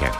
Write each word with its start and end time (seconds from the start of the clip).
dönerken. 0.00 0.12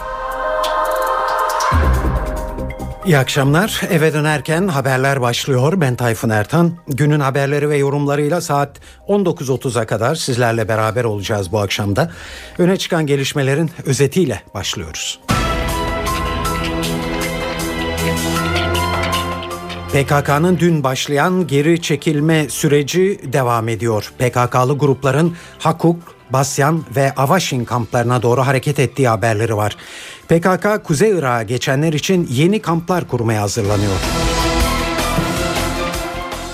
İyi 3.06 3.18
akşamlar. 3.18 3.80
Eve 3.90 4.12
dönerken 4.12 4.68
haberler 4.68 5.20
başlıyor. 5.20 5.80
Ben 5.80 5.96
Tayfun 5.96 6.30
Ertan. 6.30 6.72
Günün 6.88 7.20
haberleri 7.20 7.68
ve 7.68 7.76
yorumlarıyla 7.76 8.40
saat 8.40 8.80
19.30'a 9.08 9.86
kadar 9.86 10.14
sizlerle 10.14 10.68
beraber 10.68 11.04
olacağız 11.04 11.52
bu 11.52 11.58
akşamda. 11.58 12.10
Öne 12.58 12.76
çıkan 12.76 13.06
gelişmelerin 13.06 13.70
özetiyle 13.86 14.42
başlıyoruz. 14.54 15.20
PKK'nın 19.92 20.58
dün 20.58 20.84
başlayan 20.84 21.46
geri 21.46 21.82
çekilme 21.82 22.48
süreci 22.48 23.20
devam 23.24 23.68
ediyor. 23.68 24.12
PKK'lı 24.18 24.78
grupların 24.78 25.36
Hakuk, 25.58 25.96
Basyan 26.34 26.84
ve 26.96 27.12
Avaşin 27.16 27.64
kamplarına 27.64 28.22
doğru 28.22 28.46
hareket 28.46 28.78
ettiği 28.78 29.08
haberleri 29.08 29.56
var. 29.56 29.76
PKK 30.28 30.84
Kuzey 30.84 31.10
Irak'a 31.10 31.42
geçenler 31.42 31.92
için 31.92 32.28
yeni 32.30 32.62
kamplar 32.62 33.08
kurmaya 33.08 33.42
hazırlanıyor. 33.42 33.96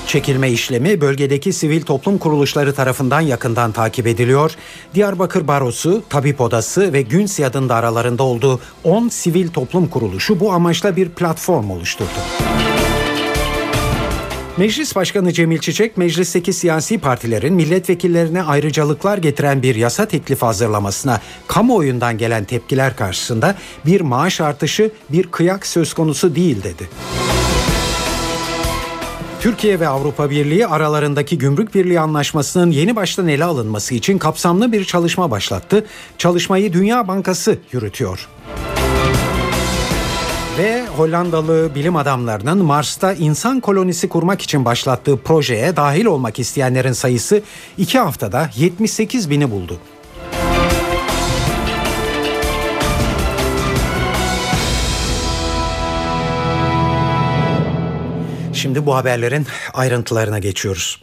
Çekilme 0.06 0.50
işlemi 0.50 1.00
bölgedeki 1.00 1.52
sivil 1.52 1.82
toplum 1.82 2.18
kuruluşları 2.18 2.74
tarafından 2.74 3.20
yakından 3.20 3.72
takip 3.72 4.06
ediliyor. 4.06 4.54
Diyarbakır 4.94 5.48
Barosu, 5.48 6.02
Tabip 6.08 6.40
Odası 6.40 6.92
ve 6.92 7.02
Günsiyad'ın 7.02 7.68
da 7.68 7.74
aralarında 7.74 8.22
olduğu 8.22 8.60
10 8.84 9.08
sivil 9.08 9.48
toplum 9.48 9.86
kuruluşu 9.86 10.40
bu 10.40 10.52
amaçla 10.52 10.96
bir 10.96 11.08
platform 11.08 11.70
oluşturdu. 11.70 12.20
Meclis 14.60 14.96
Başkanı 14.96 15.32
Cemil 15.32 15.58
Çiçek, 15.58 15.96
meclisteki 15.96 16.52
siyasi 16.52 16.98
partilerin 16.98 17.54
milletvekillerine 17.54 18.42
ayrıcalıklar 18.42 19.18
getiren 19.18 19.62
bir 19.62 19.74
yasa 19.74 20.06
teklifi 20.06 20.44
hazırlamasına 20.44 21.20
kamuoyundan 21.46 22.18
gelen 22.18 22.44
tepkiler 22.44 22.96
karşısında 22.96 23.54
bir 23.86 24.00
maaş 24.00 24.40
artışı 24.40 24.90
bir 25.10 25.26
kıyak 25.26 25.66
söz 25.66 25.94
konusu 25.94 26.34
değil 26.34 26.62
dedi. 26.62 26.88
Türkiye 29.40 29.80
ve 29.80 29.88
Avrupa 29.88 30.30
Birliği 30.30 30.66
aralarındaki 30.66 31.38
gümrük 31.38 31.74
birliği 31.74 32.00
anlaşmasının 32.00 32.70
yeni 32.70 32.96
baştan 32.96 33.28
ele 33.28 33.44
alınması 33.44 33.94
için 33.94 34.18
kapsamlı 34.18 34.72
bir 34.72 34.84
çalışma 34.84 35.30
başlattı. 35.30 35.86
Çalışmayı 36.18 36.72
Dünya 36.72 37.08
Bankası 37.08 37.58
yürütüyor. 37.72 38.28
Ve 40.58 40.86
Hollandalı 40.86 41.74
bilim 41.74 41.96
adamlarının 41.96 42.64
Mars'ta 42.64 43.12
insan 43.12 43.60
kolonisi 43.60 44.08
kurmak 44.08 44.42
için 44.42 44.64
başlattığı 44.64 45.16
projeye 45.16 45.76
dahil 45.76 46.04
olmak 46.04 46.38
isteyenlerin 46.38 46.92
sayısı 46.92 47.42
iki 47.78 47.98
haftada 47.98 48.50
78 48.56 49.30
bini 49.30 49.50
buldu. 49.50 49.78
Şimdi 58.52 58.86
bu 58.86 58.96
haberlerin 58.96 59.46
ayrıntılarına 59.74 60.38
geçiyoruz. 60.38 61.00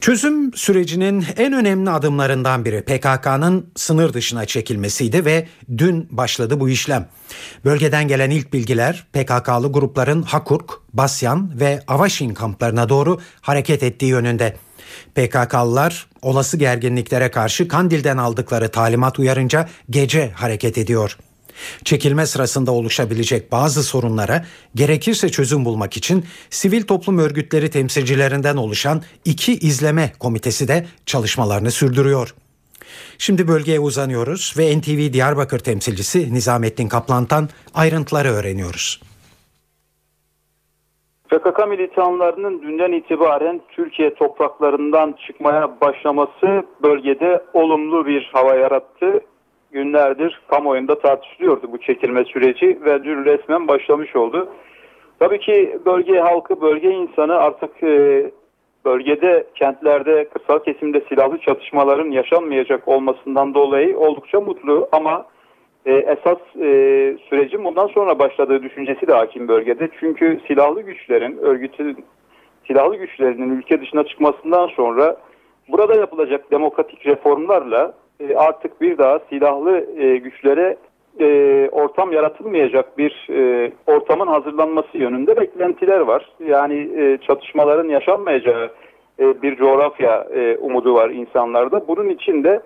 Çözüm 0.00 0.54
sürecinin 0.54 1.26
en 1.36 1.52
önemli 1.52 1.90
adımlarından 1.90 2.64
biri 2.64 2.82
PKK'nın 2.82 3.66
sınır 3.76 4.12
dışına 4.12 4.44
çekilmesiydi 4.44 5.24
ve 5.24 5.48
dün 5.78 6.08
başladı 6.10 6.60
bu 6.60 6.68
işlem. 6.68 7.08
Bölgeden 7.64 8.08
gelen 8.08 8.30
ilk 8.30 8.52
bilgiler 8.52 9.06
PKK'lı 9.12 9.72
grupların 9.72 10.22
Hakurk, 10.22 10.70
Basyan 10.92 11.60
ve 11.60 11.82
Avaşin 11.88 12.34
kamplarına 12.34 12.88
doğru 12.88 13.20
hareket 13.40 13.82
ettiği 13.82 14.06
yönünde. 14.06 14.56
PKK'lılar 15.14 16.06
olası 16.22 16.56
gerginliklere 16.56 17.30
karşı 17.30 17.68
Kandil'den 17.68 18.16
aldıkları 18.16 18.70
talimat 18.70 19.18
uyarınca 19.18 19.68
gece 19.90 20.30
hareket 20.30 20.78
ediyor. 20.78 21.18
Çekilme 21.84 22.26
sırasında 22.26 22.72
oluşabilecek 22.72 23.52
bazı 23.52 23.82
sorunlara 23.82 24.44
gerekirse 24.74 25.28
çözüm 25.28 25.64
bulmak 25.64 25.96
için 25.96 26.24
sivil 26.50 26.82
toplum 26.82 27.18
örgütleri 27.18 27.70
temsilcilerinden 27.70 28.56
oluşan 28.56 29.02
iki 29.24 29.52
izleme 29.52 30.12
komitesi 30.18 30.68
de 30.68 30.86
çalışmalarını 31.06 31.70
sürdürüyor. 31.70 32.34
Şimdi 33.18 33.48
bölgeye 33.48 33.80
uzanıyoruz 33.80 34.54
ve 34.58 34.78
NTV 34.78 35.12
Diyarbakır 35.12 35.58
temsilcisi 35.58 36.34
Nizamettin 36.34 36.88
Kaplan'tan 36.88 37.48
ayrıntıları 37.74 38.28
öğreniyoruz. 38.28 39.00
PKK 41.28 41.68
militanlarının 41.68 42.62
dünden 42.62 42.92
itibaren 42.92 43.60
Türkiye 43.68 44.14
topraklarından 44.14 45.14
çıkmaya 45.26 45.80
başlaması 45.80 46.66
bölgede 46.82 47.42
olumlu 47.54 48.06
bir 48.06 48.30
hava 48.32 48.54
yarattı 48.54 49.20
günlerdir 49.78 50.40
kamuoyunda 50.48 50.98
tartışılıyordu 50.98 51.72
bu 51.72 51.78
çekilme 51.78 52.24
süreci 52.24 52.78
ve 52.84 53.04
dün 53.04 53.24
resmen 53.24 53.68
başlamış 53.68 54.16
oldu. 54.16 54.48
Tabii 55.18 55.40
ki 55.40 55.78
bölge 55.86 56.18
halkı, 56.18 56.60
bölge 56.60 56.90
insanı 56.90 57.34
artık 57.34 57.82
e, 57.82 58.30
bölgede, 58.84 59.46
kentlerde, 59.54 60.28
kırsal 60.28 60.58
kesimde 60.58 61.00
silahlı 61.08 61.38
çatışmaların 61.38 62.10
yaşanmayacak 62.10 62.88
olmasından 62.88 63.54
dolayı 63.54 63.98
oldukça 63.98 64.40
mutlu 64.40 64.88
ama 64.92 65.26
e, 65.86 65.92
esas 65.92 66.38
e, 66.60 66.70
sürecin 67.28 67.64
bundan 67.64 67.86
sonra 67.86 68.18
başladığı 68.18 68.62
düşüncesi 68.62 69.06
de 69.06 69.12
hakim 69.12 69.48
bölgede. 69.48 69.88
Çünkü 70.00 70.40
silahlı 70.46 70.82
güçlerin, 70.82 71.38
örgütün 71.38 72.04
silahlı 72.66 72.96
güçlerinin 72.96 73.58
ülke 73.58 73.80
dışına 73.80 74.04
çıkmasından 74.04 74.66
sonra 74.66 75.16
burada 75.68 75.94
yapılacak 75.94 76.50
demokratik 76.50 77.06
reformlarla 77.06 77.94
e, 78.20 78.36
artık 78.36 78.80
bir 78.80 78.98
daha 78.98 79.18
silahlı 79.18 79.86
e, 79.98 80.16
güçlere 80.16 80.76
e, 81.20 81.68
ortam 81.72 82.12
yaratılmayacak 82.12 82.98
bir 82.98 83.28
ortamın 83.86 84.26
hazırlanması 84.26 84.98
yönünde 84.98 85.36
beklentiler 85.36 86.00
var. 86.00 86.32
Yani 86.46 86.88
çatışmaların 87.26 87.88
yaşanmayacağı 87.88 88.70
bir 89.18 89.56
coğrafya 89.56 90.26
umudu 90.60 90.94
var 90.94 91.10
insanlarda. 91.10 91.88
Bunun 91.88 92.08
için 92.08 92.44
de 92.44 92.60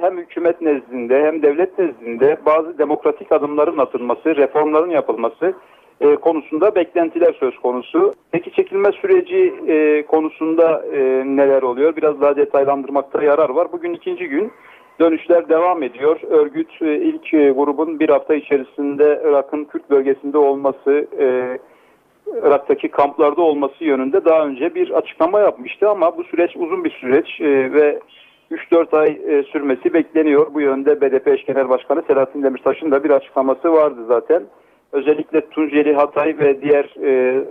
hem 0.00 0.18
hükümet 0.18 0.60
nezdinde 0.60 1.22
hem 1.22 1.42
devlet 1.42 1.78
nezdinde 1.78 2.36
bazı 2.46 2.78
demokratik 2.78 3.32
adımların 3.32 3.78
atılması, 3.78 4.36
reformların 4.36 4.90
yapılması 4.90 5.54
e, 6.00 6.16
konusunda 6.16 6.74
beklentiler 6.74 7.36
söz 7.40 7.58
konusu. 7.58 8.12
Peki 8.32 8.52
çekilme 8.52 8.92
süreci 8.92 9.54
e, 9.68 10.06
konusunda 10.06 10.84
e, 10.92 11.00
neler 11.26 11.62
oluyor? 11.62 11.96
Biraz 11.96 12.20
daha 12.20 12.36
detaylandırmakta 12.36 13.22
yarar 13.22 13.50
var. 13.50 13.72
Bugün 13.72 13.92
ikinci 13.94 14.28
gün 14.28 14.52
dönüşler 15.00 15.48
devam 15.48 15.82
ediyor. 15.82 16.20
Örgüt 16.30 16.80
ilk 16.80 17.30
grubun 17.30 18.00
bir 18.00 18.08
hafta 18.08 18.34
içerisinde 18.34 19.22
Irak'ın 19.24 19.64
Kürt 19.64 19.90
bölgesinde 19.90 20.38
olması, 20.38 21.06
Irak'taki 22.42 22.88
kamplarda 22.88 23.42
olması 23.42 23.84
yönünde 23.84 24.24
daha 24.24 24.46
önce 24.46 24.74
bir 24.74 24.90
açıklama 24.90 25.40
yapmıştı 25.40 25.88
ama 25.88 26.16
bu 26.16 26.24
süreç 26.24 26.56
uzun 26.56 26.84
bir 26.84 26.90
süreç 26.90 27.40
ve 27.72 28.00
3-4 28.50 28.98
ay 28.98 29.18
sürmesi 29.52 29.94
bekleniyor. 29.94 30.54
Bu 30.54 30.60
yönde 30.60 31.00
BDP 31.00 31.28
eş 31.28 31.44
genel 31.44 31.68
başkanı 31.68 32.02
Selahattin 32.06 32.42
Demirtaş'ın 32.42 32.90
da 32.90 33.04
bir 33.04 33.10
açıklaması 33.10 33.72
vardı 33.72 34.00
zaten 34.08 34.42
özellikle 34.92 35.40
Tunceli, 35.40 35.94
Hatay 35.94 36.38
ve 36.38 36.62
diğer 36.62 36.94
e, 37.02 37.44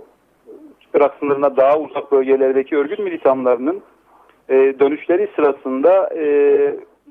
Irak 0.94 1.14
sınırına 1.20 1.56
daha 1.56 1.78
uzak 1.78 2.12
bölgelerdeki 2.12 2.76
örgüt 2.76 2.98
militanlarının 2.98 3.80
e, 4.48 4.54
dönüşleri 4.80 5.28
sırasında 5.36 6.10
e, 6.14 6.24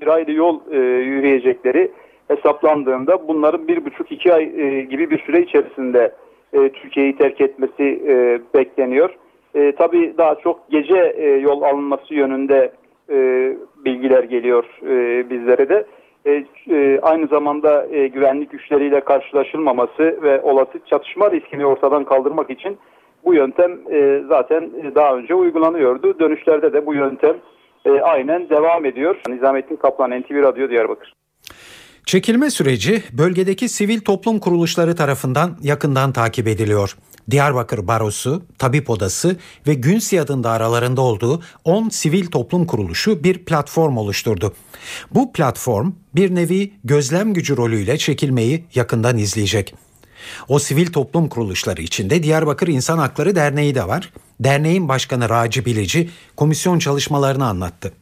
bir 0.00 0.06
aylı 0.06 0.32
yol 0.32 0.60
e, 0.70 0.78
yürüyecekleri 0.78 1.90
hesaplandığında 2.28 3.28
bunların 3.28 3.68
bir 3.68 3.84
buçuk 3.84 4.12
iki 4.12 4.34
ay 4.34 4.42
e, 4.42 4.80
gibi 4.80 5.10
bir 5.10 5.18
süre 5.18 5.42
içerisinde 5.42 6.12
e, 6.52 6.68
Türkiye'yi 6.68 7.16
terk 7.16 7.40
etmesi 7.40 8.02
e, 8.08 8.40
bekleniyor. 8.54 9.10
E, 9.54 9.72
tabii 9.72 10.14
daha 10.18 10.34
çok 10.34 10.70
gece 10.70 11.14
e, 11.16 11.28
yol 11.28 11.62
alınması 11.62 12.14
yönünde 12.14 12.72
e, 13.10 13.16
bilgiler 13.84 14.24
geliyor 14.24 14.64
e, 14.82 15.30
bizlere 15.30 15.68
de 15.68 15.84
e, 16.26 16.44
e, 16.70 17.00
aynı 17.02 17.26
zamanda 17.26 17.86
e, 17.86 18.08
güvenlik 18.08 18.50
güçleriyle 18.50 19.00
karşılaşılmaması 19.00 20.22
ve 20.22 20.40
olası 20.40 20.80
çatışma 20.90 21.30
riskini 21.30 21.66
ortadan 21.66 22.04
kaldırmak 22.04 22.50
için 22.50 22.78
bu 23.24 23.34
yöntem 23.34 23.78
zaten 24.28 24.70
daha 24.94 25.16
önce 25.16 25.34
uygulanıyordu. 25.34 26.18
Dönüşlerde 26.18 26.72
de 26.72 26.86
bu 26.86 26.94
yöntem 26.94 27.36
aynen 28.02 28.48
devam 28.48 28.84
ediyor. 28.84 29.16
Nizamettin 29.28 29.76
Kaplan, 29.76 30.10
NTV 30.20 30.42
Radyo 30.42 30.70
Diyarbakır. 30.70 31.14
Çekilme 32.06 32.50
süreci 32.50 33.02
bölgedeki 33.12 33.68
sivil 33.68 34.00
toplum 34.00 34.38
kuruluşları 34.38 34.96
tarafından 34.96 35.50
yakından 35.62 36.12
takip 36.12 36.48
ediliyor. 36.48 36.96
Diyarbakır 37.30 37.86
Barosu, 37.86 38.42
Tabip 38.58 38.90
Odası 38.90 39.36
ve 39.66 39.74
Günsiyad'ın 39.74 40.44
da 40.44 40.50
aralarında 40.50 41.00
olduğu 41.00 41.42
10 41.64 41.88
sivil 41.88 42.26
toplum 42.26 42.66
kuruluşu 42.66 43.24
bir 43.24 43.44
platform 43.44 43.96
oluşturdu. 43.96 44.54
Bu 45.14 45.32
platform 45.32 45.92
bir 46.14 46.34
nevi 46.34 46.72
gözlem 46.84 47.34
gücü 47.34 47.56
rolüyle 47.56 47.98
çekilmeyi 47.98 48.64
yakından 48.74 49.18
izleyecek. 49.18 49.74
O 50.48 50.58
sivil 50.58 50.86
toplum 50.86 51.28
kuruluşları 51.28 51.82
içinde 51.82 52.22
Diyarbakır 52.22 52.68
İnsan 52.68 52.98
Hakları 52.98 53.34
Derneği 53.34 53.74
de 53.74 53.88
var. 53.88 54.12
Derneğin 54.40 54.88
başkanı 54.88 55.28
Raci 55.28 55.64
Bilici 55.64 56.10
komisyon 56.36 56.78
çalışmalarını 56.78 57.46
anlattı. 57.46 57.92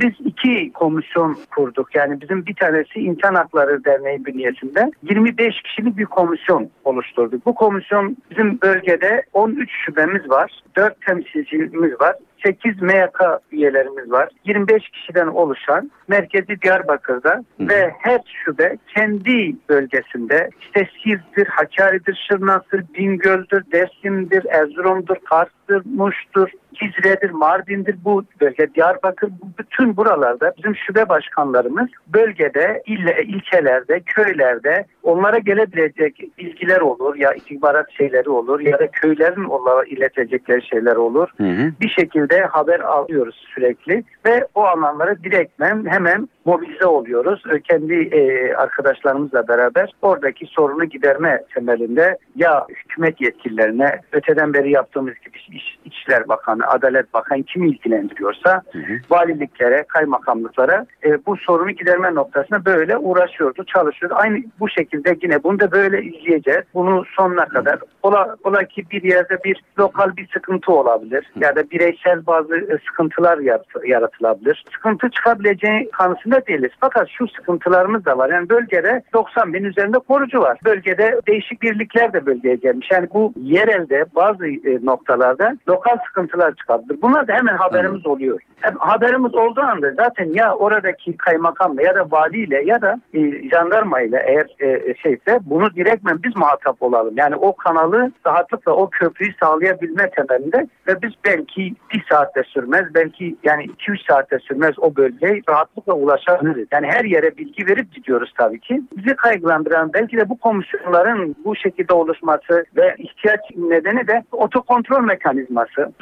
Biz 0.00 0.12
iki 0.48 0.72
komisyon 0.72 1.36
kurduk. 1.54 1.94
Yani 1.94 2.20
bizim 2.20 2.46
bir 2.46 2.54
tanesi 2.54 3.00
İnsan 3.00 3.34
Hakları 3.34 3.84
Derneği 3.84 4.24
bünyesinde 4.24 4.90
25 5.02 5.62
kişilik 5.62 5.98
bir 5.98 6.04
komisyon 6.04 6.70
oluşturduk. 6.84 7.46
Bu 7.46 7.54
komisyon 7.54 8.16
bizim 8.30 8.60
bölgede 8.60 9.22
13 9.32 9.70
şubemiz 9.86 10.30
var. 10.30 10.62
4 10.76 11.00
temsilcimiz 11.00 12.00
var. 12.00 12.16
8 12.46 12.82
MYK 12.82 13.20
üyelerimiz 13.52 14.10
var. 14.10 14.28
25 14.44 14.88
kişiden 14.88 15.26
oluşan 15.26 15.90
merkezi 16.08 16.62
Diyarbakır'da 16.62 17.44
Hı. 17.60 17.68
ve 17.68 17.92
her 17.98 18.20
şube 18.44 18.76
kendi 18.94 19.56
bölgesinde 19.68 20.50
işte 20.60 20.88
Siirt'tir, 21.02 21.46
Hakkari'dir, 21.46 22.26
Şırnak'tır, 22.28 22.84
Bingöl'dür, 22.94 23.64
Dersim'dir, 23.72 24.44
Erzurum'dur, 24.44 25.16
Kars'tır, 25.24 25.82
Muş'tur, 25.84 26.50
Cizre'dir, 26.74 27.30
Mardin'dir 27.30 27.96
bu 28.04 28.24
bölge, 28.40 28.74
Diyarbakır 28.74 29.28
bu 29.28 29.46
bütün 29.58 29.96
buralarda 29.96 30.52
bizim 30.58 30.76
şube 30.76 31.08
başkanlarımız 31.08 31.88
bölgede, 32.06 32.82
ille, 32.86 33.24
ilçelerde, 33.24 34.00
köylerde 34.00 34.86
onlara 35.02 35.38
gelebilecek 35.38 36.38
bilgiler 36.38 36.80
olur 36.80 37.16
ya 37.16 37.32
istihbarat 37.32 37.90
şeyleri 37.92 38.30
olur 38.30 38.60
ya 38.60 38.78
da 38.78 38.90
köylerin 38.90 39.44
onlara 39.44 39.84
iletecekleri 39.84 40.66
şeyler 40.66 40.96
olur. 40.96 41.28
Hı 41.36 41.44
hı. 41.44 41.72
Bir 41.80 41.88
şekilde 41.88 42.40
haber 42.40 42.80
alıyoruz 42.80 43.46
sürekli 43.54 44.04
ve 44.26 44.46
o 44.54 44.62
alanlara 44.62 45.16
direktmen 45.16 45.86
hemen 45.86 46.28
mobilize 46.44 46.86
oluyoruz. 46.86 47.42
Kendi 47.64 47.94
e, 47.94 48.52
arkadaşlarımızla 48.54 49.48
beraber 49.48 49.92
oradaki 50.02 50.46
sorunu 50.46 50.84
giderme 50.84 51.42
temelinde 51.54 52.18
ya 52.36 52.66
hükümet 52.68 53.20
yetkililerine 53.20 54.00
öteden 54.12 54.54
beri 54.54 54.70
yaptığımız 54.70 55.14
gibi 55.14 55.38
İç, 55.52 55.78
İçişler 55.84 56.28
Bakanı, 56.28 56.57
Adalet 56.66 57.14
Bakanı 57.14 57.42
kimi 57.42 57.68
ilgilendiriyorsa 57.68 58.62
hı 58.72 58.78
hı. 58.78 58.92
valiliklere, 59.10 59.84
kaymakamlıklara 59.88 60.86
e, 61.04 61.26
bu 61.26 61.36
sorunu 61.36 61.70
giderme 61.70 62.14
noktasında 62.14 62.64
böyle 62.64 62.96
uğraşıyordu, 62.96 63.64
çalışıyordu. 63.64 64.14
Aynı 64.18 64.42
bu 64.60 64.68
şekilde 64.68 65.16
yine 65.22 65.42
bunu 65.42 65.60
da 65.60 65.70
böyle 65.72 66.02
izleyeceğiz. 66.02 66.64
Bunu 66.74 67.04
sonuna 67.16 67.48
kadar 67.48 67.78
ola, 68.02 68.36
ola 68.44 68.64
ki 68.64 68.84
bir 68.90 69.02
yerde 69.02 69.38
bir 69.44 69.62
lokal 69.78 70.16
bir 70.16 70.28
sıkıntı 70.32 70.72
olabilir 70.72 71.32
ya 71.40 71.56
da 71.56 71.70
bireysel 71.70 72.26
bazı 72.26 72.56
e, 72.56 72.78
sıkıntılar 72.88 73.38
yaratılabilir. 73.84 74.64
Sıkıntı 74.72 75.10
çıkabileceği 75.10 75.90
kanısında 75.90 76.46
değiliz. 76.46 76.70
Fakat 76.80 77.08
şu 77.18 77.28
sıkıntılarımız 77.28 78.04
da 78.04 78.18
var. 78.18 78.30
Yani 78.30 78.48
bölgede 78.48 79.02
90 79.12 79.52
bin 79.52 79.64
üzerinde 79.64 79.98
korucu 79.98 80.40
var. 80.40 80.58
Bölgede 80.64 81.20
değişik 81.28 81.62
birlikler 81.62 82.12
de 82.12 82.26
bölgeye 82.26 82.54
gelmiş. 82.54 82.88
Yani 82.92 83.08
bu 83.14 83.32
yerelde 83.36 84.04
bazı 84.14 84.46
e, 84.46 84.78
noktalarda 84.82 85.56
lokal 85.68 85.98
sıkıntılar 86.06 86.47
çıkabilir. 86.54 87.02
Bunlar 87.02 87.28
da 87.28 87.32
hemen 87.32 87.56
haberimiz 87.56 88.06
oluyor. 88.06 88.40
Hem 88.60 88.76
haberimiz 88.78 89.34
olduğu 89.34 89.60
anda 89.60 89.90
zaten 89.90 90.32
ya 90.34 90.54
oradaki 90.54 91.16
kaymakamla 91.16 91.82
ya 91.82 91.94
da 91.94 92.10
valiyle 92.10 92.62
ya 92.64 92.82
da 92.82 93.00
e, 93.14 93.48
jandarma 93.48 94.00
ile 94.00 94.22
eğer 94.26 94.46
e, 94.60 94.94
şeyse 94.94 95.38
bunu 95.42 95.74
direktmen 95.74 96.22
biz 96.22 96.36
muhatap 96.36 96.82
olalım. 96.82 97.14
Yani 97.16 97.36
o 97.36 97.56
kanalı 97.56 98.12
rahatlıkla 98.26 98.72
o 98.72 98.90
köprüyü 98.90 99.32
sağlayabilme 99.40 100.10
temelinde 100.10 100.66
ve 100.88 101.02
biz 101.02 101.12
belki 101.24 101.74
bir 101.92 102.04
saatte 102.10 102.42
sürmez 102.42 102.94
belki 102.94 103.36
yani 103.44 103.64
2-3 103.64 104.06
saatte 104.08 104.38
sürmez 104.38 104.78
o 104.78 104.96
bölgeye 104.96 105.40
rahatlıkla 105.48 105.92
ulaşabiliriz. 105.94 106.68
Yani 106.72 106.86
her 106.86 107.04
yere 107.04 107.36
bilgi 107.36 107.66
verip 107.66 107.94
gidiyoruz 107.94 108.32
tabii 108.38 108.60
ki. 108.60 108.82
Bizi 108.96 109.16
kaygılandıran 109.16 109.92
belki 109.92 110.16
de 110.16 110.28
bu 110.28 110.38
komisyonların 110.38 111.36
bu 111.44 111.56
şekilde 111.56 111.94
oluşması 111.94 112.64
ve 112.76 112.94
ihtiyaç 112.98 113.40
nedeni 113.56 114.06
de 114.06 114.22
otokontrol 114.32 115.00
mekanizması, 115.00 115.92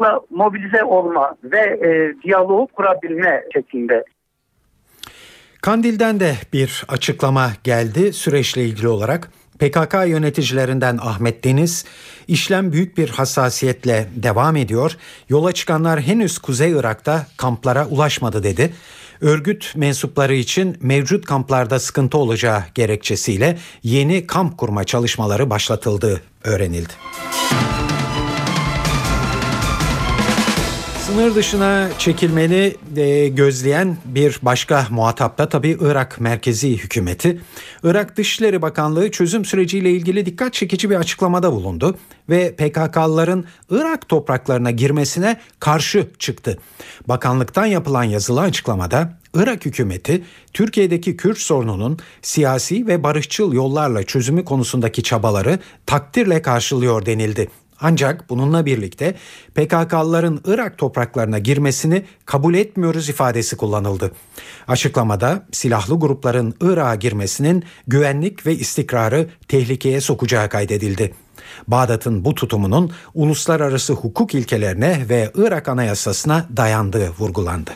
rahatlıkla 0.00 0.20
mobilize 0.30 0.84
olma 0.84 1.36
ve 1.44 1.60
e, 1.60 2.22
diyaloğu 2.22 2.66
kurabilme 2.66 3.44
şeklinde. 3.54 4.04
Kandil'den 5.62 6.20
de 6.20 6.34
bir 6.52 6.84
açıklama 6.88 7.50
geldi 7.64 8.12
süreçle 8.12 8.64
ilgili 8.64 8.88
olarak. 8.88 9.30
PKK 9.58 9.94
yöneticilerinden 10.06 10.98
Ahmet 11.02 11.44
Deniz, 11.44 11.84
işlem 12.28 12.72
büyük 12.72 12.98
bir 12.98 13.08
hassasiyetle 13.08 14.08
devam 14.16 14.56
ediyor. 14.56 14.96
Yola 15.28 15.52
çıkanlar 15.52 16.00
henüz 16.00 16.38
Kuzey 16.38 16.72
Irak'ta 16.72 17.26
kamplara 17.36 17.86
ulaşmadı 17.86 18.42
dedi. 18.42 18.72
Örgüt 19.20 19.72
mensupları 19.76 20.34
için 20.34 20.76
mevcut 20.80 21.24
kamplarda 21.24 21.80
sıkıntı 21.80 22.18
olacağı 22.18 22.62
gerekçesiyle 22.74 23.58
yeni 23.82 24.26
kamp 24.26 24.58
kurma 24.58 24.84
çalışmaları 24.84 25.50
başlatıldığı 25.50 26.20
öğrenildi. 26.44 26.92
Sınır 31.12 31.34
dışına 31.34 31.88
çekilmeni 31.98 32.74
e, 32.96 33.28
gözleyen 33.28 33.96
bir 34.04 34.38
başka 34.42 34.86
muhatap 34.90 35.38
da 35.38 35.48
tabii 35.48 35.76
Irak 35.80 36.20
merkezi 36.20 36.76
hükümeti. 36.76 37.40
Irak 37.82 38.16
Dışişleri 38.16 38.62
Bakanlığı 38.62 39.10
çözüm 39.10 39.44
süreciyle 39.44 39.90
ilgili 39.90 40.26
dikkat 40.26 40.54
çekici 40.54 40.90
bir 40.90 40.96
açıklamada 40.96 41.52
bulundu 41.52 41.96
ve 42.28 42.54
PKK'lıların 42.54 43.44
Irak 43.70 44.08
topraklarına 44.08 44.70
girmesine 44.70 45.40
karşı 45.60 46.08
çıktı. 46.18 46.58
Bakanlıktan 47.08 47.66
yapılan 47.66 48.04
yazılı 48.04 48.40
açıklamada 48.40 49.18
Irak 49.34 49.66
hükümeti 49.66 50.24
Türkiye'deki 50.52 51.16
Kürt 51.16 51.38
sorununun 51.38 51.98
siyasi 52.22 52.86
ve 52.86 53.02
barışçıl 53.02 53.52
yollarla 53.52 54.02
çözümü 54.02 54.44
konusundaki 54.44 55.02
çabaları 55.02 55.58
takdirle 55.86 56.42
karşılıyor 56.42 57.06
denildi. 57.06 57.48
Ancak 57.82 58.30
bununla 58.30 58.66
birlikte 58.66 59.14
PKK'lıların 59.54 60.40
Irak 60.46 60.78
topraklarına 60.78 61.38
girmesini 61.38 62.04
kabul 62.26 62.54
etmiyoruz 62.54 63.08
ifadesi 63.08 63.56
kullanıldı. 63.56 64.12
Açıklamada 64.68 65.46
silahlı 65.52 66.00
grupların 66.00 66.54
Irak'a 66.60 66.94
girmesinin 66.94 67.64
güvenlik 67.86 68.46
ve 68.46 68.54
istikrarı 68.54 69.28
tehlikeye 69.48 70.00
sokacağı 70.00 70.48
kaydedildi. 70.48 71.14
Bağdat'ın 71.68 72.24
bu 72.24 72.34
tutumunun 72.34 72.92
uluslararası 73.14 73.92
hukuk 73.92 74.34
ilkelerine 74.34 75.08
ve 75.08 75.30
Irak 75.34 75.68
Anayasası'na 75.68 76.46
dayandığı 76.56 77.10
vurgulandı. 77.18 77.70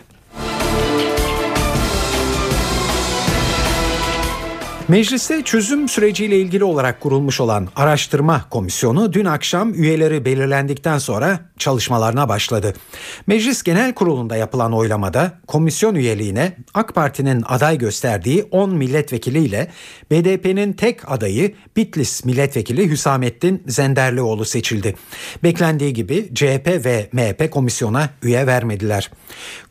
Mecliste 4.89 5.43
çözüm 5.43 5.89
süreciyle 5.89 6.39
ilgili 6.39 6.65
olarak 6.65 7.01
kurulmuş 7.01 7.41
olan 7.41 7.69
araştırma 7.77 8.49
komisyonu 8.51 9.13
dün 9.13 9.25
akşam 9.25 9.75
üyeleri 9.75 10.25
belirlendikten 10.25 10.99
sonra 10.99 11.41
çalışmalarına 11.59 12.29
başladı. 12.29 12.75
Meclis 13.27 13.63
Genel 13.63 13.95
Kurulu'nda 13.95 14.37
yapılan 14.37 14.73
oylamada 14.73 15.33
komisyon 15.47 15.95
üyeliğine 15.95 16.57
AK 16.75 16.95
Parti'nin 16.95 17.45
aday 17.47 17.79
gösterdiği 17.79 18.43
10 18.51 18.75
milletvekiliyle 18.75 19.71
BDP'nin 20.11 20.73
tek 20.73 21.13
adayı 21.13 21.55
Bitlis 21.77 22.25
milletvekili 22.25 22.91
Hüsamettin 22.91 23.63
Zenderlioğlu 23.67 24.45
seçildi. 24.45 24.95
Beklendiği 25.43 25.93
gibi 25.93 26.35
CHP 26.35 26.85
ve 26.85 27.09
MHP 27.13 27.51
komisyona 27.51 28.11
üye 28.23 28.47
vermediler. 28.47 29.11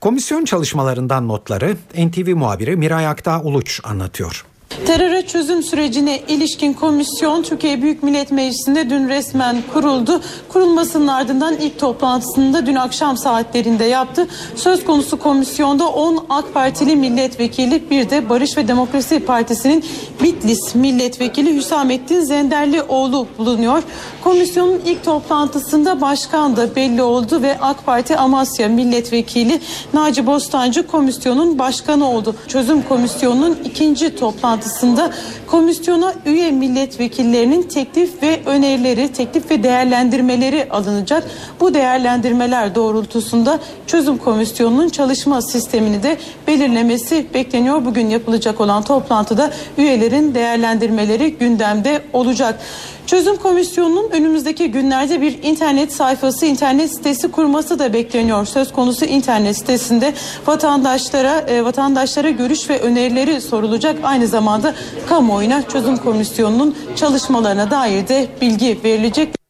Komisyon 0.01 0.45
çalışmalarından 0.45 1.27
notları 1.27 1.77
NTV 1.97 2.35
muhabiri 2.35 2.75
Miray 2.75 3.07
Aktağ 3.07 3.41
Uluç 3.41 3.81
anlatıyor. 3.83 4.45
Teröre 4.75 5.21
çözüm 5.21 5.63
sürecine 5.63 6.19
ilişkin 6.27 6.73
komisyon 6.73 7.43
Türkiye 7.43 7.81
Büyük 7.81 8.03
Millet 8.03 8.31
Meclisi'nde 8.31 8.89
dün 8.89 9.09
resmen 9.09 9.57
kuruldu. 9.73 10.21
Kurulmasının 10.49 11.07
ardından 11.07 11.55
ilk 11.55 11.79
toplantısında 11.79 12.65
dün 12.65 12.75
akşam 12.75 13.17
saatlerinde 13.17 13.85
yaptı. 13.85 14.27
Söz 14.55 14.85
konusu 14.85 15.19
komisyonda 15.19 15.87
10 15.87 16.25
AK 16.29 16.53
Partili 16.53 16.95
milletvekili 16.95 17.89
bir 17.89 18.09
de 18.09 18.29
Barış 18.29 18.57
ve 18.57 18.67
Demokrasi 18.67 19.19
Partisi'nin 19.19 19.85
Bitlis 20.23 20.75
milletvekili 20.75 21.55
Hüsamettin 21.55 22.21
Zenderlioğlu 22.21 23.27
bulunuyor. 23.37 23.83
Komisyonun 24.23 24.81
ilk 24.85 25.03
toplantısında 25.03 26.01
başkan 26.01 26.55
da 26.55 26.75
belli 26.75 27.01
oldu 27.01 27.41
ve 27.41 27.57
AK 27.61 27.85
Parti 27.85 28.17
Amasya 28.17 28.67
milletvekili 28.67 29.61
Naci 29.93 30.27
Bostancı 30.27 30.87
komisyonun 30.87 31.59
başkanı 31.59 32.09
oldu. 32.09 32.35
Çözüm 32.47 32.81
komisyonunun 32.81 33.57
ikinci 33.65 34.15
toplantısı 34.15 34.64
toplantısında 34.65 35.11
komisyona 35.47 36.13
üye 36.25 36.51
milletvekillerinin 36.51 37.63
teklif 37.63 38.23
ve 38.23 38.39
önerileri, 38.45 39.13
teklif 39.13 39.51
ve 39.51 39.63
değerlendirmeleri 39.63 40.67
alınacak. 40.69 41.23
Bu 41.59 41.73
değerlendirmeler 41.73 42.75
doğrultusunda 42.75 43.59
çözüm 43.87 44.17
komisyonunun 44.17 44.89
çalışma 44.89 45.41
sistemini 45.41 46.03
de 46.03 46.17
belirlemesi 46.47 47.25
bekleniyor. 47.33 47.85
Bugün 47.85 48.09
yapılacak 48.09 48.61
olan 48.61 48.83
toplantıda 48.83 49.51
üyelerin 49.77 50.35
değerlendirmeleri 50.35 51.33
gündemde 51.33 52.01
olacak. 52.13 52.59
Çözüm 53.07 53.37
Komisyonu'nun 53.37 54.09
önümüzdeki 54.11 54.71
günlerde 54.71 55.21
bir 55.21 55.43
internet 55.43 55.93
sayfası, 55.93 56.45
internet 56.45 56.91
sitesi 56.91 57.31
kurması 57.31 57.79
da 57.79 57.93
bekleniyor. 57.93 58.45
Söz 58.45 58.73
konusu 58.73 59.05
internet 59.05 59.57
sitesinde 59.57 60.13
vatandaşlara 60.47 61.39
e, 61.39 61.65
vatandaşlara 61.65 62.29
görüş 62.29 62.69
ve 62.69 62.79
önerileri 62.79 63.41
sorulacak. 63.41 63.99
Aynı 64.03 64.27
zamanda 64.27 64.75
kamuoyuna 65.09 65.67
Çözüm 65.67 65.97
Komisyonu'nun 65.97 66.75
çalışmalarına 66.95 67.71
dair 67.71 68.07
de 68.07 68.27
bilgi 68.41 68.79
verilecek. 68.83 69.44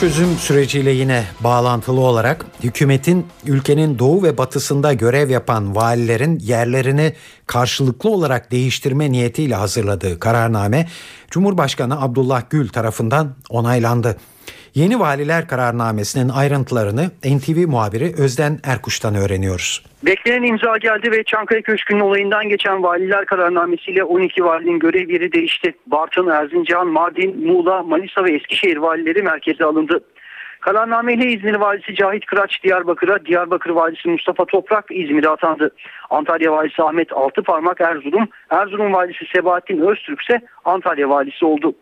Çözüm 0.00 0.36
süreciyle 0.36 0.90
yine 0.90 1.24
bağlantılı 1.40 2.00
olarak 2.00 2.46
hükümetin 2.62 3.26
ülkenin 3.46 3.98
doğu 3.98 4.22
ve 4.22 4.38
batısında 4.38 4.92
görev 4.92 5.30
yapan 5.30 5.76
valilerin 5.76 6.38
yerlerini 6.38 7.12
karşılıklı 7.46 8.10
olarak 8.10 8.50
değiştirme 8.50 9.12
niyetiyle 9.12 9.54
hazırladığı 9.54 10.20
kararname 10.20 10.88
Cumhurbaşkanı 11.30 12.02
Abdullah 12.02 12.42
Gül 12.50 12.68
tarafından 12.68 13.34
onaylandı. 13.50 14.16
Yeni 14.76 15.00
valiler 15.00 15.48
kararnamesinin 15.48 16.28
ayrıntılarını 16.28 17.04
NTV 17.24 17.68
muhabiri 17.68 18.12
Özden 18.22 18.58
Erkuş'tan 18.64 19.14
öğreniyoruz. 19.14 19.84
Beklenen 20.06 20.42
imza 20.42 20.76
geldi 20.76 21.10
ve 21.10 21.24
Çankaya 21.24 21.62
Köşkü'nün 21.62 22.00
olayından 22.00 22.48
geçen 22.48 22.82
valiler 22.82 23.26
kararnamesiyle 23.26 24.04
12 24.04 24.44
valinin 24.44 24.78
görev 24.78 25.10
yeri 25.10 25.32
değişti. 25.32 25.74
Bartın, 25.86 26.28
Erzincan, 26.28 26.88
Mardin, 26.88 27.46
Muğla, 27.46 27.82
Manisa 27.82 28.24
ve 28.24 28.34
Eskişehir 28.34 28.76
valileri 28.76 29.22
merkeze 29.22 29.64
alındı. 29.64 30.00
Kararnameyle 30.60 31.32
İzmir 31.32 31.54
valisi 31.54 31.94
Cahit 31.94 32.26
Kıraç 32.26 32.62
Diyarbakır'a, 32.64 33.26
Diyarbakır 33.26 33.70
valisi 33.70 34.08
Mustafa 34.08 34.44
Toprak 34.44 34.84
İzmir'e 34.90 35.28
atandı. 35.28 35.70
Antalya 36.10 36.52
valisi 36.52 36.82
Ahmet 36.82 37.12
Altıparmak 37.12 37.80
Erzurum, 37.80 38.28
Erzurum 38.50 38.92
valisi 38.92 39.24
Sebahattin 39.34 39.80
Öztürk 39.80 40.22
ise 40.22 40.40
Antalya 40.64 41.08
valisi 41.08 41.44
oldu. 41.44 41.74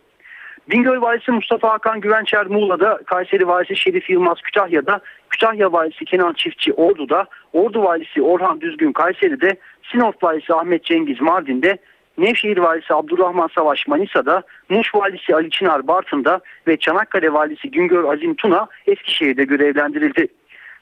Bingöl 0.71 1.01
valisi 1.01 1.31
Mustafa 1.31 1.73
Hakan 1.73 2.01
Güvençer 2.01 2.47
Muğla'da, 2.47 3.01
Kayseri 3.07 3.49
valisi 3.49 3.77
Şerif 3.77 4.11
Yılmaz 4.11 4.41
Kütahya'da, 4.43 5.01
Kütahya 5.31 5.73
valisi 5.73 6.05
Kenan 6.05 6.33
Çiftçi 6.33 6.73
Ordu'da, 6.73 7.27
Ordu 7.53 7.83
valisi 7.83 8.23
Orhan 8.23 8.61
Düzgün 8.61 8.93
Kayseri'de, 8.93 9.57
Sinop 9.93 10.23
valisi 10.23 10.55
Ahmet 10.55 10.85
Cengiz 10.85 11.21
Mardin'de, 11.21 11.79
Nevşehir 12.19 12.59
valisi 12.59 12.95
Abdurrahman 12.95 13.49
Savaş 13.55 13.87
Manisa'da, 13.89 14.43
Muş 14.69 14.95
valisi 14.95 15.35
Ali 15.35 15.51
Çınar 15.51 15.87
Bartın'da 15.87 16.41
ve 16.67 16.77
Çanakkale 16.77 17.33
valisi 17.33 17.71
Güngör 17.71 18.05
Azim 18.13 18.35
Tuna 18.35 18.67
Eskişehir'de 18.87 19.45
görevlendirildi. 19.45 20.29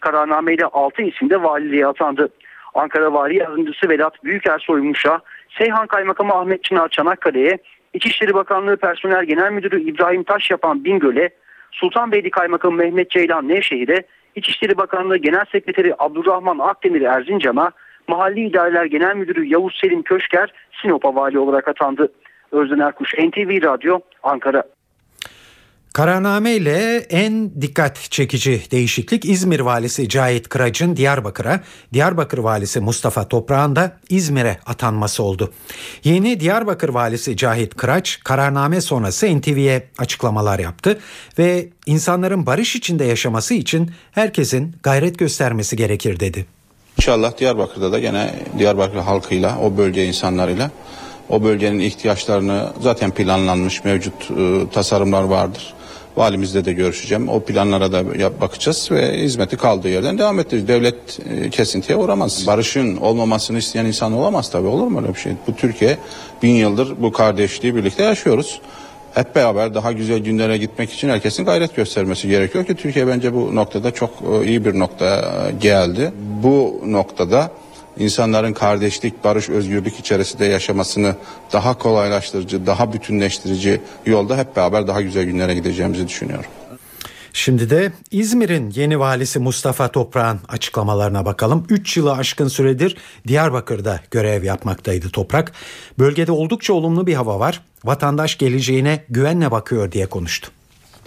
Kararnameyle 0.01 0.65
6 0.65 1.03
isim 1.03 1.31
de 1.31 1.43
valiliğe 1.43 1.87
atandı. 1.87 2.29
Ankara 2.75 3.13
Vali 3.13 3.37
Yardımcısı 3.37 3.89
Vedat 3.89 4.25
Büyükersoy 4.25 4.81
Muş'a, 4.81 5.21
Seyhan 5.59 5.87
Kaymakamı 5.87 6.35
Ahmet 6.35 6.65
Çınar 6.65 6.89
Çanakkale'ye, 6.89 7.59
İçişleri 7.95 8.35
Bakanlığı 8.35 8.77
Personel 8.77 9.25
Genel 9.25 9.53
Müdürü 9.53 9.83
İbrahim 9.83 10.23
Taş 10.23 10.51
yapan 10.51 10.85
Bingöl'e, 10.85 11.31
Sultanbeyli 11.71 12.31
Kaymakamı 12.31 12.77
Mehmet 12.77 13.11
Ceylan 13.11 13.49
Nevşehir'e, 13.49 14.03
İçişleri 14.37 14.77
Bakanlığı 14.77 15.17
Genel 15.17 15.45
Sekreteri 15.53 15.95
Abdurrahman 15.99 16.59
Akdemir 16.59 17.03
Erzincan'a, 17.03 17.71
Mahalli 18.09 18.47
İdareler 18.47 18.85
Genel 18.85 19.17
Müdürü 19.17 19.45
Yavuz 19.45 19.79
Selim 19.81 20.03
Köşker 20.03 20.53
Sinop'a 20.83 21.15
vali 21.15 21.39
olarak 21.39 21.69
atandı. 21.69 22.13
Özden 22.53 22.79
Erkuş, 22.79 23.15
NTV 23.15 23.63
Radyo, 23.63 24.01
Ankara. 24.23 24.63
Kararname 25.93 26.53
ile 26.53 26.97
en 26.97 27.63
dikkat 27.63 28.11
çekici 28.11 28.63
değişiklik 28.71 29.25
İzmir 29.25 29.61
valisi 29.61 30.09
Cahit 30.09 30.49
Kıraç'ın 30.49 30.97
Diyarbakır'a, 30.97 31.61
Diyarbakır 31.93 32.39
valisi 32.39 32.81
Mustafa 32.81 33.29
Toprak'ın 33.29 33.77
da 33.77 33.97
İzmir'e 34.09 34.59
atanması 34.67 35.23
oldu. 35.23 35.53
Yeni 36.05 36.41
Diyarbakır 36.41 36.89
valisi 36.89 37.37
Cahit 37.37 37.75
Kıraç 37.75 38.21
kararname 38.25 38.81
sonrası 38.81 39.39
NTV'ye 39.39 39.89
açıklamalar 39.99 40.59
yaptı 40.59 40.99
ve 41.39 41.69
insanların 41.87 42.47
barış 42.47 42.77
içinde 42.77 43.05
yaşaması 43.05 43.55
için 43.55 43.91
herkesin 44.13 44.77
gayret 44.83 45.19
göstermesi 45.19 45.77
gerekir 45.77 46.21
dedi. 46.21 46.47
İnşallah 46.99 47.39
Diyarbakır'da 47.39 47.93
da 47.93 47.99
gene 47.99 48.35
Diyarbakır 48.59 48.99
halkıyla, 48.99 49.59
o 49.59 49.77
bölge 49.77 50.05
insanlarıyla 50.05 50.71
o 51.29 51.43
bölgenin 51.43 51.79
ihtiyaçlarını 51.79 52.73
zaten 52.81 53.11
planlanmış 53.11 53.85
mevcut 53.85 54.31
e, 54.31 54.71
tasarımlar 54.73 55.23
vardır. 55.23 55.75
Valimizle 56.17 56.65
de 56.65 56.73
görüşeceğim. 56.73 57.29
O 57.29 57.41
planlara 57.41 57.93
da 57.93 58.05
bakacağız 58.41 58.89
ve 58.91 59.19
hizmeti 59.19 59.57
kaldığı 59.57 59.89
yerden 59.89 60.19
devam 60.19 60.39
ettireceğiz. 60.39 60.69
Devlet 60.69 61.19
e, 61.31 61.51
kesintiye 61.51 61.99
uğramaz. 61.99 62.47
Barışın 62.47 62.97
olmamasını 62.97 63.59
isteyen 63.59 63.85
insan 63.85 64.13
olamaz 64.13 64.51
tabii. 64.51 64.67
Olur 64.67 64.87
mu 64.87 65.01
öyle 65.01 65.15
bir 65.15 65.21
şey? 65.21 65.33
Bu 65.47 65.57
Türkiye 65.57 65.99
bin 66.43 66.55
yıldır 66.55 67.03
bu 67.03 67.13
kardeşliği 67.13 67.75
birlikte 67.75 68.03
yaşıyoruz. 68.03 68.61
Hep 69.15 69.35
beraber 69.35 69.75
daha 69.75 69.93
güzel 69.93 70.19
günlere 70.19 70.59
gitmek 70.59 70.93
için 70.93 71.09
herkesin 71.09 71.45
gayret 71.45 71.77
göstermesi 71.77 72.29
gerekiyor 72.29 72.65
ki 72.65 72.75
Türkiye 72.75 73.07
bence 73.07 73.35
bu 73.35 73.55
noktada 73.55 73.91
çok 73.91 74.11
e, 74.11 74.47
iyi 74.47 74.65
bir 74.65 74.79
noktaya 74.79 75.51
geldi. 75.61 76.13
Bu 76.43 76.81
noktada 76.87 77.51
insanların 77.99 78.53
kardeşlik, 78.53 79.25
barış, 79.25 79.49
özgürlük 79.49 79.99
içerisinde 79.99 80.45
yaşamasını 80.45 81.17
daha 81.53 81.79
kolaylaştırıcı, 81.79 82.67
daha 82.67 82.93
bütünleştirici 82.93 83.81
yolda 84.07 84.39
hep 84.39 84.57
beraber 84.57 84.87
daha 84.87 85.03
güzel 85.03 85.25
günlere 85.25 85.55
gideceğimizi 85.55 86.09
düşünüyorum. 86.09 86.51
Şimdi 87.33 87.71
de 87.71 87.93
İzmir'in 88.11 88.71
yeni 88.71 88.99
valisi 88.99 89.39
Mustafa 89.39 89.89
Toprak'ın 89.89 90.41
açıklamalarına 90.49 91.25
bakalım. 91.25 91.67
3 91.69 91.97
yılı 91.97 92.13
aşkın 92.13 92.49
süredir 92.49 92.97
Diyarbakır'da 93.29 94.01
görev 94.11 94.45
yapmaktaydı 94.45 95.11
Toprak. 95.11 95.53
Bölgede 95.99 96.33
oldukça 96.33 96.73
olumlu 96.73 97.07
bir 97.07 97.15
hava 97.15 97.41
var. 97.41 97.61
Vatandaş 97.85 98.39
geleceğine 98.39 99.05
güvenle 99.09 99.51
bakıyor 99.51 99.93
diye 99.93 100.07
konuştu. 100.07 100.51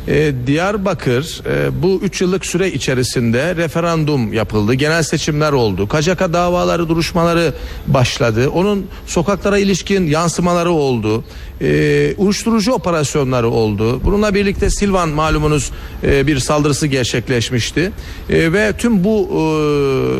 Ee, 0.07 0.33
Diyarbakır 0.47 1.41
e, 1.45 1.83
bu 1.83 1.99
3 2.03 2.21
yıllık 2.21 2.45
süre 2.45 2.71
içerisinde 2.71 3.55
referandum 3.55 4.33
yapıldı. 4.33 4.73
Genel 4.73 5.03
seçimler 5.03 5.51
oldu. 5.51 5.87
Kacaka 5.87 6.33
davaları, 6.33 6.89
duruşmaları 6.89 7.53
başladı. 7.87 8.49
Onun 8.49 8.87
sokaklara 9.07 9.57
ilişkin 9.57 10.07
yansımaları 10.07 10.71
oldu. 10.71 11.23
E, 11.61 12.13
uyuşturucu 12.17 12.71
operasyonları 12.73 13.49
oldu. 13.49 14.03
Bununla 14.03 14.33
birlikte 14.33 14.69
Silvan 14.69 15.09
malumunuz 15.09 15.71
e, 16.03 16.27
bir 16.27 16.39
saldırısı 16.39 16.87
gerçekleşmişti. 16.87 17.91
E, 18.29 18.53
ve 18.53 18.73
tüm 18.77 19.03
bu 19.03 19.29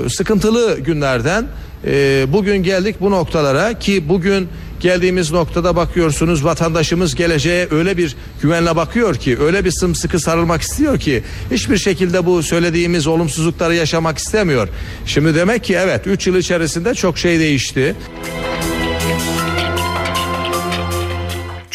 e, 0.06 0.10
sıkıntılı 0.10 0.80
günlerden 0.80 1.46
e, 1.86 2.26
bugün 2.34 2.64
geldik 2.64 2.96
bu 3.02 3.12
noktalara 3.12 3.80
ki 3.80 4.10
bugün 4.10 4.48
geldiğimiz 4.80 5.32
noktada 5.32 5.76
bakıyorsunuz 5.76 6.46
vatandaşımız 6.46 7.16
geleceğe 7.16 7.68
öyle 7.72 7.98
bir 7.98 8.16
güvenle 8.42 8.76
bakıyor 8.76 9.16
ki 9.16 9.38
öyle 9.40 9.66
bir 9.66 9.72
sımsıkı 9.72 10.20
sarılmak 10.20 10.62
istiyor 10.62 11.00
ki 11.00 11.24
hiçbir 11.52 11.78
şekilde 11.78 12.26
bu 12.26 12.44
söylediğimiz 12.44 13.08
olumsuzlukları 13.08 13.76
yaşamak 13.76 14.18
istemiyor. 14.18 14.68
Şimdi 15.06 15.36
demek 15.36 15.64
ki 15.64 15.74
evet 15.76 16.08
3 16.08 16.28
yıl 16.28 16.36
içerisinde 16.36 16.94
çok 16.94 17.18
şey 17.18 17.40
değişti. 17.40 17.96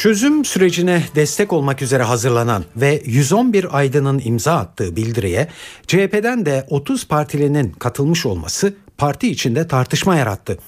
Çözüm 0.00 0.44
sürecine 0.44 1.02
destek 1.14 1.52
olmak 1.52 1.82
üzere 1.82 2.02
hazırlanan 2.02 2.64
ve 2.76 3.02
111 3.04 3.78
aydının 3.78 4.22
imza 4.24 4.54
attığı 4.54 4.96
bildiriye 4.96 5.48
CHP'den 5.86 6.46
de 6.46 6.66
30 6.70 7.08
partilinin 7.08 7.72
katılmış 7.72 8.26
olması 8.26 8.74
parti 8.98 9.28
içinde 9.30 9.68
tartışma 9.68 10.16
yarattı. 10.16 10.58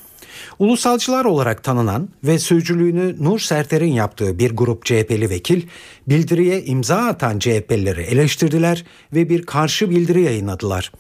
Ulusalcılar 0.59 1.25
olarak 1.25 1.65
tanınan 1.65 2.09
ve 2.25 2.39
sözcülüğünü 2.39 3.25
Nur 3.25 3.39
Serter'in 3.39 3.93
yaptığı 3.93 4.39
bir 4.39 4.51
grup 4.57 4.85
CHP'li 4.85 5.31
vekil 5.31 5.63
bildiriye 6.09 6.63
imza 6.63 6.97
atan 6.97 7.39
CHP'lileri 7.39 8.01
eleştirdiler 8.01 8.85
ve 9.13 9.29
bir 9.29 9.47
karşı 9.47 9.91
bildiri 9.91 10.23
yayınladılar. 10.23 10.93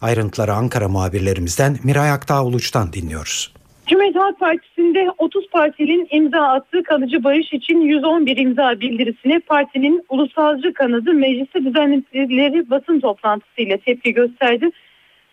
Ayrıntıları 0.00 0.54
Ankara 0.54 0.88
muhabirlerimizden 0.88 1.76
Miray 1.84 2.10
Aktağ 2.10 2.44
Uluç'tan 2.44 2.92
dinliyoruz. 2.92 3.52
Cumhuriyet 3.86 4.16
Halk 4.16 4.40
Partisi'nde 4.40 5.10
30 5.18 5.50
partinin 5.50 6.08
imza 6.10 6.42
attığı 6.42 6.82
kalıcı 6.82 7.24
barış 7.24 7.52
için 7.52 7.80
111 7.80 8.36
imza 8.36 8.80
bildirisine 8.80 9.38
partinin 9.38 10.04
ulusalcı 10.08 10.74
kanadı 10.74 11.12
mecliste 11.12 11.64
düzenledikleri 11.64 12.70
basın 12.70 13.00
toplantısıyla 13.00 13.76
tepki 13.76 14.14
gösterdi. 14.14 14.70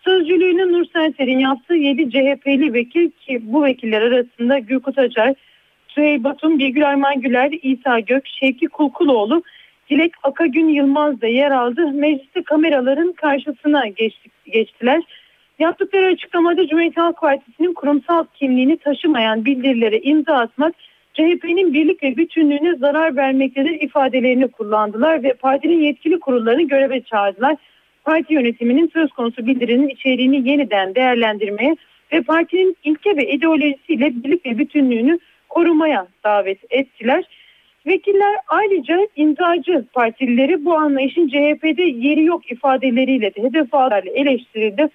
Sözcülüğünü 0.04 0.72
Nur 0.72 0.84
Senser'in 0.92 1.38
yaptığı 1.38 1.74
7 1.74 2.10
CHP'li 2.10 2.72
vekil 2.72 3.10
ki 3.10 3.40
bu 3.42 3.64
vekiller 3.64 4.02
arasında 4.02 4.58
Gürkut 4.58 4.98
Acar, 4.98 5.34
Süheyl 5.88 6.24
Batum, 6.24 6.58
Birgül 6.58 6.88
Arman 6.88 7.20
Güler, 7.20 7.52
İsa 7.62 8.00
Gök, 8.00 8.26
Şevki 8.26 8.66
Kulkuloğlu, 8.66 9.42
Dilek 9.90 10.12
Akagün 10.22 10.68
Yılmaz 10.68 11.20
da 11.20 11.26
yer 11.26 11.50
aldı. 11.50 11.92
Mecliste 11.92 12.42
kameraların 12.42 13.12
karşısına 13.12 13.86
geçti, 13.86 14.30
geçtiler. 14.46 15.02
Yaptıkları 15.58 16.06
açıklamada 16.06 16.66
Cumhuriyet 16.66 16.96
Halk 16.96 17.20
Partisi'nin 17.20 17.74
kurumsal 17.74 18.24
kimliğini 18.34 18.76
taşımayan 18.76 19.44
bildirilere 19.44 20.00
imza 20.00 20.34
atmak 20.34 20.74
CHP'nin 21.14 21.74
birlik 21.74 22.02
ve 22.02 22.16
bütünlüğüne 22.16 22.76
zarar 22.76 23.16
vermektedir 23.16 23.80
ifadelerini 23.80 24.48
kullandılar 24.48 25.22
ve 25.22 25.32
partinin 25.32 25.82
yetkili 25.82 26.20
kurullarını 26.20 26.62
göreve 26.62 27.00
çağırdılar 27.00 27.56
parti 28.04 28.34
yönetiminin 28.34 28.90
söz 28.94 29.12
konusu 29.12 29.46
bildirinin 29.46 29.88
içeriğini 29.88 30.48
yeniden 30.48 30.94
değerlendirmeye 30.94 31.76
ve 32.12 32.22
partinin 32.22 32.76
ilke 32.84 33.16
ve 33.16 33.30
ideolojisiyle 33.30 34.12
birlik 34.14 34.46
ve 34.46 34.58
bütünlüğünü 34.58 35.18
korumaya 35.48 36.06
davet 36.24 36.58
ettiler. 36.70 37.24
Vekiller 37.86 38.36
ayrıca 38.48 39.08
imzacı 39.16 39.84
partilileri 39.92 40.64
bu 40.64 40.74
anlayışın 40.74 41.28
CHP'de 41.28 41.82
yeri 41.82 42.24
yok 42.24 42.52
ifadeleriyle 42.52 43.34
de 43.34 43.42
hedef 43.42 43.74
alarak 43.74 44.06
eleştirildi. 44.06 44.88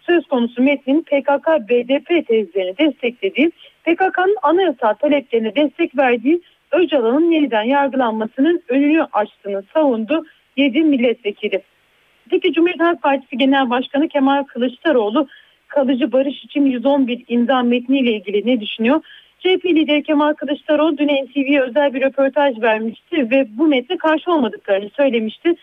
Söz 0.00 0.26
konusu 0.26 0.62
metnin 0.62 1.02
PKK-BDP 1.02 2.26
tezlerini 2.26 2.78
desteklediği, 2.78 3.50
PKK'nın 3.84 4.36
anayasal 4.42 4.94
taleplerine 4.94 5.56
destek 5.56 5.98
verdiği 5.98 6.40
Öcalan'ın 6.72 7.30
yeniden 7.30 7.62
yargılanmasının 7.62 8.62
önünü 8.68 9.02
açtığını 9.12 9.62
savundu 9.74 10.24
7 10.56 10.80
milletvekili. 10.80 11.62
Peki 12.30 12.52
Cumhuriyet 12.52 12.80
Halk 12.80 13.02
Partisi 13.02 13.38
Genel 13.38 13.70
Başkanı 13.70 14.08
Kemal 14.08 14.44
Kılıçdaroğlu 14.44 15.28
kalıcı 15.68 16.12
barış 16.12 16.44
için 16.44 16.66
111 16.66 17.24
imza 17.28 17.62
metniyle 17.62 18.12
ilgili 18.12 18.46
ne 18.46 18.60
düşünüyor? 18.60 19.00
CHP 19.38 19.64
lideri 19.64 20.02
Kemal 20.02 20.32
Kılıçdaroğlu 20.32 20.98
dün 20.98 21.08
NTV'ye 21.08 21.60
özel 21.60 21.94
bir 21.94 22.02
röportaj 22.02 22.62
vermişti 22.62 23.30
ve 23.30 23.46
bu 23.58 23.66
metne 23.66 23.96
karşı 23.96 24.32
olmadıklarını 24.32 24.90
söylemişti. 24.96 25.54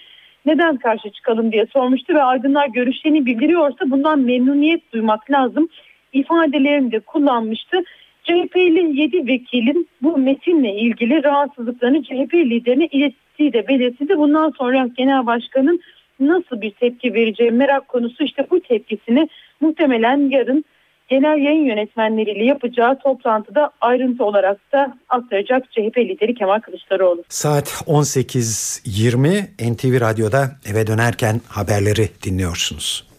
Neden 0.46 0.78
karşı 0.78 1.10
çıkalım 1.10 1.52
diye 1.52 1.66
sormuştu 1.74 2.14
ve 2.14 2.24
aydınlar 2.24 2.68
görüşlerini 2.68 3.26
bildiriyorsa 3.26 3.92
bundan 3.92 4.20
memnuniyet 4.20 4.94
duymak 4.94 5.32
lazım 5.32 5.70
ifadelerini 6.14 6.92
de 6.92 7.00
kullanmıştı. 7.00 7.78
CHP'li 8.24 9.02
7 9.02 9.28
vekilin 9.28 9.88
bu 10.02 10.18
metinle 10.18 10.76
ilgili 10.76 11.24
rahatsızlıklarını 11.24 12.04
CHP 12.04 12.34
liderine 12.34 12.86
ilettiği 12.86 13.54
de 13.54 13.68
belirtildi. 13.68 14.18
Bundan 14.18 14.50
sonra 14.58 14.88
genel 14.98 15.26
başkanın 15.26 15.82
nasıl 16.22 16.62
bir 16.62 16.72
tepki 16.72 17.14
vereceği 17.14 17.52
merak 17.52 17.88
konusu 17.88 18.24
işte 18.24 18.48
bu 18.52 18.60
tepkisini 18.60 19.30
muhtemelen 19.62 20.30
yarın 20.30 20.66
genel 21.12 21.38
yayın 21.38 21.66
yönetmenleriyle 21.66 22.46
yapacağı 22.46 23.00
toplantıda 23.00 23.72
ayrıntı 23.82 24.24
olarak 24.24 24.72
da 24.72 24.98
aktaracak 25.10 25.72
CHP 25.72 25.98
lideri 25.98 26.36
Kemal 26.36 26.60
Kılıçdaroğlu. 26.60 27.24
Saat 27.30 27.68
18.20 27.68 29.74
NTV 29.74 30.02
Radyo'da 30.02 30.52
eve 30.72 30.88
dönerken 30.88 31.42
haberleri 31.48 32.10
dinliyorsunuz. 32.24 33.11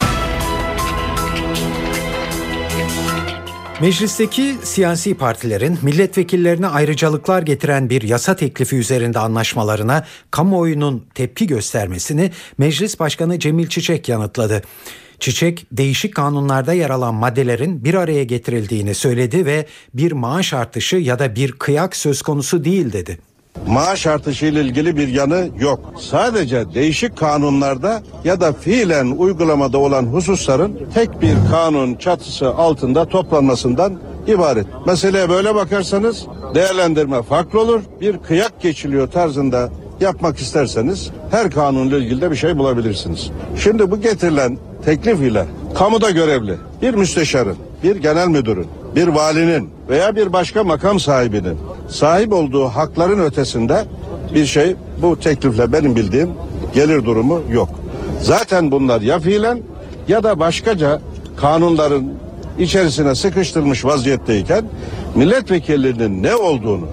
Meclisteki 3.83 4.55
siyasi 4.63 5.15
partilerin 5.15 5.79
milletvekillerine 5.83 6.67
ayrıcalıklar 6.67 7.43
getiren 7.43 7.91
bir 7.91 8.03
yasa 8.03 8.37
teklifi 8.37 8.77
üzerinde 8.77 9.19
anlaşmalarına 9.19 10.07
kamuoyunun 10.31 11.07
tepki 11.15 11.47
göstermesini 11.47 12.31
Meclis 12.59 13.01
Başkanı 13.01 13.39
Cemil 13.39 13.67
Çiçek 13.67 14.09
yanıtladı. 14.09 14.63
Çiçek 15.21 15.67
değişik 15.73 16.15
kanunlarda 16.15 16.73
yer 16.73 16.91
alan 16.91 17.15
maddelerin 17.15 17.85
bir 17.85 17.95
araya 17.95 18.25
getirildiğini 18.25 18.95
söyledi 18.95 19.47
ve 19.47 19.67
bir 19.95 20.13
maaş 20.13 20.53
artışı 20.53 20.97
ya 20.97 21.19
da 21.19 21.37
bir 21.37 21.53
kıyak 21.53 21.97
söz 21.97 22.23
konusu 22.23 22.65
değil 22.65 22.93
dedi. 22.93 23.19
Maaş 23.67 24.07
artışı 24.07 24.47
ile 24.47 24.61
ilgili 24.61 24.97
bir 24.97 25.09
yanı 25.09 25.49
yok. 25.59 25.81
Sadece 25.99 26.75
değişik 26.75 27.17
kanunlarda 27.17 28.03
ya 28.25 28.41
da 28.41 28.53
fiilen 28.53 29.07
uygulamada 29.07 29.79
olan 29.79 30.03
hususların 30.03 30.79
tek 30.95 31.23
bir 31.23 31.35
kanun 31.51 31.95
çatısı 31.95 32.55
altında 32.55 33.05
toplanmasından 33.05 33.93
ibaret. 34.27 34.67
Meseleye 34.87 35.29
böyle 35.29 35.55
bakarsanız 35.55 36.27
değerlendirme 36.55 37.23
farklı 37.23 37.61
olur. 37.61 37.81
Bir 38.01 38.19
kıyak 38.19 38.61
geçiliyor 38.61 39.11
tarzında 39.11 39.71
yapmak 40.01 40.39
isterseniz 40.39 41.11
her 41.31 41.51
kanunla 41.51 41.97
ilgili 41.97 42.21
de 42.21 42.31
bir 42.31 42.37
şey 42.37 42.59
bulabilirsiniz. 42.59 43.31
Şimdi 43.59 43.91
bu 43.91 44.01
getirilen 44.01 44.59
teklif 44.85 45.21
ile 45.21 45.47
kamuda 45.75 46.11
görevli 46.11 46.57
bir 46.83 46.95
müsteşarın, 46.95 47.57
bir 47.83 47.97
genel 47.97 48.29
müdürün, 48.29 48.67
bir 48.97 49.09
valinin 49.09 49.71
veya 49.89 50.17
bir 50.17 50.33
başka 50.33 50.65
makam 50.65 51.01
sahibinin 51.01 51.59
sahip 51.93 52.33
olduğu 52.33 52.65
hakların 52.65 53.21
ötesinde 53.21 53.85
bir 54.35 54.47
şey 54.47 54.77
bu 55.03 55.21
teklifle 55.21 55.73
benim 55.73 55.97
bildiğim 55.97 56.31
gelir 56.75 57.05
durumu 57.05 57.41
yok. 57.51 57.69
Zaten 58.23 58.71
bunlar 58.71 59.01
ya 59.01 59.19
fiilen 59.19 59.61
ya 60.09 60.23
da 60.23 60.41
başkaca 60.41 61.01
kanunların 61.37 62.05
içerisine 62.59 63.15
sıkıştırmış 63.15 63.85
vaziyetteyken 63.85 64.65
milletvekillerinin 65.15 66.23
ne 66.23 66.35
olduğunu 66.35 66.87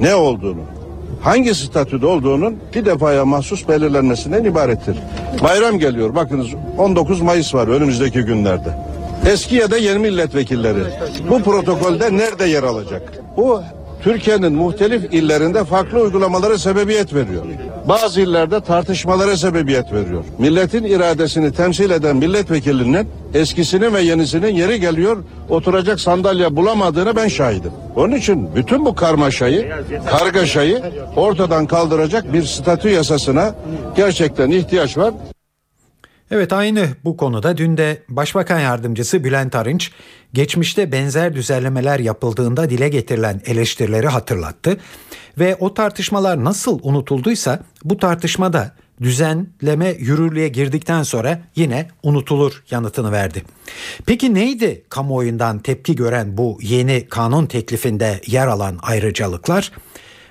ne 0.00 0.14
olduğunu 0.14 0.60
hangi 1.20 1.54
statüde 1.54 2.06
olduğunun 2.06 2.56
bir 2.74 2.84
defaya 2.84 3.24
mahsus 3.24 3.68
belirlenmesinden 3.68 4.44
ibarettir. 4.44 4.96
Bayram 5.42 5.78
geliyor 5.78 6.14
bakınız 6.14 6.46
19 6.78 7.20
Mayıs 7.20 7.54
var 7.54 7.68
önümüzdeki 7.68 8.22
günlerde. 8.22 8.78
Eski 9.30 9.54
ya 9.54 9.70
da 9.70 9.76
yeni 9.76 9.98
milletvekilleri 9.98 10.78
bu 11.30 11.42
protokolde 11.42 12.16
nerede 12.16 12.44
yer 12.44 12.62
alacak? 12.62 13.12
Bu 13.36 13.62
Türkiye'nin 14.06 14.52
muhtelif 14.52 15.14
illerinde 15.14 15.64
farklı 15.64 16.00
uygulamalara 16.00 16.58
sebebiyet 16.58 17.14
veriyor. 17.14 17.44
Bazı 17.88 18.20
illerde 18.20 18.60
tartışmalara 18.60 19.36
sebebiyet 19.36 19.92
veriyor. 19.92 20.24
Milletin 20.38 20.84
iradesini 20.84 21.52
temsil 21.52 21.90
eden 21.90 22.16
milletvekilinin 22.16 23.08
eskisinin 23.34 23.94
ve 23.94 24.00
yenisinin 24.00 24.54
yeri 24.54 24.80
geliyor 24.80 25.16
oturacak 25.48 26.00
sandalye 26.00 26.56
bulamadığını 26.56 27.16
ben 27.16 27.28
şahidim. 27.28 27.72
Onun 27.96 28.12
için 28.12 28.54
bütün 28.54 28.84
bu 28.84 28.94
karmaşayı, 28.94 29.72
kargaşayı 30.10 30.82
ortadan 31.16 31.66
kaldıracak 31.66 32.32
bir 32.32 32.42
statü 32.42 32.88
yasasına 32.88 33.54
gerçekten 33.96 34.50
ihtiyaç 34.50 34.98
var. 34.98 35.14
Evet 36.30 36.52
aynı 36.52 36.88
bu 37.04 37.16
konuda 37.16 37.56
dün 37.56 37.76
de 37.76 38.02
Başbakan 38.08 38.60
Yardımcısı 38.60 39.24
Bülent 39.24 39.54
Arınç 39.54 39.90
geçmişte 40.32 40.92
benzer 40.92 41.34
düzenlemeler 41.34 41.98
yapıldığında 41.98 42.70
dile 42.70 42.88
getirilen 42.88 43.40
eleştirileri 43.46 44.08
hatırlattı 44.08 44.76
ve 45.38 45.56
o 45.60 45.74
tartışmalar 45.74 46.44
nasıl 46.44 46.80
unutulduysa 46.82 47.60
bu 47.84 47.96
tartışmada 47.96 48.72
düzenleme 49.02 49.88
yürürlüğe 49.88 50.48
girdikten 50.48 51.02
sonra 51.02 51.40
yine 51.56 51.88
unutulur 52.02 52.62
yanıtını 52.70 53.12
verdi. 53.12 53.42
Peki 54.06 54.34
neydi 54.34 54.84
kamuoyundan 54.88 55.58
tepki 55.58 55.96
gören 55.96 56.36
bu 56.36 56.58
yeni 56.62 57.06
kanun 57.08 57.46
teklifinde 57.46 58.20
yer 58.26 58.46
alan 58.46 58.78
ayrıcalıklar? 58.82 59.72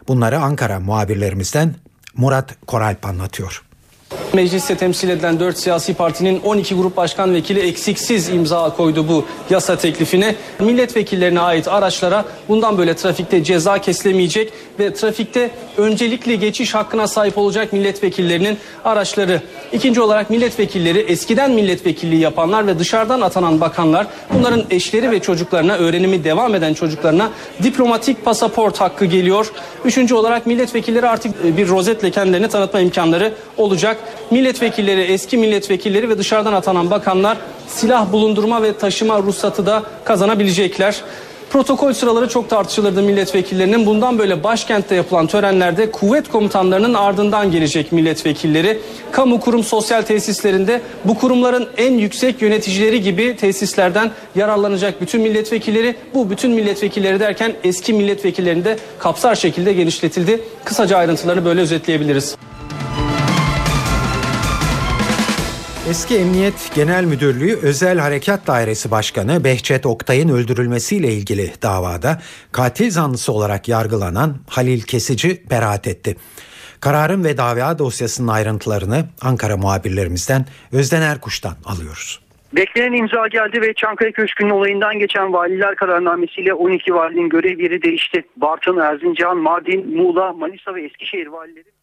Bunları 0.07 0.39
Ankara 0.39 0.79
muhabirlerimizden 0.79 1.75
Murat 2.17 2.65
Koralp 2.67 3.05
anlatıyor. 3.05 3.64
Mecliste 4.33 4.77
temsil 4.77 5.09
edilen 5.09 5.39
4 5.39 5.57
siyasi 5.57 5.93
partinin 5.93 6.41
12 6.41 6.75
grup 6.75 6.97
başkan 6.97 7.33
vekili 7.33 7.59
eksiksiz 7.59 8.29
imza 8.29 8.69
koydu 8.69 9.07
bu 9.07 9.25
yasa 9.49 9.75
teklifine. 9.77 10.35
Milletvekillerine 10.59 11.39
ait 11.39 11.67
araçlara 11.67 12.25
bundan 12.49 12.77
böyle 12.77 12.95
trafikte 12.95 13.43
ceza 13.43 13.77
kesilemeyecek 13.77 14.53
ve 14.79 14.93
trafikte 14.93 15.51
öncelikli 15.77 16.39
geçiş 16.39 16.75
hakkına 16.75 17.07
sahip 17.07 17.37
olacak 17.37 17.73
milletvekillerinin 17.73 18.57
araçları. 18.85 19.41
İkinci 19.73 20.01
olarak 20.01 20.29
milletvekilleri 20.29 20.99
eskiden 20.99 21.51
milletvekilliği 21.51 22.21
yapanlar 22.21 22.67
ve 22.67 22.79
dışarıdan 22.79 23.21
atanan 23.21 23.61
bakanlar 23.61 24.07
bunların 24.33 24.63
eşleri 24.69 25.11
ve 25.11 25.19
çocuklarına 25.19 25.75
öğrenimi 25.75 26.23
devam 26.23 26.55
eden 26.55 26.73
çocuklarına 26.73 27.29
diplomatik 27.63 28.25
pasaport 28.25 28.81
hakkı 28.81 29.05
geliyor. 29.05 29.51
Üçüncü 29.85 30.15
olarak 30.15 30.45
milletvekilleri 30.45 31.07
artık 31.07 31.57
bir 31.57 31.67
rozetle 31.67 32.11
kendilerini 32.11 32.47
tanıtma 32.47 32.79
imkanları 32.79 33.33
olacak 33.57 33.97
milletvekilleri, 34.31 35.01
eski 35.01 35.37
milletvekilleri 35.37 36.09
ve 36.09 36.17
dışarıdan 36.17 36.53
atanan 36.53 36.91
bakanlar 36.91 37.37
silah 37.67 38.11
bulundurma 38.11 38.63
ve 38.63 38.77
taşıma 38.77 39.19
ruhsatı 39.19 39.65
da 39.65 39.83
kazanabilecekler. 40.03 41.01
Protokol 41.49 41.93
sıraları 41.93 42.29
çok 42.29 42.49
tartışılırdı 42.49 43.01
milletvekillerinin. 43.01 43.85
Bundan 43.85 44.19
böyle 44.19 44.43
başkentte 44.43 44.95
yapılan 44.95 45.27
törenlerde 45.27 45.91
kuvvet 45.91 46.31
komutanlarının 46.31 46.93
ardından 46.93 47.51
gelecek 47.51 47.91
milletvekilleri. 47.91 48.79
Kamu 49.11 49.39
kurum 49.39 49.63
sosyal 49.63 50.01
tesislerinde 50.01 50.81
bu 51.05 51.17
kurumların 51.17 51.67
en 51.77 51.93
yüksek 51.93 52.41
yöneticileri 52.41 53.01
gibi 53.01 53.35
tesislerden 53.37 54.11
yararlanacak 54.35 55.01
bütün 55.01 55.21
milletvekilleri. 55.21 55.95
Bu 56.13 56.29
bütün 56.29 56.51
milletvekilleri 56.51 57.19
derken 57.19 57.53
eski 57.63 57.93
milletvekillerini 57.93 58.65
de 58.65 58.77
kapsar 58.99 59.35
şekilde 59.35 59.73
genişletildi. 59.73 60.41
Kısaca 60.65 60.97
ayrıntılarını 60.97 61.45
böyle 61.45 61.61
özetleyebiliriz. 61.61 62.35
Eski 65.89 66.15
Emniyet 66.15 66.71
Genel 66.75 67.03
Müdürlüğü 67.03 67.55
Özel 67.63 67.97
Harekat 67.97 68.47
Dairesi 68.47 68.91
Başkanı 68.91 69.43
Behçet 69.43 69.85
Oktay'ın 69.85 70.29
öldürülmesiyle 70.29 71.07
ilgili 71.07 71.61
davada 71.61 72.21
katil 72.51 72.89
zanlısı 72.89 73.31
olarak 73.31 73.67
yargılanan 73.67 74.35
Halil 74.49 74.81
Kesici 74.81 75.49
beraat 75.49 75.87
etti. 75.87 76.15
Kararın 76.81 77.23
ve 77.23 77.37
dava 77.37 77.79
dosyasının 77.79 78.27
ayrıntılarını 78.27 79.05
Ankara 79.21 79.57
muhabirlerimizden 79.57 80.45
Özden 80.71 81.01
Erkuş'tan 81.01 81.53
alıyoruz. 81.65 82.19
Beklenen 82.55 82.93
imza 82.93 83.27
geldi 83.27 83.61
ve 83.61 83.73
Çankaya 83.73 84.11
Köşkü'nün 84.11 84.49
olayından 84.49 84.99
geçen 84.99 85.33
valiler 85.33 85.75
kararnamesiyle 85.75 86.53
12 86.53 86.93
valinin 86.93 87.29
görev 87.29 87.59
yeri 87.59 87.81
değişti. 87.81 88.23
Bartın, 88.37 88.77
Erzincan, 88.77 89.37
Mardin, 89.37 89.97
Muğla, 89.97 90.33
Manisa 90.33 90.75
ve 90.75 90.85
Eskişehir 90.85 91.27
valileri 91.27 91.75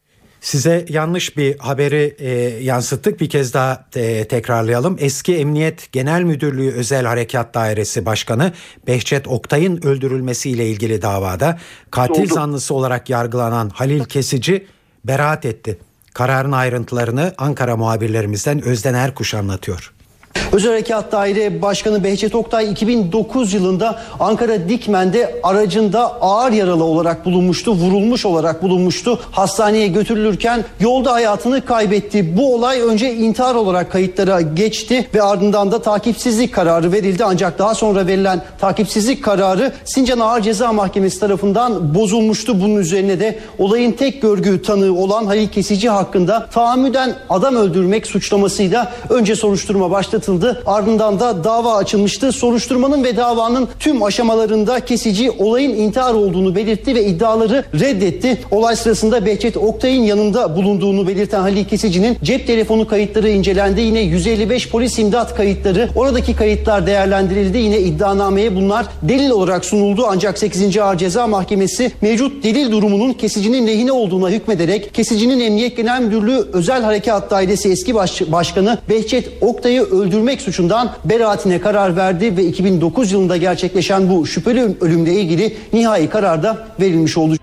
Size 0.43 0.87
yanlış 0.89 1.37
bir 1.37 1.59
haberi 1.59 2.17
e, 2.19 2.31
yansıttık. 2.65 3.21
Bir 3.21 3.29
kez 3.29 3.55
daha 3.55 3.85
e, 3.97 4.29
tekrarlayalım. 4.29 4.97
Eski 5.01 5.37
Emniyet 5.37 5.93
Genel 5.93 6.23
Müdürlüğü 6.23 6.73
Özel 6.73 7.05
Harekat 7.07 7.55
Dairesi 7.55 8.07
Başkanı 8.07 8.53
Behçet 8.87 9.29
Oktay'ın 9.29 9.77
öldürülmesiyle 9.87 10.69
ilgili 10.69 11.03
davada 11.03 11.59
katil 11.91 12.23
Oldu. 12.23 12.35
zanlısı 12.35 12.75
olarak 12.75 13.11
yargılanan 13.11 13.69
Halil 13.69 14.05
Kesici 14.05 14.67
beraat 15.05 15.47
etti. 15.47 15.79
Kararın 16.15 16.53
ayrıntılarını 16.53 17.35
Ankara 17.39 17.77
muhabirlerimizden 17.77 18.63
Özden 18.63 18.95
Erkuş 18.95 19.35
anlatıyor. 19.35 19.93
Özel 20.53 20.71
Harekat 20.71 21.13
Daire 21.13 21.63
Başkanı 21.63 22.05
Behçet 22.05 22.35
Oktay 22.35 22.73
2009 22.73 23.53
yılında 23.53 23.99
Ankara 24.21 24.69
Dikmen'de 24.69 25.41
aracında 25.43 26.21
ağır 26.21 26.53
yaralı 26.53 26.85
olarak 26.85 27.25
bulunmuştu, 27.25 27.73
vurulmuş 27.73 28.27
olarak 28.27 28.63
bulunmuştu. 28.63 29.21
Hastaneye 29.31 29.89
götürülürken 29.89 30.65
yolda 30.81 31.13
hayatını 31.13 31.65
kaybetti. 31.65 32.37
Bu 32.37 32.55
olay 32.55 32.81
önce 32.81 33.15
intihar 33.15 33.55
olarak 33.55 33.93
kayıtlara 33.93 34.41
geçti 34.41 35.09
ve 35.15 35.23
ardından 35.23 35.73
da 35.73 35.83
takipsizlik 35.83 36.55
kararı 36.55 36.93
verildi. 36.93 37.25
Ancak 37.25 37.59
daha 37.59 37.75
sonra 37.75 38.07
verilen 38.07 38.43
takipsizlik 38.61 39.25
kararı 39.25 39.73
Sincan 39.85 40.19
Ağır 40.19 40.41
Ceza 40.41 40.73
Mahkemesi 40.73 41.21
tarafından 41.21 41.95
bozulmuştu. 41.95 42.61
Bunun 42.61 42.77
üzerine 42.77 43.21
de 43.21 43.39
olayın 43.59 43.93
tek 43.93 44.23
görgü 44.23 44.63
tanığı 44.63 44.95
olan 44.95 45.27
Halil 45.27 45.49
Kesici 45.49 45.89
hakkında 45.89 46.47
tahammüden 46.47 47.15
adam 47.31 47.57
öldürmek 47.57 48.07
suçlamasıyla 48.07 48.93
önce 49.11 49.37
soruşturma 49.37 49.91
başlatıldı. 50.23 50.63
Ardından 50.67 51.21
da 51.21 51.45
dava 51.45 51.77
açılmıştı. 51.77 52.33
Soruşturmanın 52.33 53.05
ve 53.05 53.17
davanın 53.17 53.69
tüm 53.79 54.03
aşamalarında 54.03 54.81
Kesici 54.81 55.31
olayın 55.31 55.71
intihar 55.71 56.15
olduğunu 56.15 56.55
belirtti 56.55 56.95
ve 56.95 57.05
iddiaları 57.05 57.65
reddetti. 57.75 58.39
Olay 58.51 58.77
sırasında 58.77 59.27
Behçet 59.27 59.57
Oktay'ın 59.57 60.03
yanında 60.03 60.57
bulunduğunu 60.57 61.09
belirten 61.09 61.41
Halil 61.41 61.65
Kesici'nin 61.65 62.17
cep 62.23 62.47
telefonu 62.47 62.87
kayıtları 62.87 63.29
incelendi. 63.29 63.81
Yine 63.81 64.01
155 64.01 64.69
polis 64.69 64.99
imdat 64.99 65.37
kayıtları 65.37 65.89
oradaki 65.97 66.37
kayıtlar 66.37 66.87
değerlendirildi. 66.87 67.59
Yine 67.59 67.79
iddianameye 67.79 68.57
bunlar 68.57 68.87
delil 69.03 69.31
olarak 69.31 69.65
sunuldu. 69.65 70.05
Ancak 70.09 70.39
8. 70.39 70.79
Ağır 70.79 70.99
Ceza 70.99 71.27
Mahkemesi 71.27 71.93
mevcut 72.01 72.45
delil 72.45 72.73
durumunun 72.73 73.13
Kesici'nin 73.13 73.67
lehine 73.67 73.93
olduğuna 73.93 74.31
hükmederek 74.31 74.95
Kesici'nin 74.95 75.41
Emniyet 75.41 75.77
Genel 75.77 76.03
Müdürlüğü 76.03 76.47
Özel 76.53 76.83
Harekat 76.83 77.31
Dairesi 77.31 77.71
eski 77.71 77.95
baş, 77.95 78.23
başkanı 78.33 78.79
Behçet 78.89 79.29
Oktay'ı 79.41 79.83
öldürmek 80.13 80.41
suçundan 80.41 80.93
beraatine 81.05 81.61
karar 81.61 81.97
verdi 81.97 82.37
ve 82.37 82.45
2009 82.45 83.13
yılında 83.13 83.37
gerçekleşen 83.37 84.11
bu 84.11 84.27
şüpheli 84.27 84.77
ölümle 84.81 85.15
ilgili 85.15 85.57
nihai 85.73 86.11
karar 86.11 86.43
da 86.43 86.69
verilmiş 86.81 87.17
oldu. 87.17 87.37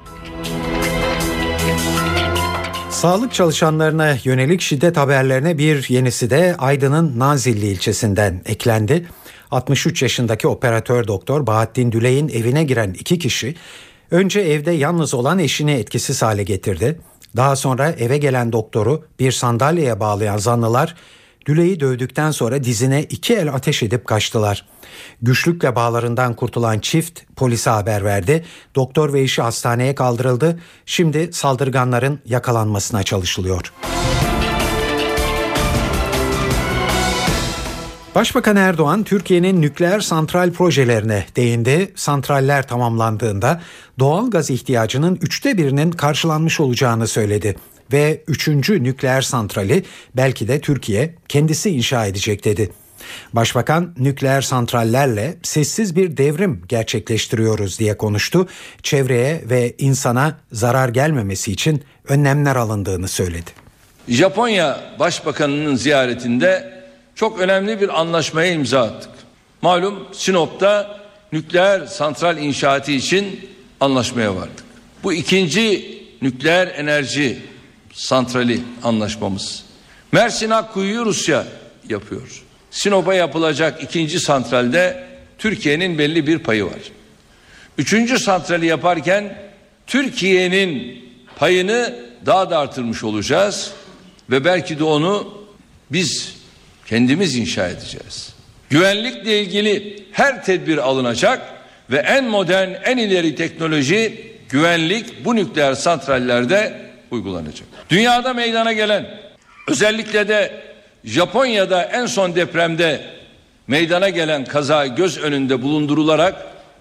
Sağlık 2.89 3.33
çalışanlarına 3.33 4.15
yönelik 4.23 4.61
şiddet 4.61 4.97
haberlerine 4.97 5.57
bir 5.57 5.89
yenisi 5.89 6.29
de 6.29 6.55
Aydın'ın 6.57 7.19
Nazilli 7.19 7.65
ilçesinden 7.65 8.41
eklendi. 8.45 9.07
63 9.51 10.01
yaşındaki 10.01 10.47
operatör 10.47 11.07
doktor 11.07 11.47
Bahattin 11.47 11.91
Düley'in 11.91 12.29
evine 12.29 12.63
giren 12.63 12.95
iki 12.99 13.19
kişi 13.19 13.55
önce 14.11 14.39
evde 14.39 14.71
yalnız 14.71 15.13
olan 15.13 15.39
eşini 15.39 15.71
etkisiz 15.71 16.21
hale 16.21 16.43
getirdi. 16.43 16.99
Daha 17.35 17.55
sonra 17.55 17.89
eve 17.89 18.17
gelen 18.17 18.51
doktoru 18.51 19.03
bir 19.19 19.31
sandalyeye 19.31 19.99
bağlayan 19.99 20.37
zanlılar 20.37 20.95
Düley'i 21.45 21.79
dövdükten 21.79 22.31
sonra 22.31 22.63
dizine 22.63 23.03
iki 23.03 23.33
el 23.35 23.53
ateş 23.53 23.83
edip 23.83 24.07
kaçtılar. 24.07 24.65
Güçlükle 25.21 25.75
bağlarından 25.75 26.35
kurtulan 26.35 26.79
çift 26.79 27.21
polise 27.35 27.69
haber 27.69 28.05
verdi. 28.05 28.45
Doktor 28.75 29.13
ve 29.13 29.21
eşi 29.21 29.41
hastaneye 29.41 29.95
kaldırıldı. 29.95 30.59
Şimdi 30.85 31.33
saldırganların 31.33 32.19
yakalanmasına 32.25 33.03
çalışılıyor. 33.03 33.73
Başbakan 38.15 38.55
Erdoğan 38.55 39.03
Türkiye'nin 39.03 39.61
nükleer 39.61 39.99
santral 39.99 40.51
projelerine 40.51 41.25
değindi. 41.35 41.91
Santraller 41.95 42.67
tamamlandığında 42.67 43.61
doğal 43.99 44.29
gaz 44.29 44.49
ihtiyacının 44.49 45.19
üçte 45.21 45.57
birinin 45.57 45.91
karşılanmış 45.91 46.59
olacağını 46.59 47.07
söyledi 47.07 47.55
ve 47.93 48.23
üçüncü 48.27 48.83
nükleer 48.83 49.21
santrali 49.21 49.83
belki 50.15 50.47
de 50.47 50.61
Türkiye 50.61 51.15
kendisi 51.29 51.69
inşa 51.69 52.05
edecek 52.05 52.45
dedi. 52.45 52.69
Başbakan 53.33 53.93
nükleer 53.97 54.41
santrallerle 54.41 55.37
sessiz 55.43 55.95
bir 55.95 56.17
devrim 56.17 56.61
gerçekleştiriyoruz 56.67 57.79
diye 57.79 57.97
konuştu. 57.97 58.47
Çevreye 58.83 59.41
ve 59.45 59.75
insana 59.77 60.37
zarar 60.51 60.89
gelmemesi 60.89 61.51
için 61.51 61.83
önlemler 62.07 62.55
alındığını 62.55 63.07
söyledi. 63.07 63.51
Japonya 64.07 64.79
Başbakanının 64.99 65.75
ziyaretinde 65.75 66.79
çok 67.15 67.39
önemli 67.39 67.81
bir 67.81 67.99
anlaşmaya 67.99 68.53
imza 68.53 68.81
attık. 68.81 69.11
Malum 69.61 70.07
Sinop'ta 70.11 70.99
nükleer 71.33 71.85
santral 71.85 72.37
inşaatı 72.37 72.91
için 72.91 73.49
anlaşmaya 73.79 74.35
vardık. 74.35 74.63
Bu 75.03 75.13
ikinci 75.13 75.97
nükleer 76.21 76.67
enerji 76.67 77.37
santrali 77.93 78.61
anlaşmamız. 78.83 79.63
Mersin 80.11 80.49
Akkuyu'yu 80.49 81.05
Rusya 81.05 81.45
yapıyor. 81.89 82.43
Sinop'a 82.71 83.13
yapılacak 83.13 83.83
ikinci 83.83 84.19
santralde 84.19 85.07
Türkiye'nin 85.37 85.97
belli 85.97 86.27
bir 86.27 86.39
payı 86.39 86.65
var. 86.65 86.79
Üçüncü 87.77 88.19
santrali 88.19 88.65
yaparken 88.65 89.37
Türkiye'nin 89.87 90.99
payını 91.35 91.95
daha 92.25 92.49
da 92.49 92.57
artırmış 92.57 93.03
olacağız 93.03 93.71
ve 94.29 94.45
belki 94.45 94.79
de 94.79 94.83
onu 94.83 95.33
biz 95.91 96.35
kendimiz 96.85 97.35
inşa 97.35 97.67
edeceğiz. 97.67 98.33
Güvenlikle 98.69 99.41
ilgili 99.41 100.03
her 100.11 100.45
tedbir 100.45 100.77
alınacak 100.77 101.41
ve 101.89 101.97
en 101.97 102.25
modern, 102.25 102.69
en 102.83 102.97
ileri 102.97 103.35
teknoloji 103.35 104.31
güvenlik 104.49 105.25
bu 105.25 105.35
nükleer 105.35 105.73
santrallerde 105.73 106.88
uygulanacak. 107.11 107.67
Dünyada 107.89 108.33
meydana 108.33 108.73
gelen 108.73 109.05
özellikle 109.67 110.27
de 110.27 110.61
Japonya'da 111.03 111.83
en 111.83 112.05
son 112.05 112.35
depremde 112.35 113.01
meydana 113.67 114.09
gelen 114.09 114.45
kaza 114.45 114.87
göz 114.87 115.17
önünde 115.17 115.61
bulundurularak 115.61 116.35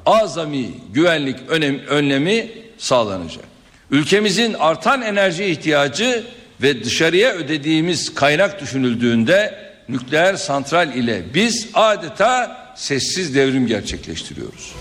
azami 0.06 0.70
güvenlik 0.92 1.36
önem, 1.48 1.78
önlemi 1.88 2.48
sağlanacak. 2.78 3.44
Ülkemizin 3.90 4.54
artan 4.54 5.02
enerji 5.02 5.44
ihtiyacı 5.44 6.24
ve 6.62 6.84
dışarıya 6.84 7.32
ödediğimiz 7.32 8.14
kaynak 8.14 8.60
düşünüldüğünde 8.60 9.54
nükleer 9.88 10.36
santral 10.36 10.94
ile 10.94 11.22
biz 11.34 11.68
adeta 11.74 12.56
sessiz 12.76 13.34
devrim 13.34 13.66
gerçekleştiriyoruz. 13.66 14.74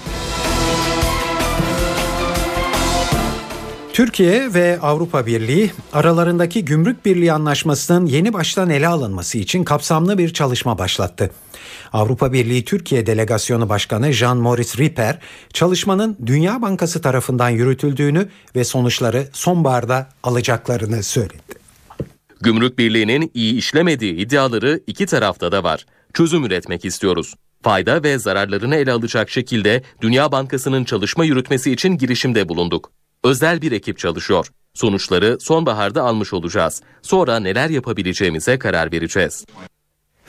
Türkiye 3.97 4.53
ve 4.53 4.79
Avrupa 4.81 5.25
Birliği 5.25 5.71
aralarındaki 5.93 6.65
gümrük 6.65 7.05
birliği 7.05 7.33
anlaşmasının 7.33 8.05
yeni 8.05 8.33
baştan 8.33 8.69
ele 8.69 8.88
alınması 8.88 9.38
için 9.38 9.63
kapsamlı 9.63 10.17
bir 10.17 10.33
çalışma 10.33 10.77
başlattı. 10.77 11.31
Avrupa 11.93 12.33
Birliği 12.33 12.65
Türkiye 12.65 13.05
Delegasyonu 13.05 13.69
Başkanı 13.69 14.07
Jean-Maurice 14.10 14.77
Ripper, 14.77 15.19
çalışmanın 15.53 16.17
Dünya 16.25 16.62
Bankası 16.62 17.01
tarafından 17.01 17.49
yürütüldüğünü 17.49 18.29
ve 18.55 18.63
sonuçları 18.63 19.27
sonbaharda 19.33 20.10
alacaklarını 20.23 21.03
söyledi. 21.03 21.53
Gümrük 22.41 22.79
Birliği'nin 22.79 23.31
iyi 23.33 23.53
işlemediği 23.55 24.15
iddiaları 24.15 24.79
iki 24.88 25.05
tarafta 25.05 25.51
da 25.51 25.63
var. 25.63 25.86
Çözüm 26.13 26.45
üretmek 26.45 26.86
istiyoruz. 26.86 27.36
Fayda 27.63 28.03
ve 28.03 28.19
zararlarını 28.19 28.75
ele 28.75 28.91
alacak 28.91 29.29
şekilde 29.29 29.83
Dünya 30.01 30.31
Bankası'nın 30.31 30.83
çalışma 30.83 31.25
yürütmesi 31.25 31.71
için 31.71 31.97
girişimde 31.97 32.49
bulunduk. 32.49 32.91
Özel 33.28 33.62
bir 33.62 33.72
ekip 33.72 33.98
çalışıyor. 33.98 34.48
Sonuçları 34.74 35.38
sonbaharda 35.40 36.04
almış 36.04 36.34
olacağız. 36.34 36.82
Sonra 37.02 37.40
neler 37.40 37.70
yapabileceğimize 37.70 38.60
karar 38.60 38.92
vereceğiz. 38.92 39.46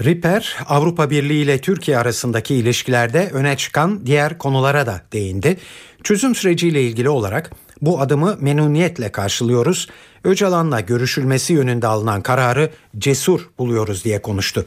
Ripper, 0.04 0.56
Avrupa 0.68 1.10
Birliği 1.10 1.42
ile 1.42 1.60
Türkiye 1.60 1.98
arasındaki 1.98 2.54
ilişkilerde 2.54 3.30
öne 3.32 3.56
çıkan 3.56 4.06
diğer 4.06 4.38
konulara 4.38 4.86
da 4.86 5.02
değindi. 5.12 5.58
Çözüm 6.04 6.34
süreciyle 6.34 6.82
ilgili 6.82 7.08
olarak 7.08 7.50
bu 7.82 8.00
adımı 8.00 8.36
memnuniyetle 8.40 9.12
karşılıyoruz. 9.12 9.88
Öcalan'la 10.24 10.80
görüşülmesi 10.80 11.52
yönünde 11.52 11.86
alınan 11.86 12.22
kararı 12.22 12.70
cesur 12.98 13.50
buluyoruz 13.58 14.04
diye 14.04 14.22
konuştu. 14.22 14.64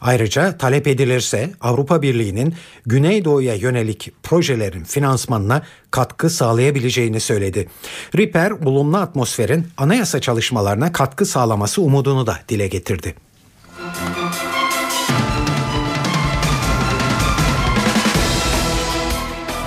Ayrıca 0.00 0.58
talep 0.58 0.86
edilirse 0.86 1.50
Avrupa 1.60 2.02
Birliği'nin 2.02 2.54
Güneydoğu'ya 2.86 3.54
yönelik 3.54 4.12
projelerin 4.22 4.84
finansmanına 4.84 5.62
katkı 5.90 6.30
sağlayabileceğini 6.30 7.20
söyledi. 7.20 7.68
Ripper, 8.16 8.64
bulunma 8.64 9.00
atmosferin 9.00 9.66
anayasa 9.76 10.20
çalışmalarına 10.20 10.92
katkı 10.92 11.26
sağlaması 11.26 11.82
umudunu 11.82 12.26
da 12.26 12.38
dile 12.48 12.68
getirdi. 12.68 13.14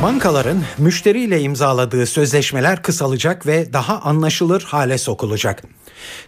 Bankaların 0.04 0.63
müşteriyle 0.78 1.41
imzaladığı 1.41 2.06
sözleşmeler 2.06 2.82
kısalacak 2.82 3.48
ve 3.48 3.74
daha 3.74 4.02
anlaşılır 4.02 4.62
hale 4.62 4.98
sokulacak. 4.98 5.63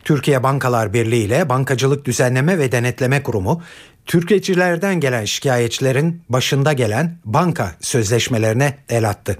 Türkiye 0.04 0.44
Bankalar 0.44 0.94
Birliği 0.94 1.24
ile 1.24 1.50
Bankacılık 1.50 2.06
Düzenleme 2.06 2.60
ve 2.60 2.72
Denetleme 2.72 3.24
Kurumu 3.24 3.62
Türkçecilerden 4.06 5.00
gelen 5.00 5.26
şikayetçilerin 5.26 6.24
başında 6.30 6.74
gelen 6.74 7.18
banka 7.26 7.76
sözleşmelerine 7.82 8.78
el 8.90 9.10
attı. 9.10 9.38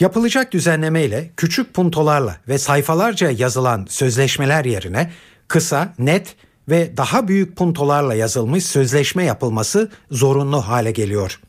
Yapılacak 0.00 0.52
düzenleme 0.52 1.04
ile 1.04 1.30
küçük 1.36 1.74
puntolarla 1.74 2.36
ve 2.48 2.58
sayfalarca 2.58 3.30
yazılan 3.30 3.86
sözleşmeler 3.88 4.64
yerine 4.64 5.12
kısa, 5.48 5.94
net 5.98 6.36
ve 6.68 6.96
daha 6.96 7.28
büyük 7.28 7.56
puntolarla 7.56 8.14
yazılmış 8.14 8.66
sözleşme 8.66 9.24
yapılması 9.24 9.90
zorunlu 10.10 10.68
hale 10.68 10.90
geliyor. 10.90 11.40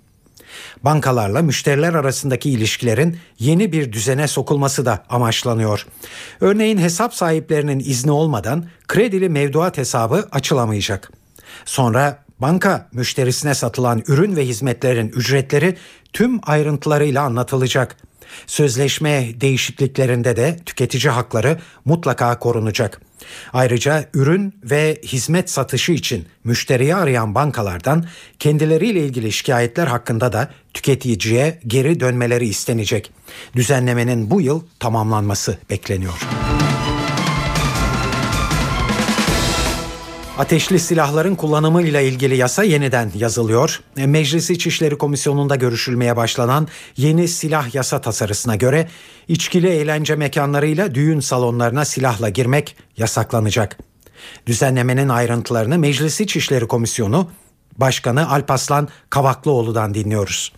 Bankalarla 0.84 1.41
müşteriler 1.41 1.93
arasındaki 1.93 2.49
ilişkilerin 2.49 3.17
yeni 3.39 3.71
bir 3.71 3.91
düzene 3.91 4.28
sokulması 4.28 4.86
da 4.86 5.04
amaçlanıyor. 5.10 5.88
Örneğin 6.41 6.78
hesap 6.78 7.13
sahiplerinin 7.13 7.80
izni 7.80 8.12
olmadan 8.12 8.65
kredili 8.88 9.30
mevduat 9.30 9.78
hesabı 9.78 10.28
açılamayacak. 10.32 11.12
Sonra 11.65 12.24
banka 12.39 12.89
müşterisine 12.94 13.54
satılan 13.54 14.04
ürün 14.08 14.36
ve 14.36 14.46
hizmetlerin 14.46 15.10
ücretleri 15.10 15.78
tüm 16.13 16.39
ayrıntılarıyla 16.44 17.24
anlatılacak. 17.24 17.98
Sözleşme 18.48 19.41
değişikliklerinde 19.41 20.36
de 20.36 20.60
tüketici 20.65 21.12
hakları 21.12 21.60
mutlaka 21.86 22.39
korunacak. 22.39 23.02
Ayrıca 23.54 24.10
ürün 24.13 24.54
ve 24.63 25.02
hizmet 25.04 25.50
satışı 25.50 25.91
için 25.91 26.26
müşteriyi 26.44 26.96
arayan 26.96 27.36
bankalardan 27.36 28.06
kendileriyle 28.39 29.00
ilgili 29.00 29.32
şikayetler 29.32 29.88
hakkında 29.88 30.34
da 30.34 30.50
tüketiciye 30.74 31.60
geri 31.68 32.00
dönmeleri 32.00 32.48
istenecek. 32.48 33.12
Düzenlemenin 33.56 34.32
bu 34.32 34.41
yıl 34.41 34.62
tamamlanması 34.80 35.58
bekleniyor. 35.70 36.13
Ateşli 40.38 40.80
silahların 40.80 41.36
kullanımı 41.36 41.82
ile 41.82 42.08
ilgili 42.08 42.38
yasa 42.38 42.63
yeniden 42.63 43.12
yazılıyor. 43.15 43.80
E, 43.98 44.08
Meclis 44.08 44.50
İçişleri 44.50 44.98
Komisyonu'nda 44.98 45.56
görüşülmeye 45.56 46.15
başlanan 46.15 46.67
yeni 46.98 47.28
silah 47.28 47.76
yasa 47.76 48.02
tasarısına 48.02 48.56
göre 48.56 48.88
içkili 49.28 49.67
eğlence 49.67 50.15
mekanlarıyla 50.15 50.95
düğün 50.95 51.19
salonlarına 51.19 51.86
silahla 51.86 52.30
girmek 52.30 52.76
yasaklanacak. 52.98 53.78
Düzenlemenin 54.48 55.10
ayrıntılarını 55.10 55.78
Meclis 55.78 56.21
İçişleri 56.21 56.67
Komisyonu 56.67 57.30
Başkanı 57.78 58.30
Alpaslan 58.32 58.88
Kavaklıoğlu'dan 59.10 59.93
dinliyoruz. 59.93 60.54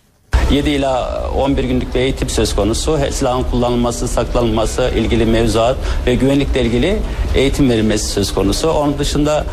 7 0.50 0.70
ila 0.70 1.22
11 1.36 1.64
günlük 1.64 1.94
bir 1.94 2.00
eğitim 2.00 2.28
söz 2.28 2.54
konusu. 2.54 2.98
Silahın 3.10 3.42
kullanılması, 3.42 4.08
saklanılması 4.08 4.90
ilgili 4.96 5.26
mevzuat 5.26 5.76
ve 6.06 6.14
güvenlikle 6.14 6.62
ilgili 6.62 6.98
eğitim 7.34 7.70
verilmesi 7.70 8.06
söz 8.06 8.34
konusu. 8.34 8.70
Onun 8.70 8.98
dışında 8.98 9.44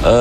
e, 0.00 0.12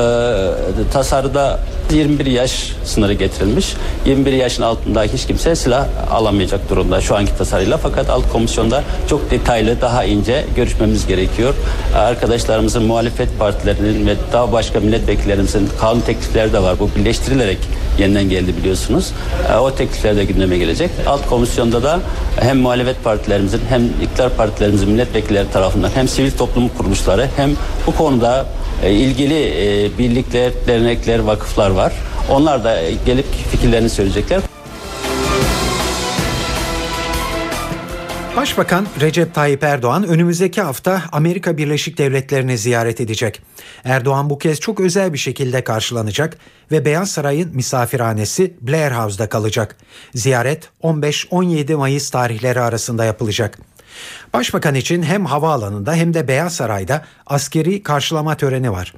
tasarıda 0.94 1.60
21 1.92 2.26
yaş 2.26 2.72
sınırı 2.84 3.14
getirilmiş. 3.14 3.74
21 4.06 4.34
yaşın 4.34 4.64
altında 4.64 5.04
hiç 5.04 5.26
kimse 5.26 5.56
silah 5.56 5.88
alamayacak 6.12 6.70
durumda 6.70 7.02
şu 7.02 7.16
anki 7.16 7.38
tasarıyla. 7.38 7.78
Fakat 7.78 8.10
alt 8.10 8.32
komisyonda 8.32 8.84
çok 9.10 9.32
detaylı, 9.32 9.82
daha 9.82 10.04
ince 10.04 10.46
görüşmemiz 10.56 11.08
gerekiyor. 11.08 11.54
Arkadaşlarımızın 11.96 12.84
muhalefet 12.84 13.40
partilerinin 13.40 14.08
ve 14.08 14.16
daha 14.34 14.52
başka 14.52 14.80
milletvekillerimizin 14.80 15.70
kanun 15.82 16.02
teklifleri 16.02 16.54
de 16.54 16.64
var. 16.64 16.80
Bu 16.80 16.90
birleştirilerek 16.96 17.58
yeniden 18.00 18.30
geldi 18.30 18.58
biliyorsunuz. 18.58 19.12
E, 19.54 19.58
o 19.58 19.76
teklifler 19.76 20.16
de 20.16 20.26
gündeme 20.26 20.58
gelecek. 20.58 20.90
Alt 21.08 21.30
komisyonda 21.30 21.84
da 21.84 22.00
hem 22.40 22.58
muhalefet 22.58 23.04
partilerimizin 23.04 23.62
hem 23.70 23.86
iktidar 23.86 24.30
partilerimizin 24.30 24.90
milletvekilleri 24.90 25.52
tarafından 25.52 25.90
hem 25.96 26.08
sivil 26.08 26.32
toplum 26.32 26.70
kuruluşları 26.70 27.28
hem 27.38 27.52
bu 27.88 27.96
konuda 27.96 28.46
e, 28.84 28.92
ilgili 28.92 29.40
e, 29.48 29.98
birlikler, 29.98 30.52
dernekler, 30.68 31.20
vakıflar 31.20 31.70
var. 31.76 31.94
Onlar 32.30 32.64
da 32.64 32.82
gelip 33.06 33.26
fikirlerini 33.52 33.90
söyleyecekler. 33.90 34.42
Başbakan 38.38 38.88
Recep 39.02 39.34
Tayyip 39.34 39.64
Erdoğan 39.64 40.04
önümüzdeki 40.04 40.62
hafta 40.62 41.04
Amerika 41.12 41.58
Birleşik 41.58 41.98
Devletleri'ni 41.98 42.58
ziyaret 42.58 43.02
edecek. 43.02 43.42
Erdoğan 43.84 44.30
bu 44.30 44.38
kez 44.38 44.60
çok 44.60 44.80
özel 44.80 45.14
bir 45.14 45.18
şekilde 45.18 45.64
karşılanacak 45.64 46.38
ve 46.72 46.86
Beyaz 46.86 47.12
Saray'ın 47.12 47.56
misafirhanesi 47.56 48.54
Blair 48.62 48.92
House'da 48.92 49.30
kalacak. 49.30 49.78
Ziyaret 50.16 50.70
15-17 50.84 51.76
Mayıs 51.76 52.10
tarihleri 52.10 52.60
arasında 52.62 53.06
yapılacak. 53.06 53.60
Başbakan 54.34 54.76
için 54.76 55.04
hem 55.04 55.26
havaalanında 55.26 55.94
hem 55.94 56.14
de 56.14 56.28
Beyaz 56.28 56.56
Saray'da 56.56 57.06
askeri 57.26 57.84
karşılama 57.84 58.38
töreni 58.38 58.72
var. 58.72 58.94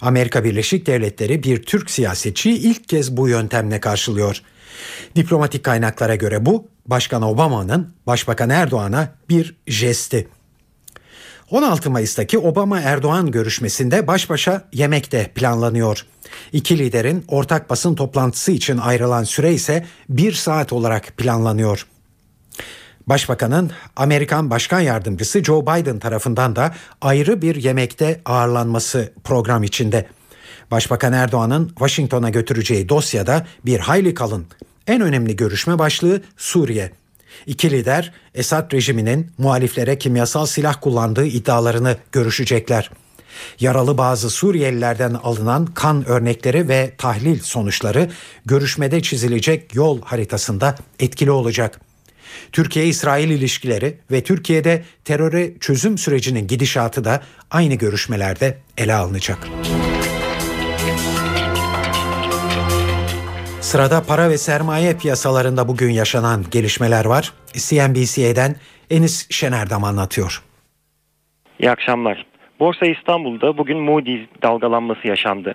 Amerika 0.00 0.44
Birleşik 0.44 0.86
Devletleri 0.86 1.42
bir 1.42 1.62
Türk 1.62 1.90
siyasetçiyi 1.90 2.56
ilk 2.56 2.88
kez 2.88 3.16
bu 3.16 3.28
yöntemle 3.28 3.80
karşılıyor. 3.80 4.42
Diplomatik 5.16 5.64
kaynaklara 5.64 6.14
göre 6.14 6.46
bu 6.46 6.68
Başkan 6.86 7.22
Obama'nın 7.22 7.94
Başbakan 8.06 8.50
Erdoğan'a 8.50 9.14
bir 9.28 9.56
jesti. 9.66 10.28
16 11.50 11.90
Mayıs'taki 11.90 12.38
Obama-Erdoğan 12.38 13.30
görüşmesinde 13.30 14.06
baş 14.06 14.30
başa 14.30 14.68
yemek 14.72 15.12
de 15.12 15.30
planlanıyor. 15.34 16.06
İki 16.52 16.78
liderin 16.78 17.24
ortak 17.28 17.70
basın 17.70 17.94
toplantısı 17.94 18.52
için 18.52 18.78
ayrılan 18.78 19.24
süre 19.24 19.54
ise 19.54 19.86
bir 20.08 20.32
saat 20.32 20.72
olarak 20.72 21.16
planlanıyor. 21.16 21.86
Başbakanın 23.08 23.70
Amerikan 23.96 24.50
Başkan 24.50 24.80
Yardımcısı 24.80 25.44
Joe 25.44 25.62
Biden 25.62 25.98
tarafından 25.98 26.56
da 26.56 26.74
ayrı 27.00 27.42
bir 27.42 27.54
yemekte 27.56 28.20
ağırlanması 28.24 29.12
program 29.24 29.62
içinde. 29.62 30.06
Başbakan 30.70 31.12
Erdoğan'ın 31.12 31.68
Washington'a 31.68 32.30
götüreceği 32.30 32.88
dosyada 32.88 33.46
bir 33.66 33.78
hayli 33.78 34.14
kalın. 34.14 34.46
En 34.86 35.00
önemli 35.00 35.36
görüşme 35.36 35.78
başlığı 35.78 36.22
Suriye. 36.36 36.92
İki 37.46 37.70
lider 37.70 38.12
Esad 38.34 38.72
rejiminin 38.72 39.30
muhaliflere 39.38 39.98
kimyasal 39.98 40.46
silah 40.46 40.80
kullandığı 40.80 41.26
iddialarını 41.26 41.96
görüşecekler. 42.12 42.90
Yaralı 43.60 43.98
bazı 43.98 44.30
Suriyelilerden 44.30 45.14
alınan 45.14 45.66
kan 45.66 46.08
örnekleri 46.08 46.68
ve 46.68 46.92
tahlil 46.98 47.40
sonuçları 47.40 48.10
görüşmede 48.46 49.02
çizilecek 49.02 49.74
yol 49.74 50.02
haritasında 50.02 50.74
etkili 50.98 51.30
olacak. 51.30 51.87
Türkiye-İsrail 52.52 53.30
ilişkileri 53.30 53.98
ve 54.10 54.22
Türkiye'de 54.22 54.82
teröre 55.04 55.58
çözüm 55.60 55.98
sürecinin 55.98 56.46
gidişatı 56.46 57.04
da 57.04 57.22
aynı 57.50 57.74
görüşmelerde 57.74 58.58
ele 58.78 58.94
alınacak. 58.94 59.48
Sırada 63.60 64.02
para 64.02 64.30
ve 64.30 64.38
sermaye 64.38 64.96
piyasalarında 64.96 65.68
bugün 65.68 65.90
yaşanan 65.90 66.44
gelişmeler 66.50 67.04
var. 67.04 67.32
CNBC'den 67.52 68.56
Enis 68.90 69.30
Şenerdam 69.30 69.84
anlatıyor. 69.84 70.42
İyi 71.60 71.70
akşamlar. 71.70 72.26
Borsa 72.60 72.86
İstanbul'da 72.86 73.58
bugün 73.58 73.78
Moody's 73.78 74.28
dalgalanması 74.42 75.08
yaşandı. 75.08 75.54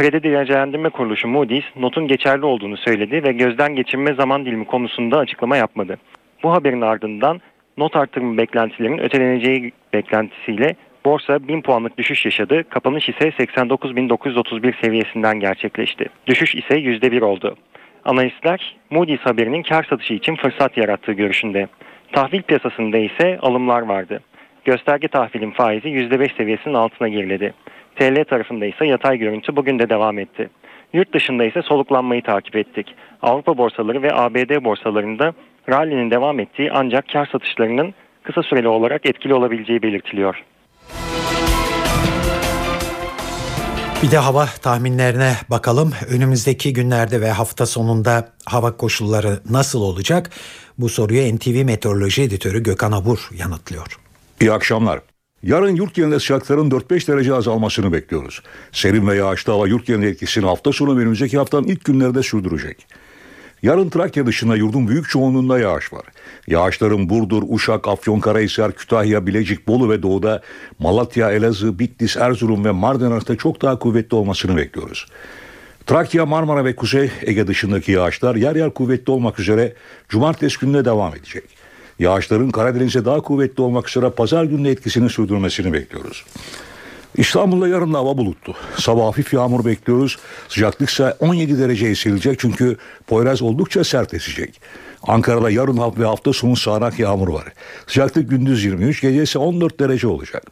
Kredi 0.00 0.22
derecelendirme 0.22 0.88
kuruluşu 0.88 1.28
Moody's 1.28 1.64
notun 1.76 2.08
geçerli 2.08 2.44
olduğunu 2.44 2.76
söyledi 2.76 3.24
ve 3.24 3.32
gözden 3.32 3.74
geçirme 3.74 4.14
zaman 4.14 4.44
dilimi 4.44 4.64
konusunda 4.64 5.18
açıklama 5.18 5.56
yapmadı. 5.56 5.98
Bu 6.42 6.52
haberin 6.52 6.80
ardından 6.80 7.40
not 7.78 7.96
artırma 7.96 8.36
beklentilerinin 8.38 8.98
öteleneceği 8.98 9.72
beklentisiyle 9.92 10.74
borsa 11.04 11.48
1000 11.48 11.62
puanlık 11.62 11.98
düşüş 11.98 12.24
yaşadı. 12.24 12.64
Kapanış 12.68 13.08
ise 13.08 13.28
89.931 13.28 14.84
seviyesinden 14.84 15.40
gerçekleşti. 15.40 16.06
Düşüş 16.26 16.54
ise 16.54 16.74
%1 16.74 17.24
oldu. 17.24 17.56
Analistler 18.04 18.76
Moody's 18.90 19.20
haberinin 19.20 19.62
kar 19.62 19.86
satışı 19.90 20.14
için 20.14 20.36
fırsat 20.36 20.76
yarattığı 20.76 21.12
görüşünde. 21.12 21.68
Tahvil 22.12 22.42
piyasasında 22.42 22.98
ise 22.98 23.38
alımlar 23.42 23.82
vardı. 23.82 24.20
Gösterge 24.64 25.08
tahvilin 25.08 25.50
faizi 25.50 25.88
%5 25.88 26.36
seviyesinin 26.36 26.74
altına 26.74 27.08
geriledi. 27.08 27.54
TL 28.00 28.24
tarafında 28.24 28.66
ise 28.66 28.86
yatay 28.86 29.18
görüntü 29.18 29.56
bugün 29.56 29.78
de 29.78 29.88
devam 29.88 30.18
etti. 30.18 30.50
Yurt 30.92 31.14
dışında 31.14 31.44
ise 31.44 31.62
soluklanmayı 31.62 32.22
takip 32.22 32.56
ettik. 32.56 32.94
Avrupa 33.22 33.58
borsaları 33.58 34.02
ve 34.02 34.14
ABD 34.14 34.64
borsalarında 34.64 35.32
rally'nin 35.68 36.10
devam 36.10 36.40
ettiği 36.40 36.72
ancak 36.72 37.08
kar 37.12 37.28
satışlarının 37.32 37.94
kısa 38.22 38.42
süreli 38.42 38.68
olarak 38.68 39.06
etkili 39.06 39.34
olabileceği 39.34 39.82
belirtiliyor. 39.82 40.44
Bir 44.02 44.10
de 44.10 44.18
hava 44.18 44.46
tahminlerine 44.62 45.32
bakalım. 45.50 45.92
Önümüzdeki 46.14 46.72
günlerde 46.72 47.20
ve 47.20 47.30
hafta 47.30 47.66
sonunda 47.66 48.28
hava 48.46 48.76
koşulları 48.76 49.40
nasıl 49.50 49.82
olacak? 49.82 50.30
Bu 50.78 50.88
soruyu 50.88 51.36
NTV 51.36 51.64
Meteoroloji 51.64 52.22
Editörü 52.22 52.62
Gökhan 52.62 52.92
Abur 52.92 53.28
yanıtlıyor. 53.38 53.86
İyi 54.40 54.52
akşamlar. 54.52 55.00
Yarın 55.42 55.76
yurt 55.76 55.94
genelinde 55.94 56.20
sıcakların 56.20 56.70
4-5 56.70 57.08
derece 57.08 57.34
azalmasını 57.34 57.92
bekliyoruz. 57.92 58.42
Serin 58.72 59.08
ve 59.08 59.16
yağışlı 59.16 59.52
hava 59.52 59.68
yurt 59.68 59.86
genelinde 59.86 60.08
etkisini 60.08 60.44
hafta 60.44 60.72
sonu 60.72 60.96
ve 60.96 61.00
önümüzdeki 61.00 61.38
haftanın 61.38 61.68
ilk 61.68 61.84
günlerde 61.84 62.22
sürdürecek. 62.22 62.86
Yarın 63.62 63.90
Trakya 63.90 64.26
dışında 64.26 64.56
yurdun 64.56 64.88
büyük 64.88 65.08
çoğunluğunda 65.08 65.58
yağış 65.58 65.92
var. 65.92 66.04
Yağışların 66.46 67.08
Burdur, 67.08 67.42
Uşak, 67.48 67.88
Afyonkarahisar, 67.88 68.72
Kütahya, 68.72 69.26
Bilecik, 69.26 69.68
Bolu 69.68 69.90
ve 69.90 70.02
doğuda 70.02 70.42
Malatya, 70.78 71.30
Elazığ, 71.32 71.78
Bitlis, 71.78 72.16
Erzurum 72.16 72.64
ve 72.64 72.70
Mardin 72.70 73.10
arasında 73.10 73.36
çok 73.36 73.62
daha 73.62 73.78
kuvvetli 73.78 74.14
olmasını 74.14 74.56
bekliyoruz. 74.56 75.06
Trakya, 75.86 76.26
Marmara 76.26 76.64
ve 76.64 76.76
Kuzey 76.76 77.10
Ege 77.22 77.46
dışındaki 77.46 77.92
yağışlar 77.92 78.34
yer 78.34 78.56
yer 78.56 78.70
kuvvetli 78.70 79.10
olmak 79.10 79.38
üzere 79.38 79.74
cumartesi 80.08 80.60
gününe 80.60 80.84
devam 80.84 81.16
edecek. 81.16 81.59
Yağışların 82.00 82.50
Karadeniz'e 82.50 83.04
daha 83.04 83.20
kuvvetli 83.20 83.62
olmak 83.62 83.88
üzere 83.88 84.10
pazar 84.10 84.44
günü 84.44 84.68
etkisini 84.68 85.10
sürdürmesini 85.10 85.72
bekliyoruz. 85.72 86.24
İstanbul'da 87.16 87.68
yarın 87.68 87.94
hava 87.94 88.18
bulutlu. 88.18 88.54
Sabah 88.76 89.06
hafif 89.06 89.32
yağmur 89.32 89.64
bekliyoruz. 89.64 90.18
Sıcaklık 90.48 90.90
ise 90.90 91.16
17 91.20 91.58
dereceye 91.58 91.94
silecek 91.94 92.38
çünkü 92.38 92.76
Poyraz 93.06 93.42
oldukça 93.42 93.84
sert 93.84 94.14
esecek. 94.14 94.60
Ankara'da 95.02 95.50
yarın 95.50 95.78
ve 95.98 96.04
hafta 96.04 96.32
sonu 96.32 96.56
sağanak 96.56 96.98
yağmur 96.98 97.28
var. 97.28 97.52
Sıcaklık 97.86 98.30
gündüz 98.30 98.64
23, 98.64 99.00
gece 99.00 99.22
ise 99.22 99.38
14 99.38 99.80
derece 99.80 100.06
olacak. 100.06 100.42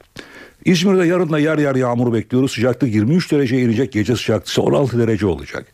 İzmir'de 0.64 1.06
yarın 1.06 1.30
da 1.30 1.38
yer 1.38 1.58
yer 1.58 1.74
yağmur 1.74 2.12
bekliyoruz. 2.12 2.52
Sıcaklık 2.52 2.94
23 2.94 3.32
dereceye 3.32 3.62
inecek, 3.62 3.92
gece 3.92 4.16
sıcaklığı 4.16 4.50
ise 4.50 4.60
16 4.60 4.98
derece 4.98 5.26
olacak. 5.26 5.66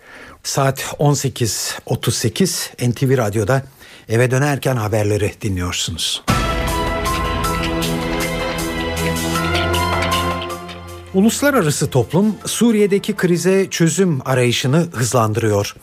Saat 0.42 0.80
18.38 0.80 2.90
NTV 2.90 3.18
Radyo'da 3.18 3.62
eve 4.08 4.30
dönerken 4.30 4.76
haberleri 4.76 5.32
dinliyorsunuz. 5.40 6.22
Uluslararası 11.14 11.90
toplum 11.90 12.34
Suriye'deki 12.46 13.16
krize 13.16 13.70
çözüm 13.70 14.20
arayışını 14.24 14.86
hızlandırıyor. 14.92 15.76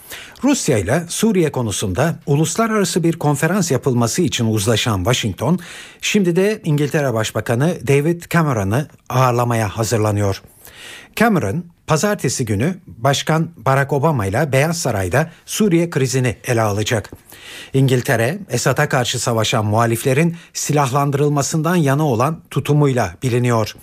Rusya 0.43 0.77
ile 0.77 1.03
Suriye 1.09 1.51
konusunda 1.51 2.19
uluslararası 2.25 3.03
bir 3.03 3.13
konferans 3.13 3.71
yapılması 3.71 4.21
için 4.21 4.45
uzlaşan 4.45 4.97
Washington, 4.97 5.59
şimdi 6.01 6.35
de 6.35 6.61
İngiltere 6.63 7.13
Başbakanı 7.13 7.77
David 7.87 8.23
Cameron'ı 8.29 8.87
ağırlamaya 9.09 9.69
hazırlanıyor. 9.69 10.41
Cameron, 11.15 11.65
pazartesi 11.87 12.45
günü 12.45 12.75
Başkan 12.87 13.49
Barack 13.57 13.93
Obama 13.93 14.25
ile 14.25 14.51
Beyaz 14.51 14.77
Saray'da 14.77 15.31
Suriye 15.45 15.89
krizini 15.89 16.35
ele 16.47 16.61
alacak. 16.61 17.11
İngiltere, 17.73 18.39
Esad'a 18.49 18.89
karşı 18.89 19.19
savaşan 19.19 19.65
muhaliflerin 19.65 20.35
silahlandırılmasından 20.53 21.75
yana 21.75 22.07
olan 22.07 22.41
tutumuyla 22.51 23.15
biliniyor. 23.23 23.75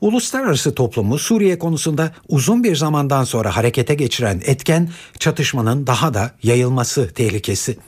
Uluslararası 0.00 0.74
toplumu 0.74 1.18
Suriye 1.18 1.58
konusunda 1.58 2.12
uzun 2.28 2.64
bir 2.64 2.76
zamandan 2.76 3.24
sonra 3.24 3.56
harekete 3.56 3.94
geçiren 3.94 4.42
etken 4.44 4.90
çatışmanın 5.18 5.86
daha 5.86 6.14
da 6.14 6.30
yayılması 6.42 7.12
tehlikesi. 7.14 7.78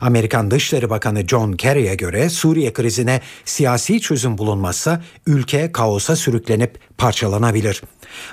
Amerikan 0.00 0.50
Dışişleri 0.50 0.90
Bakanı 0.90 1.28
John 1.28 1.52
Kerry'e 1.52 1.94
göre 1.94 2.30
Suriye 2.30 2.72
krizine 2.72 3.20
siyasi 3.44 4.00
çözüm 4.00 4.38
bulunmazsa 4.38 5.02
ülke 5.26 5.72
kaosa 5.72 6.16
sürüklenip 6.16 6.78
parçalanabilir. 6.98 7.82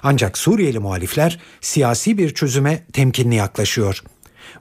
Ancak 0.03 0.37
Suriyeli 0.37 0.79
muhalifler 0.79 1.39
siyasi 1.61 2.17
bir 2.17 2.33
çözüme 2.33 2.83
temkinli 2.93 3.35
yaklaşıyor. 3.35 4.03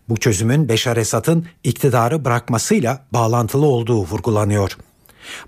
Bu 0.09 0.17
çözümün 0.17 0.69
Beşar 0.69 0.97
Esad'ın 0.97 1.47
iktidarı 1.65 2.25
bırakmasıyla 2.25 3.05
bağlantılı 3.13 3.67
olduğu 3.67 4.03
vurgulanıyor. 4.03 4.77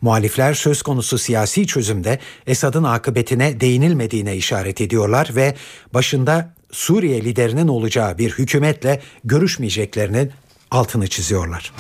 Muhalifler 0.00 0.54
söz 0.54 0.82
konusu 0.82 1.18
siyasi 1.18 1.66
çözümde 1.66 2.18
Esad'ın 2.46 2.84
akıbetine 2.84 3.60
değinilmediğine 3.60 4.36
işaret 4.36 4.80
ediyorlar 4.80 5.30
ve 5.36 5.54
başında 5.94 6.54
Suriye 6.72 7.24
liderinin 7.24 7.68
olacağı 7.68 8.18
bir 8.18 8.30
hükümetle 8.30 9.00
görüşmeyeceklerinin 9.24 10.30
altını 10.72 11.08
çiziyorlar. 11.08 11.72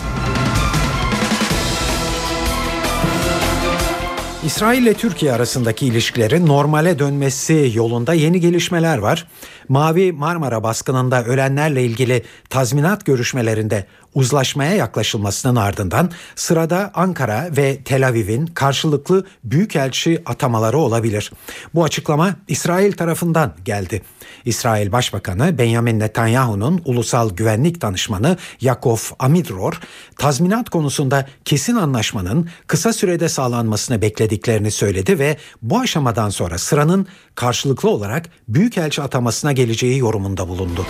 İsrail 4.44 4.82
ile 4.82 4.94
Türkiye 4.94 5.32
arasındaki 5.32 5.86
ilişkilerin 5.86 6.46
normale 6.46 6.98
dönmesi 6.98 7.72
yolunda 7.74 8.14
yeni 8.14 8.40
gelişmeler 8.40 8.98
var. 8.98 9.26
Mavi 9.68 10.12
Marmara 10.12 10.62
baskınında 10.62 11.24
ölenlerle 11.24 11.84
ilgili 11.84 12.22
tazminat 12.50 13.06
görüşmelerinde 13.06 13.86
uzlaşmaya 14.14 14.74
yaklaşılmasının 14.74 15.56
ardından 15.56 16.10
sırada 16.36 16.90
Ankara 16.94 17.48
ve 17.56 17.82
Tel 17.84 18.08
Aviv'in 18.08 18.46
karşılıklı 18.46 19.26
büyükelçi 19.44 20.22
atamaları 20.26 20.78
olabilir. 20.78 21.32
Bu 21.74 21.84
açıklama 21.84 22.34
İsrail 22.48 22.92
tarafından 22.92 23.54
geldi. 23.64 24.02
İsrail 24.44 24.92
Başbakanı 24.92 25.58
Benjamin 25.58 26.00
Netanyahu'nun 26.00 26.82
ulusal 26.84 27.30
güvenlik 27.30 27.82
danışmanı 27.82 28.36
Yakov 28.60 28.98
Amidror, 29.18 29.80
tazminat 30.18 30.70
konusunda 30.70 31.26
kesin 31.44 31.76
anlaşmanın 31.76 32.48
kısa 32.66 32.92
sürede 32.92 33.28
sağlanmasını 33.28 34.02
beklediklerini 34.02 34.70
söyledi 34.70 35.18
ve 35.18 35.36
bu 35.62 35.80
aşamadan 35.80 36.30
sonra 36.30 36.58
sıranın 36.58 37.06
karşılıklı 37.34 37.90
olarak 37.90 38.28
büyükelçi 38.48 39.02
atamasına 39.02 39.52
geleceği 39.52 39.98
yorumunda 39.98 40.48
bulundu. 40.48 40.86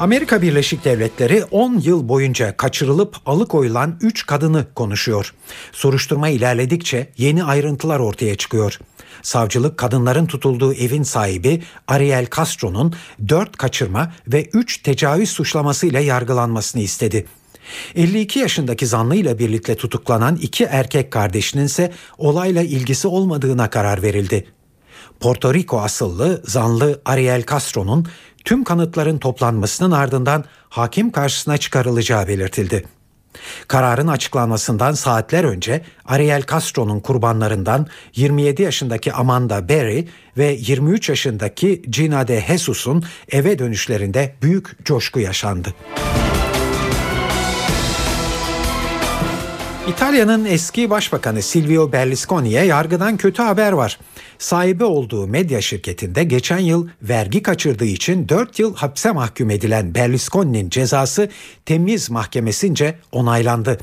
Amerika 0.00 0.42
Birleşik 0.42 0.84
Devletleri 0.84 1.44
10 1.44 1.78
yıl 1.78 2.08
boyunca 2.08 2.56
kaçırılıp 2.56 3.16
alıkoyulan 3.26 3.98
3 4.00 4.26
kadını 4.26 4.66
konuşuyor. 4.74 5.34
Soruşturma 5.72 6.28
ilerledikçe 6.28 7.12
yeni 7.16 7.44
ayrıntılar 7.44 8.00
ortaya 8.00 8.36
çıkıyor. 8.36 8.78
Savcılık 9.22 9.78
kadınların 9.78 10.26
tutulduğu 10.26 10.74
evin 10.74 11.02
sahibi 11.02 11.62
Ariel 11.88 12.26
Castro'nun 12.36 12.94
4 13.28 13.56
kaçırma 13.56 14.12
ve 14.28 14.48
3 14.52 14.82
tecavüz 14.82 15.30
suçlamasıyla 15.30 16.00
yargılanmasını 16.00 16.82
istedi. 16.82 17.26
52 17.96 18.38
yaşındaki 18.38 18.86
zanlıyla 18.86 19.38
birlikte 19.38 19.74
tutuklanan 19.74 20.36
iki 20.36 20.64
erkek 20.64 21.10
kardeşinin 21.10 21.64
ise 21.64 21.92
olayla 22.18 22.62
ilgisi 22.62 23.08
olmadığına 23.08 23.70
karar 23.70 24.02
verildi. 24.02 24.46
Porto 25.20 25.54
Rico 25.54 25.80
asıllı 25.80 26.42
zanlı 26.44 27.00
Ariel 27.04 27.44
Castro'nun 27.46 28.06
tüm 28.44 28.64
kanıtların 28.64 29.18
toplanmasının 29.18 29.90
ardından 29.90 30.44
hakim 30.68 31.10
karşısına 31.10 31.56
çıkarılacağı 31.56 32.28
belirtildi. 32.28 32.84
Kararın 33.68 34.08
açıklanmasından 34.08 34.92
saatler 34.92 35.44
önce 35.44 35.82
Ariel 36.04 36.42
Castro'nun 36.50 37.00
kurbanlarından 37.00 37.86
27 38.16 38.62
yaşındaki 38.62 39.12
Amanda 39.12 39.68
Berry 39.68 40.08
ve 40.36 40.58
23 40.60 41.08
yaşındaki 41.08 41.82
Gina 41.82 42.28
de 42.28 42.44
Jesus'un 42.48 43.04
eve 43.32 43.58
dönüşlerinde 43.58 44.34
büyük 44.42 44.84
coşku 44.84 45.20
yaşandı. 45.20 45.74
İtalya'nın 49.88 50.44
eski 50.44 50.90
başbakanı 50.90 51.42
Silvio 51.42 51.92
Berlusconi'ye 51.92 52.64
yargıdan 52.64 53.16
kötü 53.16 53.42
haber 53.42 53.72
var. 53.72 53.98
Sahibi 54.40 54.84
olduğu 54.84 55.26
medya 55.26 55.60
şirketinde 55.60 56.24
geçen 56.24 56.58
yıl 56.58 56.88
vergi 57.02 57.42
kaçırdığı 57.42 57.84
için 57.84 58.28
4 58.28 58.58
yıl 58.58 58.76
hapse 58.76 59.12
mahkum 59.12 59.50
edilen 59.50 59.94
Berlusconi'nin 59.94 60.70
cezası 60.70 61.28
temiz 61.66 62.10
mahkemesince 62.10 62.98
onaylandı. 63.12 63.78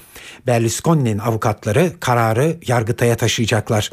Berlusconi'nin 0.48 1.18
avukatları 1.18 1.94
kararı 2.00 2.58
Yargıtay'a 2.68 3.18
taşıyacaklar. 3.18 3.92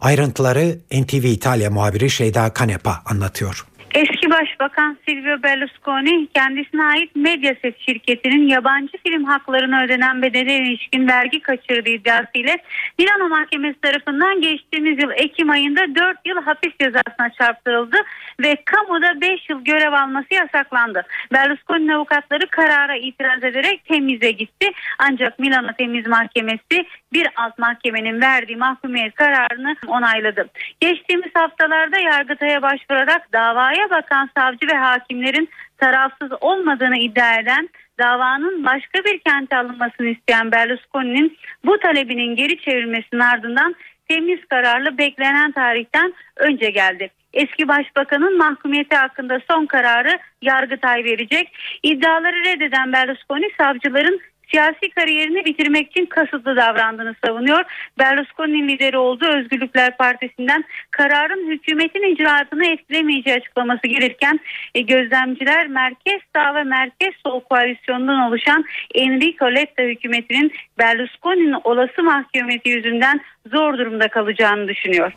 Ayrıntıları 0.00 0.78
NTV 0.92 1.24
İtalya 1.24 1.70
muhabiri 1.70 2.10
Şeyda 2.10 2.52
Kanepa 2.52 3.02
anlatıyor. 3.06 3.66
Eski 3.94 4.30
Başbakan 4.30 4.98
Silvio 5.08 5.42
Berlusconi 5.42 6.28
kendisine 6.34 6.84
ait 6.84 7.16
Mediaset 7.16 7.78
şirketinin 7.78 8.48
yabancı 8.48 8.98
film 9.06 9.24
haklarına 9.24 9.84
ödenen 9.84 10.22
bedele 10.22 10.56
ilişkin 10.56 11.08
vergi 11.08 11.40
kaçırdığı 11.40 11.90
iddiasıyla 11.90 12.56
Milano 12.98 13.28
Mahkemesi 13.28 13.80
tarafından 13.80 14.40
geçtiğimiz 14.40 15.02
yıl 15.02 15.10
Ekim 15.10 15.50
ayında 15.50 15.80
4 15.94 16.18
yıl 16.24 16.42
hapis 16.42 16.72
cezasına 16.80 17.30
çarptırıldı 17.38 17.96
ve 18.40 18.56
kamuda 18.64 19.20
5 19.20 19.50
yıl 19.50 19.64
görev 19.64 19.92
alması 19.92 20.34
yasaklandı. 20.34 21.02
Berlusconi'nin 21.32 21.88
avukatları 21.88 22.46
karara 22.46 22.96
itiraz 22.96 23.44
ederek 23.44 23.84
temize 23.84 24.30
gitti. 24.30 24.70
Ancak 24.98 25.38
Milano 25.38 25.72
Temiz 25.78 26.06
Mahkemesi 26.06 26.86
bir 27.12 27.28
alt 27.36 27.58
mahkemenin 27.58 28.20
verdiği 28.20 28.56
mahkumiyet 28.56 29.14
kararını 29.14 29.76
onayladı. 29.86 30.48
Geçtiğimiz 30.80 31.30
haftalarda 31.34 32.00
Yargıtay'a 32.00 32.62
başvurarak 32.62 33.32
davaya 33.32 33.83
bakan 33.90 34.30
savcı 34.36 34.66
ve 34.66 34.76
hakimlerin 34.76 35.48
tarafsız 35.78 36.30
olmadığını 36.40 36.98
iddia 36.98 37.40
eden 37.40 37.68
davanın 37.98 38.64
başka 38.64 39.04
bir 39.04 39.18
kente 39.18 39.56
alınmasını 39.56 40.06
isteyen 40.08 40.52
Berlusconi'nin 40.52 41.36
bu 41.64 41.78
talebinin 41.78 42.36
geri 42.36 42.60
çevrilmesinin 42.60 43.20
ardından 43.20 43.74
temiz 44.08 44.44
kararlı 44.44 44.98
beklenen 44.98 45.52
tarihten 45.52 46.14
önce 46.36 46.70
geldi. 46.70 47.10
Eski 47.32 47.68
başbakanın 47.68 48.38
mahkumiyeti 48.38 48.96
hakkında 48.96 49.40
son 49.50 49.66
kararı 49.66 50.18
Yargıtay 50.42 51.04
verecek. 51.04 51.56
İddiaları 51.82 52.44
reddeden 52.44 52.92
Berlusconi 52.92 53.50
savcıların 53.58 54.20
siyasi 54.50 54.90
kariyerini 54.90 55.44
bitirmek 55.44 55.90
için 55.90 56.06
kasıtlı 56.06 56.56
davrandığını 56.56 57.14
savunuyor. 57.26 57.64
Berlusconi'nin 57.98 58.68
lideri 58.68 58.98
olduğu 58.98 59.26
Özgürlükler 59.26 59.96
Partisi'nden 59.96 60.64
kararın 60.90 61.50
hükümetin 61.50 62.14
icraatını 62.14 62.66
etkilemeyeceği 62.66 63.36
açıklaması 63.36 63.86
gelirken 63.86 64.40
e, 64.74 64.80
gözlemciler 64.80 65.66
Merkez 65.66 66.20
Sağ 66.36 66.54
ve 66.54 66.62
Merkez 66.62 67.14
Sol 67.26 67.40
koalisyonundan 67.40 68.20
oluşan 68.28 68.64
Enrico 68.94 69.46
Letta 69.54 69.82
hükümetinin 69.82 70.52
Berlusconi'nin 70.78 71.56
olası 71.64 72.02
mahkumiyeti 72.02 72.70
yüzünden 72.70 73.20
zor 73.52 73.78
durumda 73.78 74.08
kalacağını 74.08 74.68
düşünüyor. 74.68 75.12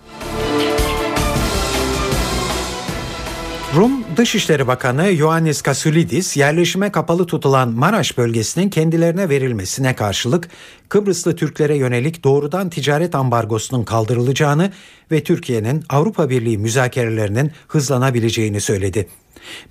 Rum 3.75 4.06
Dışişleri 4.17 4.67
Bakanı 4.67 5.11
Ioannis 5.11 5.61
Kasulidis 5.61 6.37
yerleşime 6.37 6.91
kapalı 6.91 7.25
tutulan 7.25 7.69
Maraş 7.69 8.17
bölgesinin 8.17 8.69
kendilerine 8.69 9.29
verilmesine 9.29 9.95
karşılık 9.95 10.49
Kıbrıslı 10.89 11.35
Türklere 11.35 11.77
yönelik 11.77 12.23
doğrudan 12.23 12.69
ticaret 12.69 13.15
ambargosunun 13.15 13.83
kaldırılacağını 13.83 14.71
ve 15.11 15.23
Türkiye'nin 15.23 15.83
Avrupa 15.89 16.29
Birliği 16.29 16.57
müzakerelerinin 16.57 17.51
hızlanabileceğini 17.67 18.61
söyledi. 18.61 19.07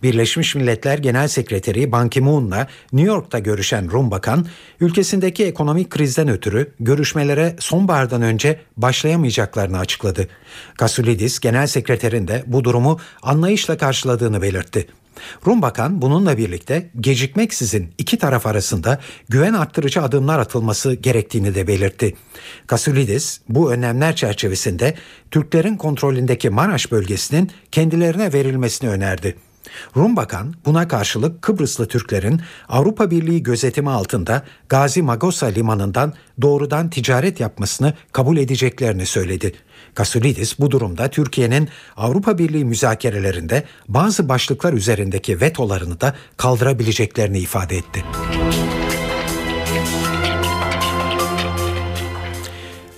Birleşmiş 0.03 0.55
Milletler 0.55 0.99
Genel 0.99 1.29
Sekreteri 1.29 1.93
Ban 1.93 2.09
Ki-moon'la 2.09 2.69
New 2.93 3.13
York'ta 3.13 3.39
görüşen 3.39 3.91
Rum 3.91 4.11
Bakan, 4.11 4.47
ülkesindeki 4.81 5.45
ekonomik 5.45 5.91
krizden 5.91 6.29
ötürü 6.29 6.73
görüşmelere 6.81 7.57
sonbahardan 7.59 8.23
önce 8.23 8.61
başlayamayacaklarını 8.77 9.79
açıkladı. 9.79 10.29
Kasulidis, 10.79 11.41
Genel 11.41 11.67
Sekreterin 11.67 12.29
de 12.29 12.45
bu 12.47 12.65
durumu 12.65 13.01
anlayışla 13.23 13.77
karşıladığını 13.77 14.43
belirtti. 14.43 14.87
Rum 15.47 15.63
Bakan 15.63 16.03
bununla 16.03 16.39
birlikte 16.39 16.91
gecikmeksizin 17.01 17.95
iki 17.99 18.19
taraf 18.19 18.47
arasında 18.47 19.01
güven 19.29 19.53
arttırıcı 19.53 20.03
adımlar 20.03 20.39
atılması 20.39 20.95
gerektiğini 20.95 21.55
de 21.55 21.67
belirtti. 21.67 22.17
Kasulidis 22.67 23.41
bu 23.49 23.73
önlemler 23.73 24.17
çerçevesinde 24.17 24.95
Türklerin 25.31 25.77
kontrolündeki 25.77 26.51
Maraş 26.51 26.93
bölgesinin 26.93 27.51
kendilerine 27.73 28.33
verilmesini 28.33 28.91
önerdi. 28.91 29.37
Rum 29.97 30.17
Bakan 30.17 30.55
buna 30.65 30.89
karşılık 30.89 31.43
Kıbrıslı 31.43 31.89
Türklerin 31.89 32.41
Avrupa 32.69 33.11
Birliği 33.11 33.43
gözetimi 33.43 33.91
altında 33.91 34.43
Gazi 34.69 35.03
Magosa 35.03 35.47
limanından 35.47 36.13
doğrudan 36.43 36.91
ticaret 36.91 37.41
yapmasını 37.41 37.95
kabul 38.13 38.37
edeceklerini 38.37 39.07
söyledi. 39.07 39.53
Kasulidis 39.95 40.59
bu 40.59 40.71
durumda 40.71 41.09
Türkiye'nin 41.09 41.69
Avrupa 41.97 42.39
Birliği 42.39 42.65
müzakerelerinde 42.65 43.65
bazı 43.89 44.29
başlıklar 44.29 44.73
üzerindeki 44.73 45.41
vetolarını 45.41 46.01
da 46.01 46.15
kaldırabileceklerini 46.37 47.39
ifade 47.39 47.77
etti. 47.77 48.05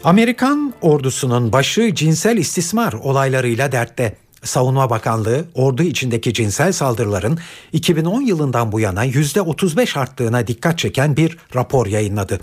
Amerikan 0.04 0.74
ordusunun 0.80 1.52
başı 1.52 1.94
cinsel 1.94 2.36
istismar 2.36 2.92
olaylarıyla 2.92 3.72
dertte. 3.72 4.16
Savunma 4.42 4.90
Bakanlığı 4.90 5.44
ordu 5.54 5.82
içindeki 5.82 6.32
cinsel 6.32 6.72
saldırıların 6.72 7.38
2010 7.72 8.22
yılından 8.22 8.72
bu 8.72 8.80
yana 8.80 9.06
%35 9.06 9.98
arttığına 9.98 10.46
dikkat 10.46 10.78
çeken 10.78 11.16
bir 11.16 11.38
rapor 11.54 11.86
yayınladı. 11.86 12.40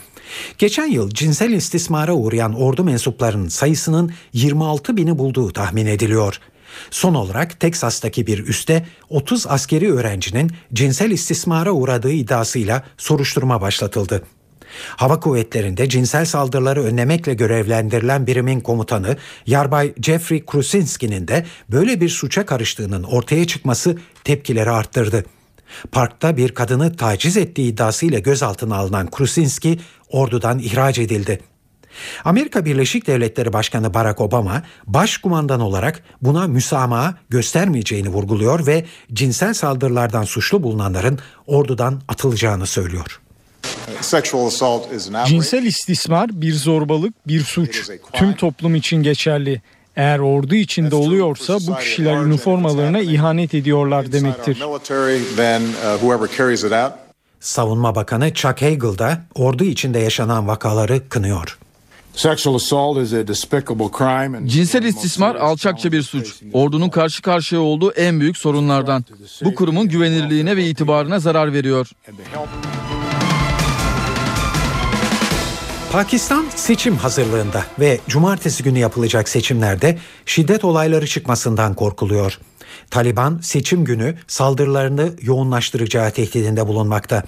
Geçen 0.58 0.86
yıl 0.86 1.10
cinsel 1.10 1.52
istismara 1.52 2.14
uğrayan 2.14 2.54
ordu 2.54 2.84
mensuplarının 2.84 3.48
sayısının 3.48 4.14
26 4.34 4.98
bini 4.98 5.18
bulduğu 5.18 5.54
tahmin 5.54 5.86
ediliyor. 5.86 6.40
Son 6.92 7.14
olarak 7.14 7.60
Teksas'taki 7.60 8.28
bir 8.28 8.48
üste 8.48 8.86
30 9.10 9.48
askeri 9.48 9.94
öğrencinin 9.94 10.52
cinsel 10.74 11.12
istismara 11.12 11.72
uğradığı 11.72 12.12
iddiasıyla 12.12 12.84
soruşturma 12.98 13.62
başlatıldı. 13.62 14.24
Hava 14.96 15.20
kuvvetlerinde 15.20 15.90
cinsel 15.90 16.26
saldırıları 16.26 16.84
önlemekle 16.84 17.34
görevlendirilen 17.34 18.28
birimin 18.28 18.60
komutanı 18.60 19.18
Yarbay 19.48 19.94
Jeffrey 20.02 20.46
Krusinski'nin 20.46 21.28
de 21.28 21.46
böyle 21.70 22.02
bir 22.02 22.10
suça 22.10 22.46
karıştığının 22.46 23.04
ortaya 23.04 23.48
çıkması 23.48 23.98
tepkileri 24.24 24.70
arttırdı. 24.70 25.26
Parkta 25.92 26.38
bir 26.38 26.50
kadını 26.50 26.96
taciz 26.96 27.38
ettiği 27.38 27.72
iddiasıyla 27.72 28.20
gözaltına 28.20 28.76
alınan 28.76 29.12
Krusinski 29.12 29.80
ordudan 30.10 30.60
ihraç 30.60 31.00
edildi. 31.00 31.40
Amerika 32.26 32.66
Birleşik 32.66 33.08
Devletleri 33.08 33.54
Başkanı 33.54 33.94
Barack 33.94 34.22
Obama 34.22 34.64
başkumandan 34.88 35.60
olarak 35.60 36.04
buna 36.22 36.48
müsamaha 36.48 37.16
göstermeyeceğini 37.30 38.10
vurguluyor 38.10 38.68
ve 38.68 38.86
cinsel 39.14 39.54
saldırılardan 39.54 40.24
suçlu 40.24 40.64
bulunanların 40.64 41.20
ordudan 41.48 42.02
atılacağını 42.08 42.66
söylüyor. 42.66 43.25
Cinsel 45.26 45.64
istismar 45.64 46.30
bir 46.42 46.54
zorbalık, 46.54 47.28
bir 47.28 47.42
suç. 47.44 47.90
Tüm 48.14 48.34
toplum 48.34 48.76
için 48.76 49.04
geçerli. 49.04 49.62
Eğer 49.96 50.20
ordu 50.20 50.56
içinde 50.56 50.96
oluyorsa 50.96 51.58
bu 51.68 51.76
kişiler 51.78 52.16
üniformalarına 52.16 53.00
ihanet 53.00 53.54
ediyorlar 53.54 54.12
demektir. 54.12 54.64
Savunma 57.40 57.96
Bakanı 57.96 58.34
Chuck 58.34 58.62
Hagel 58.62 58.98
da 58.98 59.22
ordu 59.36 59.64
içinde 59.64 60.00
yaşanan 60.00 60.48
vakaları 60.48 61.10
kınıyor. 61.10 61.58
Cinsel 64.48 64.84
istismar 64.84 65.36
alçakça 65.36 65.92
bir 65.92 66.02
suç. 66.02 66.34
Ordunun 66.54 66.90
karşı 66.90 67.22
karşıya 67.22 67.62
olduğu 67.62 67.92
en 67.92 68.20
büyük 68.20 68.38
sorunlardan. 68.38 69.06
Bu 69.44 69.56
kurumun 69.56 69.88
güvenirliğine 69.88 70.58
ve 70.58 70.66
itibarına 70.66 71.20
zarar 71.20 71.54
veriyor. 71.54 71.90
Pakistan 75.96 76.46
seçim 76.56 76.96
hazırlığında 76.96 77.66
ve 77.80 78.00
cumartesi 78.08 78.64
günü 78.64 78.80
yapılacak 78.80 79.30
seçimlerde 79.30 79.98
şiddet 80.26 80.66
olayları 80.66 81.08
çıkmasından 81.08 81.74
korkuluyor. 81.74 82.40
Taliban 82.92 83.40
seçim 83.44 83.86
günü 83.86 84.16
saldırılarını 84.28 85.14
yoğunlaştıracağı 85.22 86.12
tehdidinde 86.12 86.68
bulunmakta. 86.68 87.24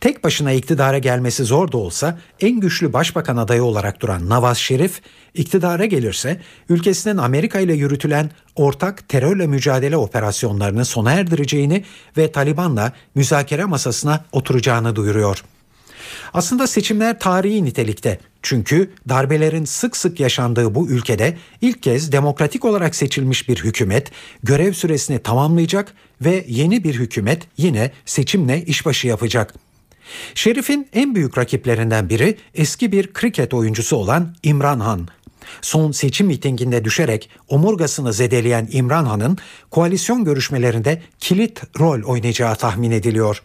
Tek 0.00 0.24
başına 0.24 0.52
iktidara 0.52 0.98
gelmesi 0.98 1.44
zor 1.44 1.72
da 1.72 1.76
olsa 1.78 2.18
en 2.40 2.60
güçlü 2.60 2.92
başbakan 2.92 3.36
adayı 3.36 3.64
olarak 3.64 4.00
duran 4.00 4.28
Nawaz 4.28 4.58
Şerif 4.58 5.02
iktidara 5.34 5.84
gelirse 5.84 6.40
ülkesinin 6.68 7.16
Amerika 7.16 7.60
ile 7.60 7.74
yürütülen 7.74 8.30
ortak 8.56 9.08
terörle 9.08 9.46
mücadele 9.46 9.96
operasyonlarını 9.96 10.84
sona 10.84 11.12
erdireceğini 11.12 11.84
ve 12.16 12.32
Taliban'la 12.32 12.92
müzakere 13.14 13.64
masasına 13.64 14.24
oturacağını 14.32 14.96
duyuruyor. 14.96 15.44
Aslında 16.34 16.66
seçimler 16.66 17.18
tarihi 17.18 17.64
nitelikte. 17.64 18.18
Çünkü 18.42 18.90
darbelerin 19.08 19.64
sık 19.64 19.96
sık 19.96 20.20
yaşandığı 20.20 20.74
bu 20.74 20.88
ülkede 20.88 21.36
ilk 21.60 21.82
kez 21.82 22.12
demokratik 22.12 22.64
olarak 22.64 22.94
seçilmiş 22.94 23.48
bir 23.48 23.56
hükümet 23.56 24.10
görev 24.42 24.72
süresini 24.72 25.18
tamamlayacak 25.18 25.94
ve 26.20 26.44
yeni 26.48 26.84
bir 26.84 26.94
hükümet 26.94 27.42
yine 27.56 27.90
seçimle 28.04 28.64
işbaşı 28.64 29.06
yapacak. 29.06 29.54
Şerif'in 30.34 30.88
en 30.92 31.14
büyük 31.14 31.38
rakiplerinden 31.38 32.08
biri 32.08 32.36
eski 32.54 32.92
bir 32.92 33.12
kriket 33.12 33.54
oyuncusu 33.54 33.96
olan 33.96 34.34
İmran 34.42 34.80
Han. 34.80 35.08
Son 35.62 35.92
seçim 35.92 36.26
mitinginde 36.26 36.84
düşerek 36.84 37.30
omurgasını 37.48 38.12
zedeleyen 38.12 38.68
İmran 38.72 39.04
Han'ın 39.04 39.38
koalisyon 39.70 40.24
görüşmelerinde 40.24 41.02
kilit 41.18 41.62
rol 41.80 42.02
oynayacağı 42.02 42.56
tahmin 42.56 42.90
ediliyor. 42.90 43.42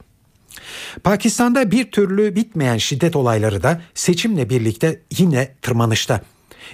Pakistan'da 1.04 1.72
bir 1.72 1.92
türlü 1.92 2.36
bitmeyen 2.36 2.78
şiddet 2.78 3.16
olayları 3.16 3.64
da 3.64 3.82
seçimle 3.94 4.50
birlikte 4.50 5.02
yine 5.18 5.56
tırmanışta. 5.62 6.22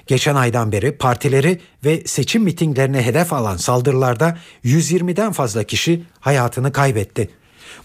Geçen 0.08 0.36
aydan 0.36 0.72
beri 0.72 0.98
partileri 0.98 1.60
ve 1.86 2.04
seçim 2.06 2.44
mitinglerine 2.44 3.06
hedef 3.06 3.34
alan 3.34 3.58
saldırılarda 3.58 4.38
120'den 4.64 5.32
fazla 5.32 5.64
kişi 5.64 6.04
hayatını 6.20 6.72
kaybetti. 6.72 7.30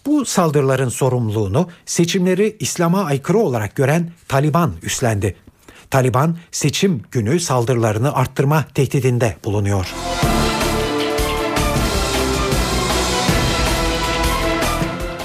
Bu 0.06 0.24
saldırıların 0.24 0.88
sorumluluğunu 0.88 1.68
seçimleri 1.86 2.56
İslam'a 2.60 3.04
aykırı 3.04 3.38
olarak 3.38 3.74
gören 3.74 4.10
Taliban 4.28 4.72
üstlendi. 4.82 5.36
Taliban 5.90 6.36
seçim 6.50 7.02
günü 7.10 7.40
saldırılarını 7.40 8.14
arttırma 8.14 8.64
tehdidinde 8.74 9.36
bulunuyor. 9.44 9.94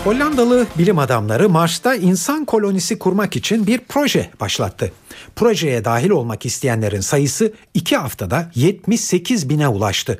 Hollandalı 0.05 0.67
bilim 0.77 0.99
adamları 0.99 1.49
Mars'ta 1.49 1.95
insan 1.95 2.45
kolonisi 2.45 2.99
kurmak 2.99 3.35
için 3.35 3.67
bir 3.67 3.79
proje 3.89 4.29
başlattı. 4.39 4.91
Projeye 5.35 5.85
dahil 5.85 6.09
olmak 6.09 6.45
isteyenlerin 6.45 6.99
sayısı 6.99 7.53
2 7.73 7.97
haftada 7.97 8.51
78 8.55 9.49
bine 9.49 9.67
ulaştı. 9.67 10.19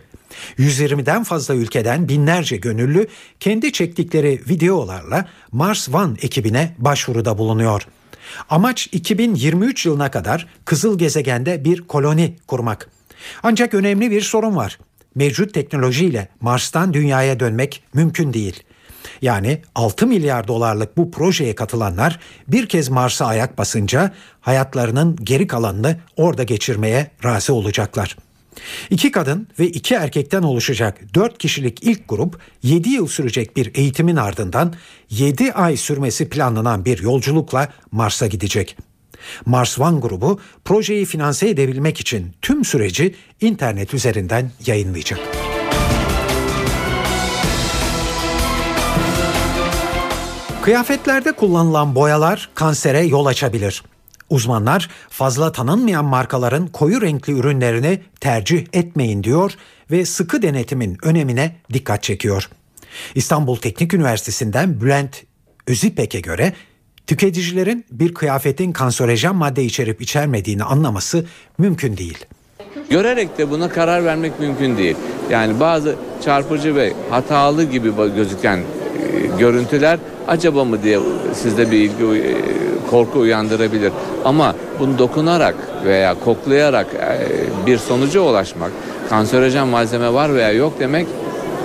120'den 0.58 1.24
fazla 1.24 1.56
ülkeden 1.56 2.10
binlerce 2.10 2.58
gönüllü 2.58 3.08
kendi 3.40 3.72
çektikleri 3.72 4.42
videolarla 4.50 5.26
Mars 5.52 5.90
One 5.90 6.18
ekibine 6.22 6.76
başvuruda 6.78 7.38
bulunuyor. 7.38 7.88
Amaç 8.50 8.88
2023 8.92 9.86
yılına 9.86 10.12
kadar 10.12 10.48
kızıl 10.66 10.98
gezegende 10.98 11.66
bir 11.66 11.82
koloni 11.82 12.36
kurmak. 12.48 12.90
Ancak 13.44 13.74
önemli 13.74 14.12
bir 14.12 14.22
sorun 14.22 14.56
var. 14.56 14.80
Mevcut 15.16 15.54
teknolojiyle 15.54 16.28
Mars'tan 16.42 16.94
dünyaya 16.94 17.40
dönmek 17.40 17.84
mümkün 17.94 18.34
değil. 18.34 18.64
Yani 19.26 19.62
6 19.76 20.08
milyar 20.08 20.48
dolarlık 20.48 20.98
bu 20.98 21.12
projeye 21.12 21.56
katılanlar 21.56 22.20
bir 22.48 22.66
kez 22.68 22.90
Mars'a 22.90 23.26
ayak 23.26 23.58
basınca 23.58 24.14
hayatlarının 24.42 25.16
geri 25.24 25.48
kalanını 25.48 25.98
orada 26.18 26.44
geçirmeye 26.44 27.12
razı 27.24 27.54
olacaklar. 27.54 28.18
İki 28.90 29.12
kadın 29.12 29.48
ve 29.60 29.68
iki 29.68 29.96
erkekten 29.96 30.44
oluşacak 30.44 31.02
dört 31.14 31.38
kişilik 31.38 31.84
ilk 31.84 32.10
grup 32.10 32.40
7 32.64 32.90
yıl 32.90 33.08
sürecek 33.08 33.58
bir 33.58 33.72
eğitimin 33.76 34.16
ardından 34.16 34.74
7 35.10 35.54
ay 35.54 35.78
sürmesi 35.78 36.30
planlanan 36.30 36.86
bir 36.86 37.02
yolculukla 37.04 37.70
Mars'a 37.92 38.28
gidecek. 38.28 38.78
Mars 39.46 39.80
One 39.80 40.00
grubu 40.00 40.40
projeyi 40.66 41.06
finanse 41.06 41.50
edebilmek 41.50 42.00
için 42.00 42.34
tüm 42.42 42.66
süreci 42.66 43.16
internet 43.42 43.94
üzerinden 43.94 44.52
yayınlayacak. 44.66 45.20
Kıyafetlerde 50.66 51.32
kullanılan 51.32 51.96
boyalar 51.96 52.50
kansere 52.56 53.02
yol 53.02 53.26
açabilir. 53.26 53.84
Uzmanlar 54.30 54.90
fazla 55.10 55.52
tanınmayan 55.52 56.06
markaların 56.06 56.68
koyu 56.68 57.02
renkli 57.02 57.34
ürünlerini 57.34 58.00
tercih 58.20 58.66
etmeyin 58.74 59.24
diyor 59.24 59.52
ve 59.92 60.06
sıkı 60.06 60.42
denetimin 60.42 60.98
önemine 61.04 61.56
dikkat 61.74 62.04
çekiyor. 62.04 62.50
İstanbul 63.16 63.56
Teknik 63.56 63.94
Üniversitesi'nden 63.94 64.82
Bülent 64.82 65.24
Özipek'e 65.68 66.20
göre 66.20 66.54
tüketicilerin 67.08 67.86
bir 67.92 68.14
kıyafetin 68.14 68.72
kanserojen 68.72 69.36
madde 69.36 69.64
içerip 69.64 70.02
içermediğini 70.02 70.64
anlaması 70.64 71.26
mümkün 71.58 71.98
değil. 71.98 72.26
Görerek 72.90 73.38
de 73.38 73.50
buna 73.50 73.70
karar 73.70 74.06
vermek 74.06 74.40
mümkün 74.40 74.78
değil. 74.78 74.96
Yani 75.30 75.60
bazı 75.60 75.96
çarpıcı 76.26 76.76
ve 76.76 76.94
hatalı 77.10 77.64
gibi 77.64 77.92
gözüken 78.16 78.60
görüntüler 79.40 80.00
acaba 80.28 80.66
mı 80.66 80.84
diye 80.84 81.00
sizde 81.34 81.72
bir 81.72 81.78
ilgi 81.78 82.22
e, 82.22 82.36
korku 82.90 83.20
uyandırabilir. 83.20 83.92
Ama 84.26 84.56
bunu 84.80 85.00
dokunarak 85.00 85.56
veya 85.86 86.16
koklayarak 86.20 86.88
e, 86.94 87.28
bir 87.66 87.78
sonuca 87.78 88.20
ulaşmak, 88.22 88.72
kanserojen 89.10 89.68
malzeme 89.68 90.14
var 90.14 90.36
veya 90.36 90.52
yok 90.52 90.74
demek 90.80 91.08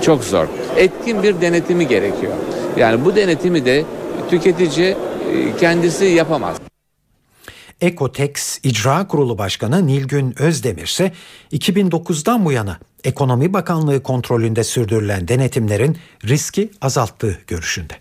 çok 0.02 0.24
zor. 0.24 0.46
Etkin 0.76 1.22
bir 1.22 1.40
denetimi 1.40 1.88
gerekiyor. 1.88 2.32
Yani 2.76 3.04
bu 3.04 3.16
denetimi 3.16 3.64
de 3.64 3.84
tüketici 4.30 4.96
kendisi 5.60 6.04
yapamaz. 6.04 6.56
Ekotex 7.80 8.58
İcra 8.62 9.06
Kurulu 9.06 9.38
Başkanı 9.38 9.86
Nilgün 9.86 10.42
Özdemir 10.42 10.82
ise 10.82 11.12
2009'dan 11.52 12.44
bu 12.44 12.52
yana 12.52 12.78
Ekonomi 13.04 13.52
Bakanlığı 13.52 14.02
kontrolünde 14.02 14.64
sürdürülen 14.64 15.28
denetimlerin 15.28 15.96
riski 16.24 16.70
azalttığı 16.80 17.38
görüşünde. 17.46 17.94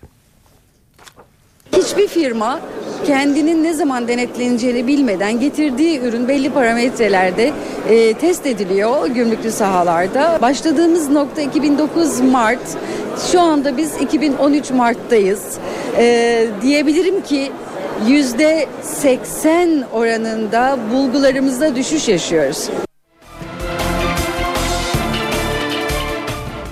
Hiçbir 1.72 2.08
firma 2.08 2.60
kendinin 3.06 3.64
ne 3.64 3.74
zaman 3.74 4.08
denetleneceğini 4.08 4.86
bilmeden 4.86 5.40
getirdiği 5.40 6.00
ürün 6.00 6.28
belli 6.28 6.50
parametrelerde 6.50 7.52
e, 7.88 8.14
test 8.14 8.46
ediliyor 8.46 9.06
gümrüklü 9.06 9.52
sahalarda. 9.52 10.38
Başladığımız 10.42 11.10
nokta 11.10 11.42
2009 11.42 12.20
Mart. 12.20 12.76
Şu 13.32 13.40
anda 13.40 13.76
biz 13.76 13.96
2013 14.00 14.70
Mart'tayız. 14.70 15.42
E, 15.98 16.46
diyebilirim 16.62 17.22
ki 17.22 17.52
yüzde 18.08 18.66
80 18.82 19.84
oranında 19.92 20.78
bulgularımızda 20.92 21.76
düşüş 21.76 22.08
yaşıyoruz. 22.08 22.68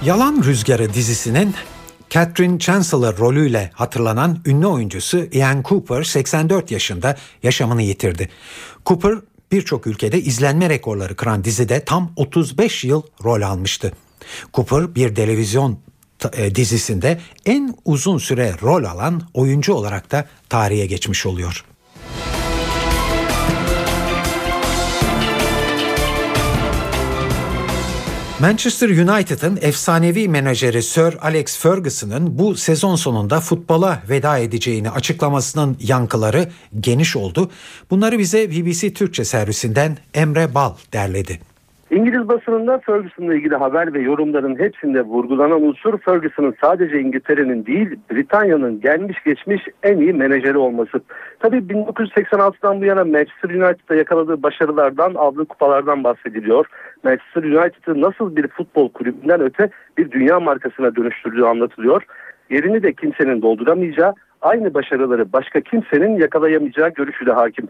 Yalan 0.05 0.43
Rüzgarı 0.45 0.95
dizisinin 0.95 1.55
Catherine 2.11 2.59
Chancellor 2.59 3.19
rolüyle 3.19 3.71
hatırlanan 3.75 4.39
ünlü 4.47 4.67
oyuncusu 4.67 5.19
Ian 5.33 5.63
Cooper 5.69 6.03
84 6.03 6.71
yaşında 6.71 7.17
yaşamını 7.43 7.83
yitirdi. 7.83 8.29
Cooper 8.87 9.15
birçok 9.53 9.87
ülkede 9.87 10.21
izlenme 10.21 10.71
rekorları 10.71 11.17
kıran 11.17 11.45
dizide 11.45 11.85
tam 11.85 12.13
35 12.17 12.85
yıl 12.85 13.03
rol 13.25 13.43
almıştı. 13.43 13.93
Cooper 14.55 14.95
bir 14.95 15.15
televizyon 15.15 15.79
e, 16.33 16.55
dizisinde 16.55 17.21
en 17.47 17.75
uzun 17.85 18.19
süre 18.19 18.55
rol 18.63 18.85
alan 18.85 19.23
oyuncu 19.35 19.75
olarak 19.75 20.11
da 20.11 20.29
tarihe 20.49 20.87
geçmiş 20.87 21.27
oluyor. 21.27 21.65
Manchester 28.41 28.89
United'ın 28.89 29.57
efsanevi 29.63 30.29
menajeri 30.29 30.83
Sir 30.83 31.15
Alex 31.23 31.63
Ferguson'ın 31.63 32.39
bu 32.39 32.55
sezon 32.55 32.95
sonunda 32.95 33.41
futbola 33.41 33.99
veda 34.11 34.39
edeceğini 34.39 34.91
açıklamasının 34.91 35.77
yankıları 35.81 36.45
geniş 36.81 37.17
oldu. 37.17 37.51
Bunları 37.91 38.19
bize 38.19 38.51
BBC 38.51 38.93
Türkçe 38.93 39.25
servisinden 39.25 39.91
Emre 40.15 40.55
Bal 40.55 40.73
derledi. 40.93 41.39
İngiliz 41.91 42.29
basınında 42.29 42.79
Ferguson'la 42.79 43.35
ilgili 43.35 43.57
haber 43.57 43.95
ve 43.95 44.01
yorumların 44.01 44.59
hepsinde 44.59 45.03
vurgulanan 45.03 45.63
unsur 45.63 45.99
Ferguson'ın 45.99 46.55
sadece 46.61 47.01
İngiltere'nin 47.01 47.67
değil 47.67 47.89
Britanya'nın 48.11 48.81
gelmiş 48.81 49.19
geçmiş 49.25 49.63
en 49.83 49.99
iyi 49.99 50.13
menajeri 50.13 50.59
olması. 50.59 51.01
Tabii 51.41 51.57
1986'dan 51.57 52.81
bu 52.81 52.85
yana 52.85 53.05
Manchester 53.05 53.51
United'da 53.51 53.95
yakaladığı 53.95 54.43
başarılardan, 54.43 55.15
aldığı 55.15 55.45
kupalardan 55.45 56.05
bahsediliyor. 56.05 56.67
Manchester 57.05 57.43
United'ı 57.43 58.01
nasıl 58.01 58.37
bir 58.37 58.49
futbol 58.49 58.89
kulübünden 58.89 59.41
öte 59.41 59.71
bir 59.99 60.11
dünya 60.11 60.41
markasına 60.41 60.97
dönüştürdüğü 60.97 61.43
anlatılıyor. 61.43 62.03
Yerini 62.51 62.83
de 62.83 62.93
kimsenin 62.93 63.43
dolduramayacağı, 63.43 64.15
aynı 64.43 64.75
başarıları 64.75 65.33
başka 65.33 65.61
kimsenin 65.61 66.17
yakalayamayacağı 66.17 66.89
görüşü 66.89 67.27
de 67.27 67.33
hakim. 67.33 67.69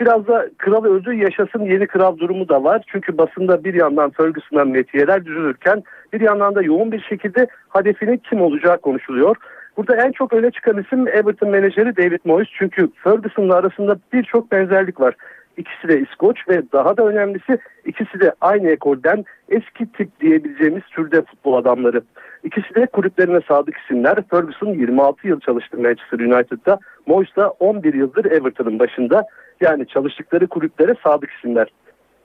Biraz 0.00 0.26
da 0.26 0.48
kral 0.58 0.84
öldü 0.84 1.14
yaşasın 1.14 1.64
yeni 1.64 1.86
kral 1.86 2.18
durumu 2.18 2.48
da 2.48 2.64
var. 2.64 2.82
Çünkü 2.86 3.18
basında 3.18 3.64
bir 3.64 3.74
yandan 3.74 4.10
Ferguson'a 4.10 4.64
metiyeler 4.64 5.24
düzülürken 5.24 5.82
bir 6.12 6.20
yandan 6.20 6.54
da 6.54 6.62
yoğun 6.62 6.92
bir 6.92 7.00
şekilde 7.00 7.46
hedefinin 7.72 8.16
kim 8.16 8.40
olacağı 8.40 8.78
konuşuluyor. 8.78 9.36
Burada 9.76 9.96
en 9.96 10.12
çok 10.12 10.32
öne 10.32 10.50
çıkan 10.50 10.78
isim 10.78 11.08
Everton 11.08 11.50
menajeri 11.50 11.96
David 11.96 12.20
Moyes. 12.24 12.48
Çünkü 12.58 12.88
Ferguson'la 13.04 13.54
arasında 13.54 13.96
birçok 14.12 14.52
benzerlik 14.52 15.00
var. 15.00 15.14
İkisi 15.56 15.88
de 15.88 16.00
İskoç 16.00 16.48
ve 16.48 16.62
daha 16.72 16.96
da 16.96 17.06
önemlisi 17.06 17.58
ikisi 17.84 18.20
de 18.20 18.32
aynı 18.40 18.68
ekolden 18.68 19.24
eski 19.48 19.92
tip 19.92 20.20
diyebileceğimiz 20.20 20.82
türde 20.82 21.22
futbol 21.22 21.54
adamları. 21.54 22.02
İkisi 22.44 22.74
de 22.74 22.86
kulüplerine 22.86 23.40
sadık 23.48 23.76
isimler. 23.76 24.16
Ferguson 24.30 24.74
26 24.74 25.28
yıl 25.28 25.40
çalıştı 25.40 25.78
Manchester 25.78 26.18
United'da. 26.18 26.78
Moyes 27.06 27.36
da 27.36 27.50
11 27.50 27.94
yıldır 27.94 28.24
Everton'ın 28.24 28.78
başında. 28.78 29.24
Yani 29.60 29.86
çalıştıkları 29.86 30.46
kulüplere 30.46 30.94
sadık 31.04 31.30
isimler. 31.30 31.68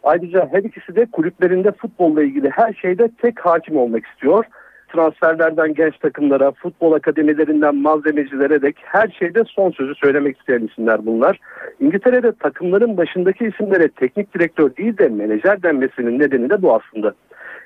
Ayrıca 0.03 0.49
her 0.51 0.63
ikisi 0.63 0.95
de 0.95 1.05
kulüplerinde 1.05 1.71
futbolla 1.71 2.23
ilgili 2.23 2.49
her 2.49 2.73
şeyde 2.73 3.09
tek 3.21 3.39
hakim 3.39 3.77
olmak 3.77 4.05
istiyor. 4.05 4.45
Transferlerden 4.93 5.73
genç 5.73 5.97
takımlara, 5.97 6.51
futbol 6.51 6.93
akademilerinden 6.93 7.75
malzemecilere 7.75 8.61
dek 8.61 8.75
her 8.83 9.07
şeyde 9.19 9.43
son 9.47 9.71
sözü 9.71 9.95
söylemek 9.95 10.37
isteyen 10.37 10.67
isimler 10.71 11.05
bunlar. 11.05 11.39
İngiltere'de 11.79 12.31
takımların 12.31 12.97
başındaki 12.97 13.45
isimlere 13.45 13.87
teknik 13.87 14.35
direktör 14.35 14.75
değil 14.75 14.97
de 14.97 15.07
menajer 15.07 15.63
denmesinin 15.63 16.19
nedeni 16.19 16.49
de 16.49 16.61
bu 16.61 16.75
aslında. 16.75 17.13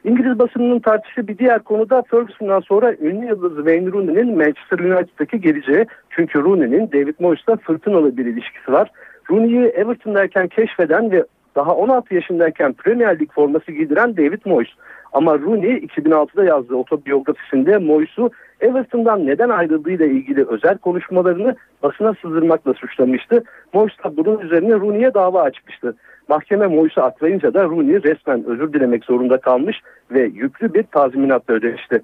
İngiliz 0.04 0.40
basınının 0.40 0.80
tartıştığı 0.80 1.28
bir 1.28 1.38
diğer 1.38 1.60
konu 1.60 1.90
da 1.90 2.02
Ferguson'dan 2.02 2.60
sonra 2.60 2.94
ünlü 3.02 3.26
yıldız 3.26 3.56
Wayne 3.56 3.92
Rooney'nin 3.92 4.38
Manchester 4.38 4.80
United'daki 4.80 5.42
geleceği. 5.42 5.86
Çünkü 6.10 6.44
Rooney'nin 6.44 6.92
David 6.92 7.16
Moyes'la 7.20 7.56
fırtınalı 7.56 8.18
bir 8.18 8.26
ilişkisi 8.26 8.72
var. 8.72 8.92
Rooney'i 9.30 9.66
Everton'dayken 9.66 10.48
keşfeden 10.48 11.12
ve 11.12 11.24
daha 11.56 11.76
16 11.76 12.16
yaşındayken 12.16 12.74
Premier 12.74 13.20
Lig 13.20 13.32
forması 13.32 13.72
giydiren 13.72 14.18
David 14.18 14.42
Moyes. 14.46 14.70
Ama 15.14 15.40
Rooney 15.40 15.78
2006'da 15.78 16.44
yazdığı 16.44 16.76
otobiyografisinde 16.76 17.78
Moyes'u 17.78 18.32
Everton'dan 18.62 19.26
neden 19.26 19.50
ayrıldığıyla 19.50 20.06
ilgili 20.06 20.48
özel 20.48 20.78
konuşmalarını 20.78 21.56
basına 21.84 22.14
sızdırmakla 22.22 22.74
suçlamıştı. 22.74 23.44
Moyes 23.74 23.94
da 24.04 24.18
bunun 24.18 24.40
üzerine 24.40 24.74
Rooney'e 24.74 25.14
dava 25.14 25.42
açmıştı. 25.42 25.96
Mahkeme 26.28 26.68
Moyes'u 26.68 27.02
aklayınca 27.02 27.54
da 27.54 27.64
Rooney 27.64 28.04
resmen 28.04 28.44
özür 28.46 28.74
dilemek 28.74 29.06
zorunda 29.06 29.38
kalmış 29.42 29.78
ve 30.12 30.22
yüklü 30.22 30.74
bir 30.74 30.84
tazminatla 30.84 31.54
ödemişti. 31.54 32.02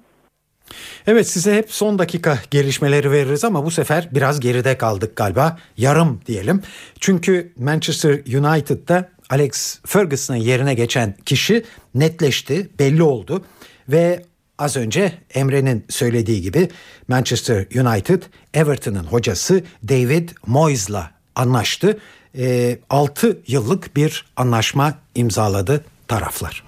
Evet 1.06 1.26
size 1.26 1.56
hep 1.56 1.70
son 1.70 1.98
dakika 1.98 2.38
gelişmeleri 2.50 3.10
veririz 3.10 3.44
ama 3.44 3.64
bu 3.64 3.70
sefer 3.70 4.08
biraz 4.14 4.40
geride 4.40 4.78
kaldık 4.78 5.16
galiba. 5.16 5.56
Yarım 5.76 6.20
diyelim. 6.26 6.62
Çünkü 7.00 7.52
Manchester 7.58 8.12
United'da 8.12 9.08
Alex 9.30 9.78
Ferguson'ın 9.86 10.38
yerine 10.38 10.74
geçen 10.74 11.14
kişi 11.26 11.64
netleşti, 11.94 12.68
belli 12.78 13.02
oldu 13.02 13.44
ve 13.88 14.22
az 14.58 14.76
önce 14.76 15.12
Emre'nin 15.34 15.84
söylediği 15.88 16.42
gibi 16.42 16.68
Manchester 17.08 17.56
United 17.56 18.22
Everton'ın 18.54 19.04
hocası 19.04 19.64
David 19.88 20.28
Moyes'la 20.46 21.10
anlaştı. 21.34 21.98
E, 22.38 22.78
6 22.90 23.38
yıllık 23.46 23.96
bir 23.96 24.26
anlaşma 24.36 24.94
imzaladı 25.14 25.84
taraflar. 26.08 26.64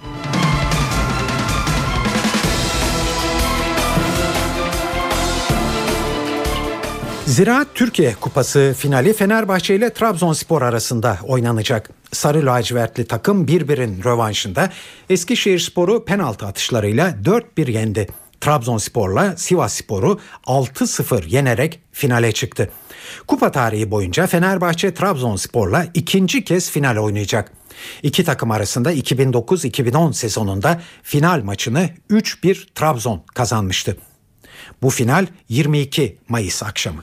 Ziraat 7.27 7.67
Türkiye 7.75 8.15
Kupası 8.15 8.75
finali 8.79 9.13
Fenerbahçe 9.13 9.75
ile 9.75 9.93
Trabzonspor 9.93 10.63
arasında 10.63 11.19
oynanacak. 11.23 12.02
Sarı 12.13 12.47
lacivertli 12.47 13.07
takım 13.07 13.49
birbirin 13.49 14.05
rövanşında 14.05 14.71
Eskişehir 15.11 15.59
Sporu 15.59 16.05
penaltı 16.05 16.47
atışlarıyla 16.47 17.11
4-1 17.11 17.71
yendi. 17.71 18.07
Trabzonspor'la 18.41 19.37
Sivas 19.37 19.75
Spor'u 19.75 20.21
6-0 20.47 21.29
yenerek 21.29 21.81
finale 21.93 22.33
çıktı. 22.33 22.71
Kupa 23.27 23.51
tarihi 23.51 23.91
boyunca 23.91 24.27
Fenerbahçe 24.27 24.95
Trabzonspor'la 24.95 25.87
ikinci 25.95 26.45
kez 26.45 26.71
final 26.71 26.97
oynayacak. 26.97 27.53
İki 28.03 28.25
takım 28.25 28.51
arasında 28.51 28.93
2009-2010 28.93 30.13
sezonunda 30.13 30.81
final 31.03 31.43
maçını 31.43 31.91
3-1 32.11 32.67
Trabzon 32.75 33.23
kazanmıştı. 33.35 33.97
Bu 34.83 34.91
final 34.91 35.27
22 35.49 36.19
Mayıs 36.29 36.63
akşamı. 36.63 37.03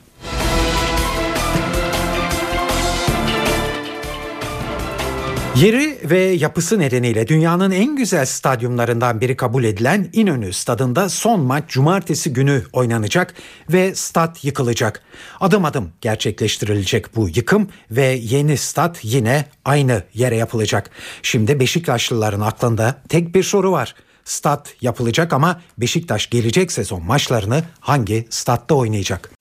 Yeri 5.56 5.98
ve 6.10 6.18
yapısı 6.18 6.78
nedeniyle 6.78 7.28
dünyanın 7.28 7.70
en 7.70 7.96
güzel 7.96 8.26
stadyumlarından 8.26 9.20
biri 9.20 9.36
kabul 9.36 9.64
edilen 9.64 10.08
İnönü 10.12 10.52
stadında 10.52 11.08
son 11.08 11.40
maç 11.40 11.64
cumartesi 11.68 12.32
günü 12.32 12.62
oynanacak 12.72 13.34
ve 13.72 13.94
stat 13.94 14.44
yıkılacak. 14.44 15.02
Adım 15.40 15.64
adım 15.64 15.92
gerçekleştirilecek 16.00 17.16
bu 17.16 17.28
yıkım 17.28 17.68
ve 17.90 18.06
yeni 18.06 18.56
stat 18.56 18.98
yine 19.02 19.44
aynı 19.64 20.02
yere 20.14 20.36
yapılacak. 20.36 20.90
Şimdi 21.22 21.60
Beşiktaşlıların 21.60 22.40
aklında 22.40 23.02
tek 23.08 23.34
bir 23.34 23.42
soru 23.42 23.72
var. 23.72 23.94
Stat 24.24 24.74
yapılacak 24.80 25.32
ama 25.32 25.60
Beşiktaş 25.78 26.30
gelecek 26.30 26.72
sezon 26.72 27.02
maçlarını 27.02 27.62
hangi 27.80 28.26
statta 28.30 28.74
oynayacak? 28.74 29.39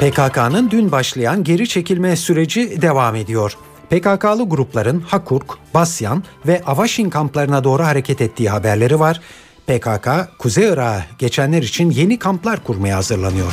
PKK'nın 0.00 0.70
dün 0.70 0.92
başlayan 0.92 1.44
geri 1.44 1.68
çekilme 1.68 2.16
süreci 2.16 2.82
devam 2.82 3.14
ediyor. 3.14 3.56
PKK'lı 3.90 4.48
grupların 4.48 5.00
Hakurk, 5.00 5.74
Basyan 5.74 6.24
ve 6.46 6.62
Avaşin 6.66 7.10
kamplarına 7.10 7.64
doğru 7.64 7.84
hareket 7.84 8.20
ettiği 8.20 8.50
haberleri 8.50 9.00
var. 9.00 9.20
PKK, 9.66 10.08
Kuzey 10.38 10.68
Irak'a 10.68 11.06
geçenler 11.18 11.62
için 11.62 11.90
yeni 11.90 12.18
kamplar 12.18 12.64
kurmaya 12.64 12.96
hazırlanıyor. 12.96 13.52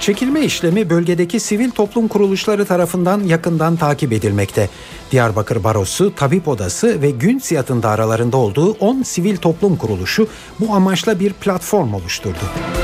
Çekilme 0.00 0.40
işlemi 0.40 0.90
bölgedeki 0.90 1.40
sivil 1.40 1.70
toplum 1.70 2.08
kuruluşları 2.08 2.64
tarafından 2.64 3.20
yakından 3.20 3.76
takip 3.76 4.12
edilmekte. 4.12 4.68
Diyarbakır 5.10 5.64
Barosu, 5.64 6.14
Tabip 6.14 6.48
Odası 6.48 7.02
ve 7.02 7.10
Gün 7.10 7.38
Siyat'ın 7.38 7.82
da 7.82 7.90
aralarında 7.90 8.36
olduğu 8.36 8.72
10 8.72 9.02
sivil 9.02 9.36
toplum 9.36 9.76
kuruluşu 9.76 10.28
bu 10.60 10.74
amaçla 10.74 11.20
bir 11.20 11.32
platform 11.32 11.94
oluşturdu. 11.94 12.83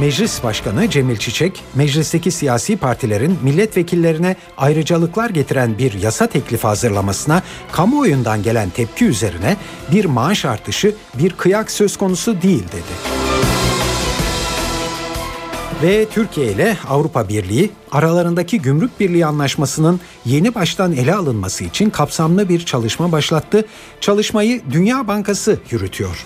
Meclis 0.00 0.44
Başkanı 0.44 0.90
Cemil 0.90 1.16
Çiçek, 1.16 1.64
meclisteki 1.74 2.30
siyasi 2.30 2.76
partilerin 2.76 3.38
milletvekillerine 3.42 4.36
ayrıcalıklar 4.56 5.30
getiren 5.30 5.78
bir 5.78 5.92
yasa 5.92 6.26
teklifi 6.26 6.66
hazırlamasına 6.66 7.42
kamuoyundan 7.72 8.42
gelen 8.42 8.70
tepki 8.70 9.04
üzerine 9.04 9.56
bir 9.92 10.04
maaş 10.04 10.44
artışı 10.44 10.94
bir 11.14 11.32
kıyak 11.32 11.70
söz 11.70 11.96
konusu 11.96 12.42
değil 12.42 12.64
dedi. 12.64 13.16
Ve 15.82 16.06
Türkiye 16.08 16.52
ile 16.52 16.76
Avrupa 16.88 17.28
Birliği 17.28 17.70
aralarındaki 17.92 18.62
gümrük 18.62 19.00
birliği 19.00 19.26
anlaşmasının 19.26 20.00
yeni 20.24 20.54
baştan 20.54 20.92
ele 20.92 21.14
alınması 21.14 21.64
için 21.64 21.90
kapsamlı 21.90 22.48
bir 22.48 22.64
çalışma 22.64 23.12
başlattı. 23.12 23.64
Çalışmayı 24.00 24.62
Dünya 24.72 25.08
Bankası 25.08 25.58
yürütüyor. 25.70 26.24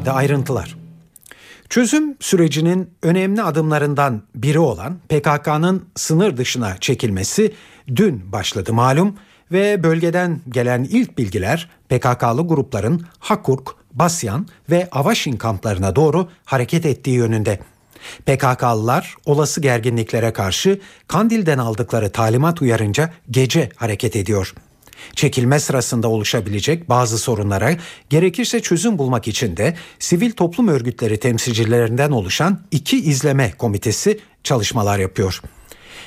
Şimdi 0.00 0.10
ayrıntılar. 0.10 0.76
Çözüm 1.68 2.16
sürecinin 2.20 2.90
önemli 3.02 3.42
adımlarından 3.42 4.22
biri 4.34 4.58
olan 4.58 4.98
PKK'nın 5.08 5.86
sınır 5.96 6.36
dışına 6.36 6.76
çekilmesi 6.78 7.54
dün 7.96 8.32
başladı 8.32 8.72
malum 8.72 9.16
ve 9.52 9.82
bölgeden 9.82 10.40
gelen 10.48 10.84
ilk 10.84 11.18
bilgiler 11.18 11.68
PKK'lı 11.88 12.48
grupların 12.48 13.06
Hakurk, 13.18 13.68
Basyan 13.92 14.46
ve 14.70 14.88
Avaşin 14.92 15.36
kamplarına 15.36 15.96
doğru 15.96 16.28
hareket 16.44 16.86
ettiği 16.86 17.16
yönünde. 17.16 17.60
PKK'lılar 18.26 19.14
olası 19.26 19.60
gerginliklere 19.60 20.32
karşı 20.32 20.80
Kandil'den 21.08 21.58
aldıkları 21.58 22.12
talimat 22.12 22.62
uyarınca 22.62 23.12
gece 23.30 23.68
hareket 23.76 24.16
ediyor. 24.16 24.54
Çekilme 25.16 25.58
sırasında 25.58 26.08
oluşabilecek 26.08 26.88
bazı 26.88 27.18
sorunlara 27.18 27.70
gerekirse 28.10 28.60
çözüm 28.60 28.98
bulmak 28.98 29.28
için 29.28 29.56
de 29.56 29.74
sivil 29.98 30.32
toplum 30.32 30.68
örgütleri 30.68 31.20
temsilcilerinden 31.20 32.10
oluşan 32.10 32.58
iki 32.70 32.96
izleme 32.96 33.50
komitesi 33.58 34.20
çalışmalar 34.44 34.98
yapıyor. 34.98 35.40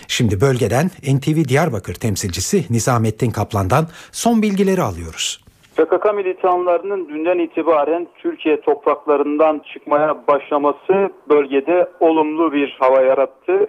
Şimdi 0.07 0.41
bölgeden 0.41 0.85
NTV 0.85 1.47
Diyarbakır 1.47 1.93
temsilcisi 1.93 2.65
Nizamettin 2.69 3.31
Kaplan'dan 3.31 3.87
son 4.11 4.41
bilgileri 4.41 4.81
alıyoruz. 4.81 5.43
PKK 5.75 6.13
militanlarının 6.15 7.09
dünden 7.09 7.39
itibaren 7.39 8.07
Türkiye 8.17 8.61
topraklarından 8.61 9.61
çıkmaya 9.73 10.27
başlaması 10.27 11.11
bölgede 11.29 11.89
olumlu 11.99 12.53
bir 12.53 12.77
hava 12.79 13.01
yarattı. 13.01 13.67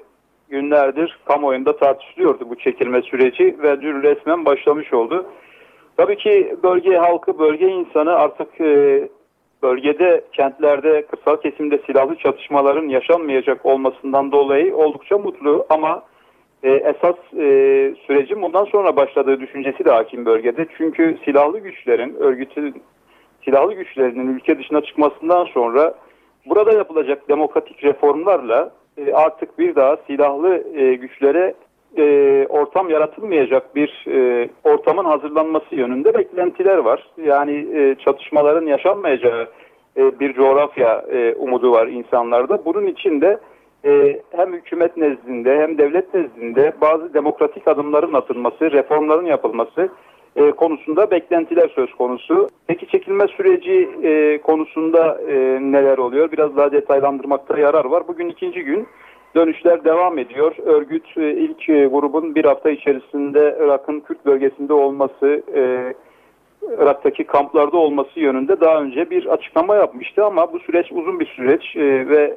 Günlerdir 0.54 1.18
kamuoyunda 1.24 1.76
tartışılıyordu 1.76 2.50
bu 2.50 2.56
çekilme 2.56 3.02
süreci 3.02 3.56
ve 3.62 3.80
dün 3.80 4.02
resmen 4.02 4.44
başlamış 4.44 4.92
oldu. 4.92 5.26
Tabii 5.96 6.16
ki 6.16 6.56
bölge 6.62 6.96
halkı, 6.96 7.38
bölge 7.38 7.68
insanı 7.68 8.14
artık 8.14 8.60
e, 8.60 9.08
bölgede, 9.62 10.24
kentlerde, 10.32 11.06
kırsal 11.06 11.36
kesimde 11.36 11.78
silahlı 11.86 12.16
çatışmaların 12.16 12.88
yaşanmayacak 12.88 13.66
olmasından 13.66 14.32
dolayı 14.32 14.76
oldukça 14.76 15.18
mutlu 15.18 15.66
ama 15.68 16.02
e, 16.62 16.70
esas 16.70 17.16
e, 17.38 17.46
sürecin 18.06 18.42
bundan 18.42 18.64
sonra 18.64 18.96
başladığı 18.96 19.40
düşüncesi 19.40 19.84
de 19.84 19.90
hakim 19.90 20.26
bölgede. 20.26 20.66
Çünkü 20.78 21.18
silahlı 21.24 21.58
güçlerin, 21.58 22.14
örgütün 22.14 22.82
silahlı 23.44 23.74
güçlerinin 23.74 24.34
ülke 24.34 24.58
dışına 24.58 24.80
çıkmasından 24.80 25.44
sonra 25.44 25.94
burada 26.46 26.72
yapılacak 26.72 27.28
demokratik 27.28 27.84
reformlarla 27.84 28.72
e, 28.98 29.12
artık 29.12 29.58
bir 29.58 29.74
daha 29.74 29.96
silahlı 30.06 30.64
e, 30.74 30.94
güçlere 30.94 31.54
e, 31.96 32.46
ortam 32.48 32.90
yaratılmayacak 32.90 33.76
bir 33.76 34.04
ortamın 34.64 35.04
hazırlanması 35.04 35.74
yönünde 35.74 36.14
beklentiler 36.14 36.76
var. 36.76 37.08
Yani 37.24 37.66
çatışmaların 38.04 38.66
yaşanmayacağı 38.66 39.48
bir 39.96 40.32
coğrafya 40.32 41.04
umudu 41.36 41.72
var 41.72 41.86
insanlarda. 41.86 42.64
Bunun 42.64 42.86
için 42.86 43.20
de 43.20 43.38
hem 44.36 44.52
hükümet 44.52 44.96
nezdinde 44.96 45.58
hem 45.58 45.78
devlet 45.78 46.14
nezdinde 46.14 46.72
bazı 46.80 47.14
demokratik 47.14 47.68
adımların 47.68 48.12
atılması, 48.12 48.70
reformların 48.70 49.26
yapılması 49.26 49.88
e, 50.36 50.50
konusunda 50.50 51.10
beklentiler 51.10 51.68
söz 51.74 51.94
konusu. 51.94 52.48
Peki 52.66 52.86
çekilme 52.86 53.28
süreci 53.28 53.88
e, 54.02 54.38
konusunda 54.38 55.20
e, 55.28 55.34
neler 55.60 55.98
oluyor? 55.98 56.32
Biraz 56.32 56.56
daha 56.56 56.72
detaylandırmakta 56.72 57.58
yarar 57.58 57.84
var. 57.84 58.08
Bugün 58.08 58.28
ikinci 58.28 58.64
gün 58.64 58.86
dönüşler 59.36 59.84
devam 59.84 60.18
ediyor. 60.18 60.56
Örgüt 60.64 61.18
e, 61.18 61.30
ilk 61.32 61.68
e, 61.68 61.86
grubun 61.86 62.34
bir 62.34 62.44
hafta 62.44 62.70
içerisinde 62.70 63.58
Irak'ın 63.60 64.00
Kürt 64.00 64.26
bölgesinde 64.26 64.72
olması, 64.72 65.42
e, 65.54 65.94
Irak'taki 66.78 67.24
kamplarda 67.24 67.76
olması 67.76 68.20
yönünde 68.20 68.60
daha 68.60 68.82
önce 68.82 69.10
bir 69.10 69.26
açıklama 69.26 69.74
yapmıştı 69.76 70.24
ama 70.24 70.52
bu 70.52 70.58
süreç 70.58 70.92
uzun 70.92 71.20
bir 71.20 71.26
süreç 71.26 71.76
e, 71.76 72.08
ve 72.08 72.34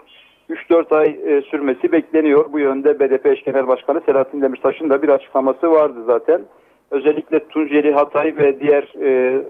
3-4 0.49 0.95
ay 0.95 1.19
e, 1.25 1.41
sürmesi 1.41 1.91
bekleniyor. 1.91 2.53
Bu 2.53 2.59
yönde 2.59 2.99
BDP 2.99 3.25
eş 3.25 3.43
genel 3.43 3.67
başkanı 3.67 4.01
Selahattin 4.05 4.41
Demirtaş'ın 4.41 4.89
da 4.89 5.01
bir 5.01 5.09
açıklaması 5.09 5.71
vardı 5.71 5.99
zaten. 6.05 6.41
Özellikle 6.91 7.47
Tunceli, 7.47 7.91
Hatay 7.91 8.37
ve 8.37 8.59
diğer 8.59 8.93
e, 9.01 9.41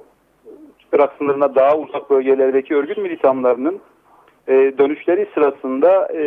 Irak 0.93 1.13
sınırına 1.17 1.55
daha 1.55 1.77
uzak 1.77 2.09
bölgelerdeki 2.09 2.75
örgüt 2.75 2.97
militanlarının 2.97 3.79
e, 4.47 4.53
dönüşleri 4.77 5.27
sırasında 5.33 6.07
e, 6.13 6.23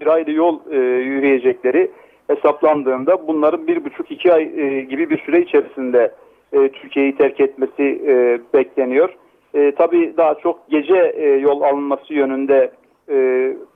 bir 0.00 0.06
ayda 0.06 0.30
yol 0.30 0.60
e, 0.70 0.76
yürüyecekleri 0.78 1.90
hesaplandığında 2.26 3.28
bunların 3.28 3.66
bir 3.66 3.84
buçuk 3.84 4.10
iki 4.10 4.32
ay 4.32 4.42
e, 4.42 4.80
gibi 4.80 5.10
bir 5.10 5.18
süre 5.18 5.40
içerisinde 5.40 6.12
e, 6.52 6.68
Türkiye'yi 6.68 7.16
terk 7.16 7.40
etmesi 7.40 8.02
e, 8.06 8.40
bekleniyor. 8.54 9.16
E, 9.54 9.72
tabii 9.74 10.14
daha 10.16 10.34
çok 10.34 10.70
gece 10.70 11.12
e, 11.16 11.28
yol 11.28 11.62
alınması 11.62 12.14
yönünde 12.14 12.70
e, 13.10 13.16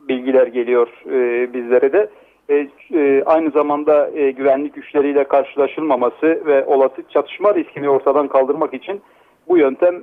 bilgiler 0.09 0.47
geliyor 0.47 0.89
e, 1.07 1.53
bizlere 1.55 1.93
de. 1.93 2.09
E, 2.53 2.69
e, 2.95 3.23
aynı 3.27 3.51
zamanda 3.51 4.11
e, 4.15 4.31
güvenlik 4.31 4.75
güçleriyle 4.75 5.25
karşılaşılmaması 5.25 6.43
ve 6.47 6.65
olası 6.65 7.03
çatışma 7.09 7.55
riskini 7.55 7.89
ortadan 7.89 8.29
kaldırmak 8.29 8.75
için 8.75 9.03
bu 9.49 9.59
yöntem 9.59 10.03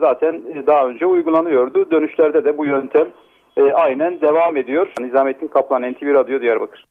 zaten 0.00 0.42
daha 0.66 0.86
önce 0.86 1.06
uygulanıyordu. 1.06 1.90
Dönüşlerde 1.90 2.44
de 2.44 2.58
bu 2.58 2.66
yöntem 2.66 3.08
aynen 3.74 4.20
devam 4.20 4.56
ediyor. 4.56 4.92
Nizamettin 5.00 5.48
Kaplan, 5.48 5.82
NTV 5.82 6.14
Radyo 6.14 6.40
Diyarbakır. 6.40 6.86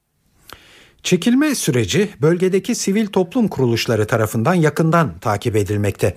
Çekilme 1.03 1.55
süreci 1.55 2.09
bölgedeki 2.21 2.75
sivil 2.75 3.07
toplum 3.07 3.47
kuruluşları 3.47 4.07
tarafından 4.07 4.53
yakından 4.53 5.19
takip 5.21 5.55
edilmekte. 5.55 6.15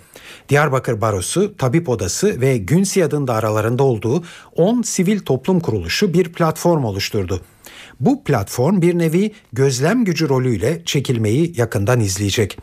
Diyarbakır 0.49 1.01
Barosu, 1.01 1.57
Tabip 1.57 1.89
Odası 1.89 2.41
ve 2.41 2.57
Günsiyad'ın 2.57 3.27
da 3.27 3.35
aralarında 3.35 3.83
olduğu 3.83 4.23
10 4.57 4.83
sivil 4.83 5.21
toplum 5.21 5.61
kuruluşu 5.61 6.15
bir 6.15 6.33
platform 6.33 6.85
oluşturdu. 6.85 7.41
Bu 8.03 8.25
platform 8.25 8.83
bir 8.83 8.99
nevi 8.99 9.33
gözlem 9.53 10.05
gücü 10.05 10.29
rolüyle 10.29 10.85
çekilmeyi 10.85 11.61
yakından 11.61 12.01
izleyecek. 12.01 12.59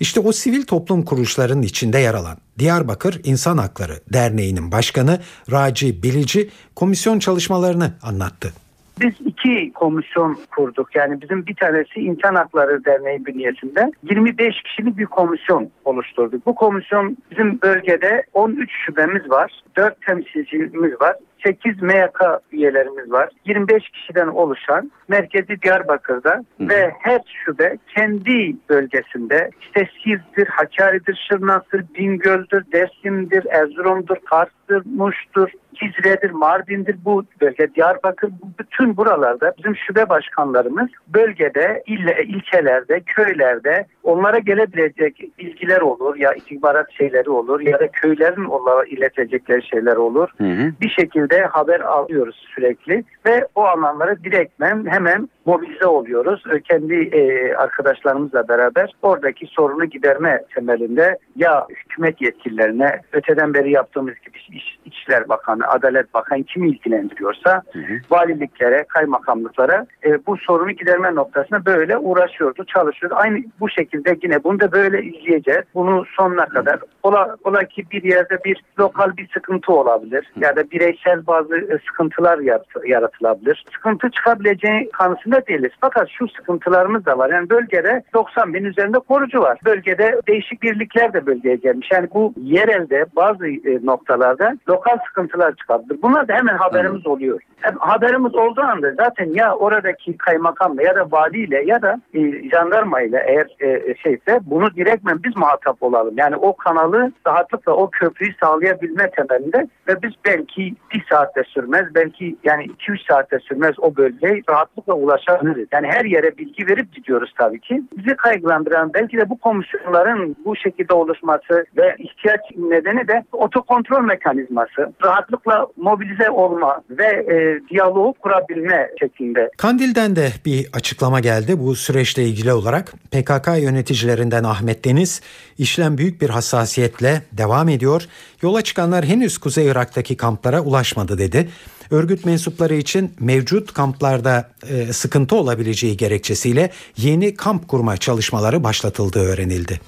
İşte 0.00 0.20
o 0.20 0.32
sivil 0.32 0.62
toplum 0.62 1.04
kuruluşlarının 1.04 1.62
içinde 1.62 1.98
yer 1.98 2.14
alan 2.14 2.36
Diyarbakır 2.58 3.20
İnsan 3.24 3.58
Hakları 3.58 3.92
Derneği'nin 4.12 4.72
başkanı 4.72 5.20
Raci 5.50 6.02
Bilici 6.02 6.50
komisyon 6.76 7.18
çalışmalarını 7.18 7.92
anlattı. 8.02 8.52
Biz 9.00 9.14
iki 9.24 9.72
komisyon 9.72 10.38
kurduk. 10.56 10.96
Yani 10.96 11.22
bizim 11.22 11.46
bir 11.46 11.54
tanesi 11.54 12.00
İnsan 12.00 12.34
Hakları 12.34 12.84
Derneği 12.84 13.26
bünyesinde 13.26 13.92
25 14.10 14.62
kişilik 14.62 14.98
bir 14.98 15.06
komisyon 15.06 15.70
oluşturduk. 15.84 16.46
Bu 16.46 16.54
komisyon 16.54 17.16
bizim 17.30 17.60
bölgede 17.62 18.22
13 18.32 18.70
şubemiz 18.86 19.30
var. 19.30 19.52
4 19.76 20.06
temsilcimiz 20.06 21.00
var. 21.00 21.16
8 21.44 21.82
MYK 21.82 22.20
üyelerimiz 22.52 23.12
var. 23.12 23.28
25 23.44 23.88
kişiden 23.88 24.26
oluşan 24.28 24.90
merkezi 25.08 25.62
Diyarbakır'da 25.62 26.44
Hı. 26.58 26.68
ve 26.68 26.92
her 26.98 27.20
şube 27.44 27.78
kendi 27.96 28.56
bölgesinde 28.68 29.50
işte 29.60 29.88
Siirt'tir, 30.02 30.46
Hakkari'dir, 30.46 31.26
Şırnak'tır, 31.28 31.84
Bingöl'dür, 31.98 32.64
Dersim'dir, 32.72 33.46
Erzurum'dur, 33.46 34.16
Kars'tır, 34.24 34.82
Muş'tur, 34.86 35.48
Cizre'dir, 35.74 36.30
Mardin'dir 36.30 36.96
bu 37.04 37.24
bölge, 37.40 37.74
Diyarbakır 37.74 38.30
bütün 38.58 38.96
buralarda 38.96 39.52
bizim 39.58 39.76
şube 39.76 40.08
başkanlarımız 40.08 40.88
bölgede, 41.08 41.82
ille, 41.86 42.24
ilçelerde, 42.24 43.00
köylerde 43.00 43.86
onlara 44.02 44.38
gelebilecek 44.38 45.20
bilgiler 45.38 45.80
olur 45.80 46.16
ya 46.16 46.32
istihbarat 46.32 46.92
şeyleri 46.92 47.30
olur 47.30 47.60
ya 47.60 47.80
da 47.80 47.88
köylerin 47.88 48.44
onlara 48.44 48.84
iletecekleri 48.84 49.66
şeyler 49.66 49.96
olur. 49.96 50.28
Hı 50.38 50.44
hı. 50.44 50.72
Bir 50.80 50.88
şekilde 50.88 51.33
haber 51.42 51.80
alıyoruz 51.80 52.46
sürekli 52.54 53.04
ve 53.26 53.46
o 53.54 53.62
alanlara 53.62 54.16
direktmen 54.24 54.86
hemen 54.86 55.28
mobilize 55.46 55.86
oluyoruz. 55.86 56.44
Kendi 56.68 56.94
e, 56.94 57.54
arkadaşlarımızla 57.54 58.48
beraber 58.48 58.92
oradaki 59.02 59.46
sorunu 59.46 59.84
giderme 59.84 60.42
temelinde 60.54 61.18
ya 61.36 61.66
hükümet 61.70 62.22
yetkililerine 62.22 63.00
öteden 63.12 63.54
beri 63.54 63.70
yaptığımız 63.70 64.14
gibi 64.14 64.38
İç, 64.56 64.78
İçişler 64.84 65.28
Bakanı, 65.28 65.68
Adalet 65.68 66.14
Bakanı 66.14 66.44
kimi 66.44 66.68
ilgilendiriyorsa 66.68 67.62
hı 67.72 67.78
hı. 67.78 67.94
valiliklere, 68.10 68.84
kaymakamlıklara 68.88 69.86
e, 70.04 70.26
bu 70.26 70.36
sorunu 70.36 70.70
giderme 70.70 71.14
noktasına 71.14 71.66
böyle 71.66 71.98
uğraşıyordu, 71.98 72.64
çalışıyordu. 72.64 73.14
Aynı 73.18 73.44
bu 73.60 73.70
şekilde 73.70 74.16
yine 74.22 74.44
bunu 74.44 74.60
da 74.60 74.72
böyle 74.72 75.02
izleyeceğiz. 75.02 75.62
Bunu 75.74 76.04
sonuna 76.16 76.46
kadar 76.46 76.78
ola, 77.02 77.36
ola 77.44 77.64
ki 77.64 77.84
bir 77.90 78.02
yerde 78.02 78.38
bir 78.44 78.62
lokal 78.78 79.16
bir 79.16 79.28
sıkıntı 79.34 79.72
olabilir 79.72 80.32
ya 80.40 80.56
da 80.56 80.70
bireysel 80.70 81.23
bazı 81.26 81.56
e, 81.56 81.78
sıkıntılar 81.86 82.38
yaratılabilir. 82.84 83.64
Sıkıntı 83.74 84.10
çıkabileceği 84.10 84.90
kanısında 84.90 85.46
değiliz. 85.46 85.70
Fakat 85.80 86.08
şu 86.18 86.28
sıkıntılarımız 86.28 87.06
da 87.06 87.18
var. 87.18 87.30
Yani 87.30 87.50
bölgede 87.50 88.02
90 88.14 88.54
bin 88.54 88.64
üzerinde 88.64 88.98
korucu 88.98 89.40
var. 89.40 89.58
Bölgede 89.64 90.20
değişik 90.28 90.62
birlikler 90.62 91.12
de 91.12 91.26
bölgeye 91.26 91.56
gelmiş. 91.56 91.88
Yani 91.92 92.08
bu 92.14 92.34
yerelde 92.36 93.06
bazı 93.16 93.46
e, 93.46 93.86
noktalarda 93.86 94.56
lokal 94.68 94.98
sıkıntılar 95.08 95.56
çıkabilir. 95.56 96.02
Bunlar 96.02 96.28
da 96.28 96.34
hemen 96.34 96.56
haberimiz 96.56 97.06
oluyor. 97.06 97.40
Hem 97.60 97.76
haberimiz 97.78 98.34
olduğu 98.34 98.60
anda 98.60 98.94
zaten 98.94 99.30
ya 99.34 99.54
oradaki 99.54 100.16
kaymakamla 100.16 100.82
ya 100.82 100.96
da 100.96 101.12
valiyle 101.12 101.62
ya 101.66 101.82
da 101.82 102.00
e, 102.14 102.48
jandarma 102.50 103.00
ile 103.00 103.24
eğer 103.26 103.46
e, 103.60 103.94
şeyse 103.94 104.40
bunu 104.42 104.74
direktmen 104.74 105.18
biz 105.24 105.36
muhatap 105.36 105.82
olalım. 105.82 106.14
Yani 106.16 106.36
o 106.36 106.56
kanalı 106.56 107.12
rahatlıkla 107.26 107.72
o 107.72 107.90
köprüyü 107.90 108.34
sağlayabilme 108.42 109.10
temelinde 109.10 109.68
ve 109.88 110.02
biz 110.02 110.12
belki 110.24 110.74
bir 110.94 111.04
saatte 111.14 111.42
sürmez 111.48 111.86
belki 111.94 112.36
yani 112.44 112.64
2-3 112.64 113.08
saatte 113.08 113.38
sürmez 113.38 113.74
o 113.78 113.96
bölgeye 113.96 114.42
rahatlıkla 114.48 114.94
ulaşabiliriz. 114.94 115.68
Yani 115.72 115.86
her 115.90 116.04
yere 116.04 116.38
bilgi 116.38 116.66
verip 116.66 116.92
gidiyoruz 116.94 117.32
tabii 117.38 117.60
ki. 117.60 117.82
Bizi 117.96 118.16
kaygılandıran 118.16 118.94
belki 118.94 119.16
de 119.16 119.30
bu 119.30 119.38
komisyonların 119.38 120.36
bu 120.44 120.56
şekilde 120.56 120.94
oluşması 120.94 121.64
ve 121.76 121.96
ihtiyaç 121.98 122.40
nedeni 122.56 123.08
de 123.08 123.24
otokontrol 123.32 124.02
mekanizması, 124.02 124.92
rahatlıkla 125.04 125.66
mobilize 125.76 126.30
olma 126.30 126.82
ve 126.90 127.06
e, 127.06 127.60
diyaloğu 127.70 128.12
kurabilme 128.12 128.90
şeklinde. 129.00 129.50
Kandil'den 129.58 130.16
de 130.16 130.28
bir 130.44 130.66
açıklama 130.72 131.20
geldi 131.20 131.52
bu 131.58 131.74
süreçle 131.74 132.22
ilgili 132.22 132.52
olarak. 132.52 132.92
PKK 133.12 133.48
yöneticilerinden 133.62 134.44
Ahmet 134.44 134.84
Deniz, 134.84 135.22
işlem 135.58 135.98
büyük 135.98 136.20
bir 136.20 136.30
hassasiyetle 136.30 137.22
devam 137.32 137.68
ediyor. 137.68 138.02
Yola 138.44 138.62
çıkanlar 138.62 139.04
henüz 139.04 139.38
Kuzey 139.38 139.66
Irak'taki 139.66 140.16
kamplara 140.16 140.60
ulaşmadı 140.60 141.18
dedi. 141.18 141.48
Örgüt 141.90 142.24
mensupları 142.24 142.74
için 142.74 143.12
mevcut 143.20 143.72
kamplarda 143.72 144.50
e, 144.68 144.92
sıkıntı 144.92 145.36
olabileceği 145.36 145.96
gerekçesiyle 145.96 146.70
yeni 146.96 147.34
kamp 147.34 147.68
kurma 147.68 147.96
çalışmaları 147.96 148.64
başlatıldığı 148.64 149.20
öğrenildi. 149.20 149.80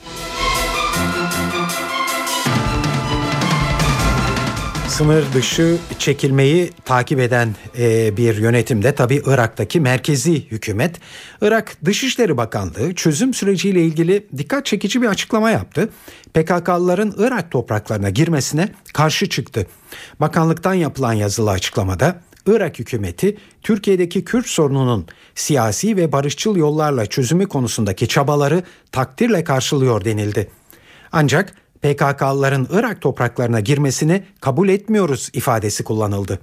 Sınır 4.96 5.32
dışı 5.34 5.76
çekilmeyi 5.98 6.72
takip 6.84 7.20
eden 7.20 7.54
e, 7.78 8.16
bir 8.16 8.36
yönetimde 8.36 8.94
tabii 8.94 9.22
Irak'taki 9.26 9.80
merkezi 9.80 10.50
hükümet. 10.50 11.00
Irak 11.40 11.76
Dışişleri 11.84 12.36
Bakanlığı 12.36 12.94
çözüm 12.94 13.34
süreciyle 13.34 13.82
ilgili 13.82 14.26
dikkat 14.36 14.66
çekici 14.66 15.02
bir 15.02 15.06
açıklama 15.06 15.50
yaptı. 15.50 15.88
PKK'lıların 16.34 17.14
Irak 17.18 17.50
topraklarına 17.50 18.10
girmesine 18.10 18.68
karşı 18.92 19.28
çıktı. 19.28 19.66
Bakanlıktan 20.20 20.74
yapılan 20.74 21.12
yazılı 21.12 21.50
açıklamada 21.50 22.20
Irak 22.46 22.78
hükümeti 22.78 23.36
Türkiye'deki 23.62 24.24
Kürt 24.24 24.46
sorununun 24.46 25.06
siyasi 25.34 25.96
ve 25.96 26.12
barışçıl 26.12 26.56
yollarla 26.56 27.06
çözümü 27.06 27.48
konusundaki 27.48 28.08
çabaları 28.08 28.62
takdirle 28.92 29.44
karşılıyor 29.44 30.04
denildi. 30.04 30.50
Ancak 31.12 31.54
PKK'lıların 31.86 32.68
Irak 32.70 33.00
topraklarına 33.00 33.60
girmesini 33.60 34.22
kabul 34.40 34.68
etmiyoruz 34.68 35.30
ifadesi 35.32 35.84
kullanıldı. 35.84 36.38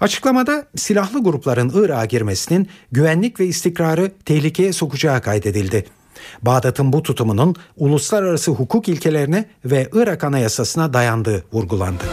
Açıklamada 0.00 0.66
silahlı 0.76 1.22
grupların 1.22 1.72
Irak'a 1.74 2.04
girmesinin 2.04 2.68
güvenlik 2.92 3.40
ve 3.40 3.46
istikrarı 3.46 4.12
tehlikeye 4.24 4.72
sokacağı 4.72 5.20
kaydedildi. 5.20 5.84
Bağdat'ın 6.42 6.92
bu 6.92 7.02
tutumunun 7.02 7.54
uluslararası 7.76 8.50
hukuk 8.50 8.88
ilkelerine 8.88 9.44
ve 9.64 9.88
Irak 9.92 10.24
Anayasasına 10.24 10.92
dayandığı 10.92 11.44
vurgulandı. 11.52 12.04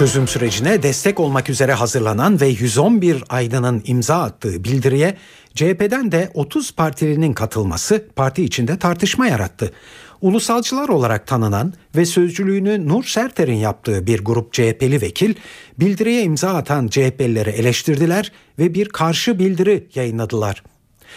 Çözüm 0.00 0.28
sürecine 0.28 0.82
destek 0.82 1.20
olmak 1.20 1.50
üzere 1.50 1.72
hazırlanan 1.72 2.40
ve 2.40 2.46
111 2.46 3.24
aydının 3.28 3.82
imza 3.84 4.22
attığı 4.22 4.64
bildiriye 4.64 5.16
CHP'den 5.54 6.12
de 6.12 6.28
30 6.34 6.72
partilinin 6.72 7.32
katılması 7.32 8.08
parti 8.16 8.44
içinde 8.44 8.78
tartışma 8.78 9.26
yarattı. 9.26 9.72
Ulusalcılar 10.20 10.88
olarak 10.88 11.26
tanınan 11.26 11.72
ve 11.96 12.04
sözcülüğünü 12.04 12.88
Nur 12.88 13.04
Serter'in 13.04 13.54
yaptığı 13.54 14.06
bir 14.06 14.24
grup 14.24 14.52
CHP'li 14.52 15.02
vekil 15.02 15.34
bildiriye 15.78 16.22
imza 16.22 16.48
atan 16.54 16.88
CHP'lileri 16.88 17.50
eleştirdiler 17.50 18.32
ve 18.58 18.74
bir 18.74 18.88
karşı 18.88 19.38
bildiri 19.38 19.86
yayınladılar. 19.94 20.62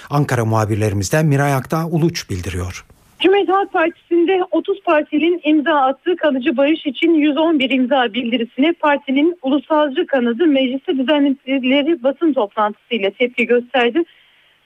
Ankara 0.09 0.45
muhabirlerimizden 0.45 1.25
Miray 1.25 1.53
Akdağ 1.53 1.85
Uluç 1.85 2.29
bildiriyor. 2.29 2.85
Cumhuriyet 3.19 3.49
Halk 3.49 3.73
Partisi'nde 3.73 4.43
30 4.51 4.81
partinin 4.83 5.41
imza 5.43 5.73
attığı 5.73 6.15
kalıcı 6.15 6.57
barış 6.57 6.85
için 6.85 7.13
111 7.13 7.69
imza 7.69 8.13
bildirisine 8.13 8.73
partinin 8.73 9.37
ulusalcı 9.41 10.07
kanadı 10.07 10.47
mecliste 10.47 10.97
düzenledikleri 10.97 12.03
basın 12.03 12.33
toplantısıyla 12.33 13.09
tepki 13.09 13.45
gösterdi. 13.45 14.03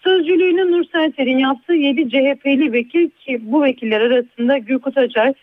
Sözcülüğünü 0.07 0.71
Nur 0.71 0.83
Senser'in 0.83 1.37
yaptığı 1.37 1.73
7 1.73 2.09
CHP'li 2.09 2.73
vekil 2.73 3.09
ki 3.09 3.39
bu 3.41 3.63
vekiller 3.63 4.01
arasında 4.01 4.57
Gülkut 4.57 4.97
Acar, 4.97 5.33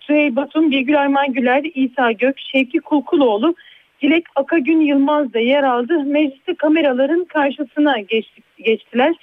Süheyl 0.00 0.36
Batum, 0.36 0.70
Bilgül 0.70 1.00
Arman 1.00 1.32
Güler, 1.32 1.64
İsa 1.74 2.12
Gök, 2.12 2.38
Şevki 2.38 2.78
Kulkuloğlu, 2.78 3.54
Dilek 4.02 4.24
Akagün 4.36 4.80
Yılmaz 4.80 5.34
da 5.34 5.38
yer 5.38 5.62
aldı. 5.62 6.04
Mecliste 6.04 6.54
kameraların 6.54 7.24
karşısına 7.24 7.98
geçti, 7.98 8.42
geçtiler. 8.58 9.14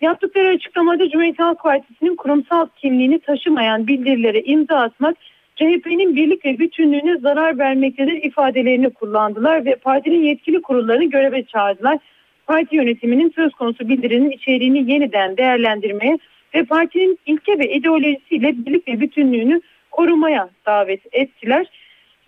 Yaptıkları 0.00 0.48
açıklamada 0.48 1.10
Cumhuriyet 1.10 1.38
Halk 1.38 1.62
Partisi'nin 1.62 2.16
kurumsal 2.16 2.66
kimliğini 2.76 3.18
taşımayan 3.18 3.86
bildirilere 3.86 4.42
imza 4.42 4.76
atmak 4.76 5.16
CHP'nin 5.56 6.16
birlik 6.16 6.44
ve 6.44 6.58
bütünlüğüne 6.58 7.16
zarar 7.16 7.58
vermektedir 7.58 8.22
ifadelerini 8.22 8.90
kullandılar 8.90 9.64
ve 9.64 9.74
partinin 9.76 10.22
yetkili 10.22 10.62
kurullarını 10.62 11.04
göreve 11.04 11.42
çağırdılar. 11.44 11.98
Parti 12.50 12.76
yönetiminin 12.76 13.32
söz 13.36 13.52
konusu 13.52 13.88
bildirinin 13.88 14.30
içeriğini 14.30 14.92
yeniden 14.92 15.36
değerlendirmeye 15.36 16.18
ve 16.54 16.64
partinin 16.64 17.18
ilke 17.26 17.58
ve 17.58 17.72
ideolojisiyle 17.72 18.66
birlik 18.66 18.88
ve 18.88 19.00
bütünlüğünü 19.00 19.60
korumaya 19.90 20.48
davet 20.66 21.00
ettiler. 21.12 21.66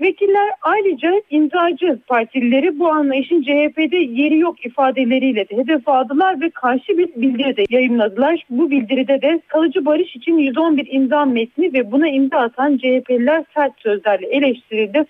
Vekiller 0.01 0.51
ayrıca 0.63 1.23
imzacı 1.31 1.99
partilileri 2.07 2.79
bu 2.79 2.89
anlayışın 2.89 3.43
CHP'de 3.43 3.97
yeri 3.97 4.39
yok 4.39 4.67
ifadeleriyle 4.67 5.49
de 5.49 5.57
hedef 5.57 5.89
aldılar 5.89 6.41
ve 6.41 6.51
karşı 6.51 6.99
bir 6.99 7.09
bildiri 7.17 7.57
de 7.57 7.65
yayınladılar. 7.71 8.45
Bu 8.51 8.71
bildiride 8.71 9.23
de 9.23 9.41
kalıcı 9.47 9.85
barış 9.85 10.17
için 10.17 10.39
111 10.39 10.89
imza 10.91 11.25
metni 11.25 11.73
ve 11.73 11.93
buna 11.93 12.09
imza 12.09 12.39
atan 12.39 12.77
CHP'liler 12.77 13.45
sert 13.55 13.81
sözlerle 13.81 14.27
eleştirildi. 14.27 15.05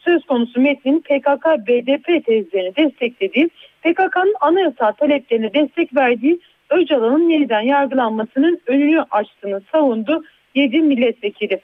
Söz 0.00 0.24
konusu 0.24 0.60
metnin 0.60 1.00
PKK-BDP 1.00 2.24
tezlerini 2.24 2.76
desteklediği, 2.76 3.48
PKK'nın 3.84 4.34
anayasal 4.40 4.92
taleplerine 4.92 5.54
destek 5.54 5.96
verdiği 5.96 6.40
Öcalan'ın 6.70 7.28
yeniden 7.28 7.60
yargılanmasının 7.60 8.60
önünü 8.66 9.04
açtığını 9.10 9.60
savundu 9.72 10.24
7 10.54 10.82
milletvekili. 10.82 11.60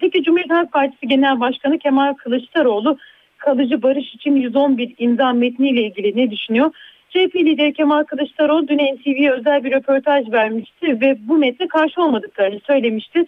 Peki 0.00 0.22
Cumhuriyet 0.22 0.50
Halk 0.50 0.72
Partisi 0.72 1.08
Genel 1.08 1.40
Başkanı 1.40 1.78
Kemal 1.78 2.14
Kılıçdaroğlu 2.14 2.98
kalıcı 3.38 3.82
barış 3.82 4.14
için 4.14 4.36
111 4.36 4.94
imza 4.98 5.32
metniyle 5.32 5.82
ilgili 5.82 6.16
ne 6.16 6.30
düşünüyor? 6.30 6.70
CHP 7.10 7.36
lideri 7.36 7.72
Kemal 7.72 8.04
Kılıçdaroğlu 8.04 8.68
dün 8.68 8.78
NTV'ye 8.78 9.30
özel 9.30 9.64
bir 9.64 9.72
röportaj 9.72 10.32
vermişti 10.32 11.00
ve 11.00 11.16
bu 11.20 11.38
metne 11.38 11.68
karşı 11.68 12.02
olmadıklarını 12.02 12.60
söylemişti. 12.66 13.24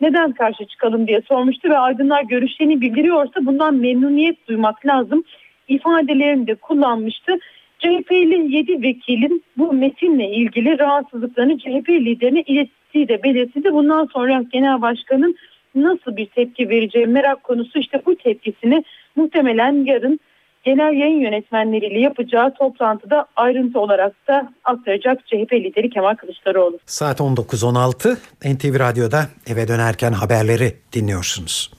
Neden 0.00 0.32
karşı 0.32 0.64
çıkalım 0.64 1.06
diye 1.06 1.22
sormuştu 1.28 1.70
ve 1.70 1.78
aydınlar 1.78 2.22
görüşlerini 2.22 2.80
bildiriyorsa 2.80 3.46
bundan 3.46 3.74
memnuniyet 3.74 4.48
duymak 4.48 4.86
lazım 4.86 5.24
ifadelerini 5.68 6.46
de 6.46 6.54
kullanmıştı. 6.54 7.38
CHP'li 7.78 8.56
7 8.56 8.82
vekilin 8.82 9.44
bu 9.56 9.72
metinle 9.72 10.30
ilgili 10.30 10.78
rahatsızlıklarını 10.78 11.58
CHP 11.58 11.88
liderine 11.88 12.42
ilettiği 12.42 13.08
de 13.08 13.22
belirtildi. 13.22 13.72
Bundan 13.72 14.08
sonra 14.12 14.44
genel 14.52 14.82
başkanın 14.82 15.36
nasıl 15.74 16.16
bir 16.16 16.26
tepki 16.26 16.68
vereceği 16.68 17.06
merak 17.06 17.44
konusu 17.44 17.78
işte 17.78 18.02
bu 18.06 18.16
tepkisini 18.16 18.84
muhtemelen 19.16 19.84
yarın 19.84 20.20
genel 20.64 20.92
yayın 20.92 21.20
yönetmenleriyle 21.20 22.00
yapacağı 22.00 22.54
toplantıda 22.54 23.26
ayrıntı 23.36 23.80
olarak 23.80 24.28
da 24.28 24.52
aktaracak 24.64 25.26
CHP 25.26 25.52
lideri 25.52 25.90
Kemal 25.90 26.14
Kılıçdaroğlu. 26.14 26.78
Saat 26.86 27.20
19.16 27.20 28.16
NTV 28.54 28.78
Radyo'da 28.78 29.28
eve 29.46 29.68
dönerken 29.68 30.12
haberleri 30.12 30.72
dinliyorsunuz. 30.92 31.77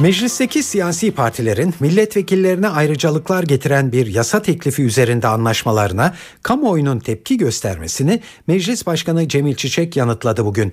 Meclisteki 0.00 0.62
siyasi 0.62 1.10
partilerin 1.10 1.74
milletvekillerine 1.80 2.68
ayrıcalıklar 2.68 3.42
getiren 3.42 3.92
bir 3.92 4.06
yasa 4.06 4.42
teklifi 4.42 4.82
üzerinde 4.82 5.28
anlaşmalarına 5.28 6.14
kamuoyunun 6.42 6.98
tepki 6.98 7.36
göstermesini 7.36 8.20
Meclis 8.46 8.86
Başkanı 8.86 9.28
Cemil 9.28 9.54
Çiçek 9.54 9.96
yanıtladı 9.96 10.44
bugün. 10.44 10.72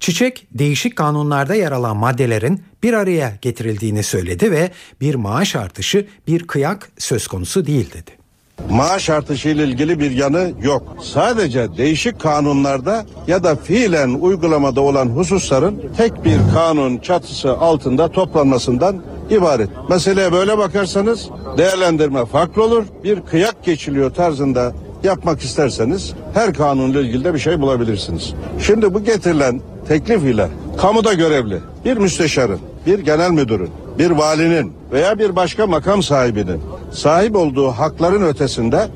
Çiçek 0.00 0.46
değişik 0.50 0.96
kanunlarda 0.96 1.54
yer 1.54 1.72
alan 1.72 1.96
maddelerin 1.96 2.62
bir 2.82 2.92
araya 2.92 3.38
getirildiğini 3.42 4.02
söyledi 4.02 4.50
ve 4.50 4.70
bir 5.00 5.14
maaş 5.14 5.56
artışı 5.56 6.06
bir 6.26 6.46
kıyak 6.46 6.90
söz 6.98 7.26
konusu 7.26 7.66
değil 7.66 7.92
dedi. 7.92 8.21
Maaş 8.70 9.10
artışı 9.10 9.48
ile 9.48 9.64
ilgili 9.64 9.98
bir 9.98 10.10
yanı 10.10 10.50
yok. 10.62 10.96
Sadece 11.02 11.76
değişik 11.76 12.20
kanunlarda 12.20 13.04
ya 13.26 13.44
da 13.44 13.56
fiilen 13.56 14.08
uygulamada 14.08 14.80
olan 14.80 15.06
hususların 15.06 15.82
tek 15.96 16.24
bir 16.24 16.38
kanun 16.54 16.98
çatısı 16.98 17.58
altında 17.58 18.08
toplanmasından 18.08 19.02
ibaret. 19.30 19.68
Meseleye 19.90 20.32
böyle 20.32 20.58
bakarsanız 20.58 21.28
değerlendirme 21.58 22.26
farklı 22.26 22.64
olur. 22.64 22.84
Bir 23.04 23.20
kıyak 23.20 23.64
geçiliyor 23.64 24.10
tarzında 24.10 24.72
yapmak 25.04 25.40
isterseniz 25.40 26.12
her 26.34 26.54
kanunla 26.54 27.00
ilgili 27.00 27.24
de 27.24 27.34
bir 27.34 27.38
şey 27.38 27.60
bulabilirsiniz. 27.60 28.34
Şimdi 28.60 28.94
bu 28.94 29.04
getirilen 29.04 29.60
teklif 29.88 30.24
ile 30.24 30.48
kamuda 30.78 31.12
görevli 31.12 31.58
bir 31.84 31.96
müsteşarın, 31.96 32.58
bir 32.86 32.98
genel 32.98 33.30
müdürün, 33.30 33.70
bir 33.98 34.10
valinin 34.10 34.72
veya 34.92 35.18
bir 35.18 35.36
başka 35.36 35.66
makam 35.66 36.02
sahibinin 36.02 36.60
sahip 36.92 37.36
olduğu 37.36 37.68
hakların 37.68 38.22
ötesinde 38.22 38.88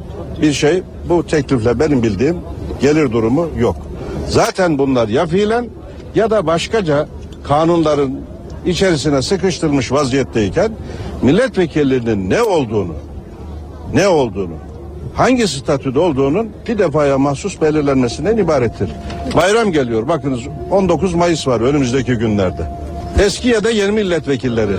bir 0.43 0.53
şey 0.53 0.83
bu 1.09 1.27
teklifle 1.27 1.81
benim 1.81 2.03
bildiğim 2.03 2.37
gelir 2.81 3.13
durumu 3.13 3.49
yok. 3.59 3.77
Zaten 4.29 4.79
bunlar 4.79 5.09
ya 5.09 5.27
fiilen 5.27 5.67
ya 6.15 6.31
da 6.31 6.47
başkaca 6.47 7.09
kanunların 7.45 8.11
içerisine 8.67 9.23
sıkıştırılmış 9.23 9.93
vaziyetteyken 9.93 10.73
milletvekillerinin 11.23 12.31
ne 12.31 12.43
olduğunu 12.43 12.95
ne 13.95 14.09
olduğunu 14.09 14.55
hangi 15.15 15.49
statüde 15.49 15.99
olduğunun 15.99 16.49
bir 16.69 16.79
defaya 16.79 17.19
mahsus 17.19 17.61
belirlenmesinden 17.61 18.37
ibarettir. 18.37 18.91
Bayram 19.37 19.73
geliyor 19.73 20.09
bakınız 20.09 20.41
19 20.71 21.15
Mayıs 21.15 21.49
var 21.49 21.61
önümüzdeki 21.61 22.15
günlerde. 22.15 22.86
Eski 23.25 23.49
ya 23.49 23.65
da 23.65 23.71
yeni 23.71 23.93
milletvekilleri 23.93 24.73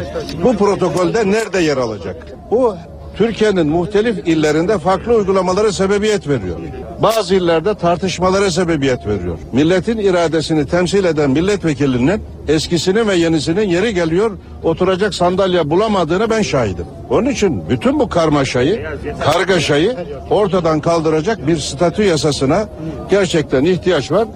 bu 0.43 0.57
protokolde 0.57 1.31
nerede 1.31 1.59
yer 1.59 1.77
alacak? 1.77 2.15
Bu 2.51 2.75
Türkiye'nin 3.17 3.67
muhtelif 3.67 4.27
illerinde 4.27 4.77
farklı 4.77 5.15
uygulamalara 5.15 5.71
sebebiyet 5.71 6.27
veriyor. 6.27 6.57
Bazı 7.03 7.35
illerde 7.35 7.75
tartışmalara 7.75 8.51
sebebiyet 8.51 9.07
veriyor. 9.07 9.37
Milletin 9.53 9.97
iradesini 9.97 10.67
temsil 10.67 11.05
eden 11.05 11.29
milletvekilinin 11.29 12.21
eskisinin 12.47 13.07
ve 13.07 13.15
yenisinin 13.15 13.69
yeri 13.69 13.93
geliyor 13.93 14.31
oturacak 14.63 15.13
sandalye 15.13 15.69
bulamadığını 15.69 16.29
ben 16.29 16.41
şahidim. 16.41 16.85
Onun 17.09 17.29
için 17.29 17.69
bütün 17.69 17.99
bu 17.99 18.09
karmaşayı, 18.09 18.85
kargaşayı 19.23 19.95
ortadan 20.29 20.79
kaldıracak 20.79 21.47
bir 21.47 21.57
statü 21.57 22.03
yasasına 22.03 22.69
gerçekten 23.09 23.65
ihtiyaç 23.65 24.11
var. 24.11 24.27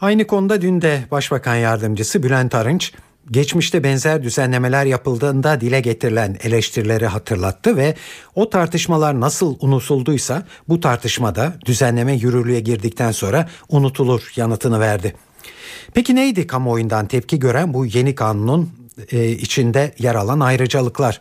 Aynı 0.00 0.26
konuda 0.26 0.62
dün 0.62 0.82
de 0.82 1.04
Başbakan 1.10 1.54
Yardımcısı 1.54 2.22
Bülent 2.22 2.54
Arınç 2.54 2.92
geçmişte 3.30 3.84
benzer 3.84 4.22
düzenlemeler 4.22 4.86
yapıldığında 4.86 5.60
dile 5.60 5.80
getirilen 5.80 6.36
eleştirileri 6.42 7.06
hatırlattı 7.06 7.76
ve 7.76 7.94
o 8.34 8.50
tartışmalar 8.50 9.20
nasıl 9.20 9.56
unutulduysa 9.60 10.42
bu 10.68 10.80
tartışmada 10.80 11.52
düzenleme 11.66 12.12
yürürlüğe 12.12 12.60
girdikten 12.60 13.12
sonra 13.12 13.48
unutulur 13.68 14.32
yanıtını 14.36 14.80
verdi. 14.80 15.16
Peki 15.94 16.14
neydi 16.14 16.46
kamuoyundan 16.46 17.06
tepki 17.06 17.38
gören 17.38 17.74
bu 17.74 17.86
yeni 17.86 18.14
kanunun 18.14 18.70
e, 19.12 19.28
içinde 19.28 19.94
yer 19.98 20.14
alan 20.14 20.40
ayrıcalıklar? 20.40 21.20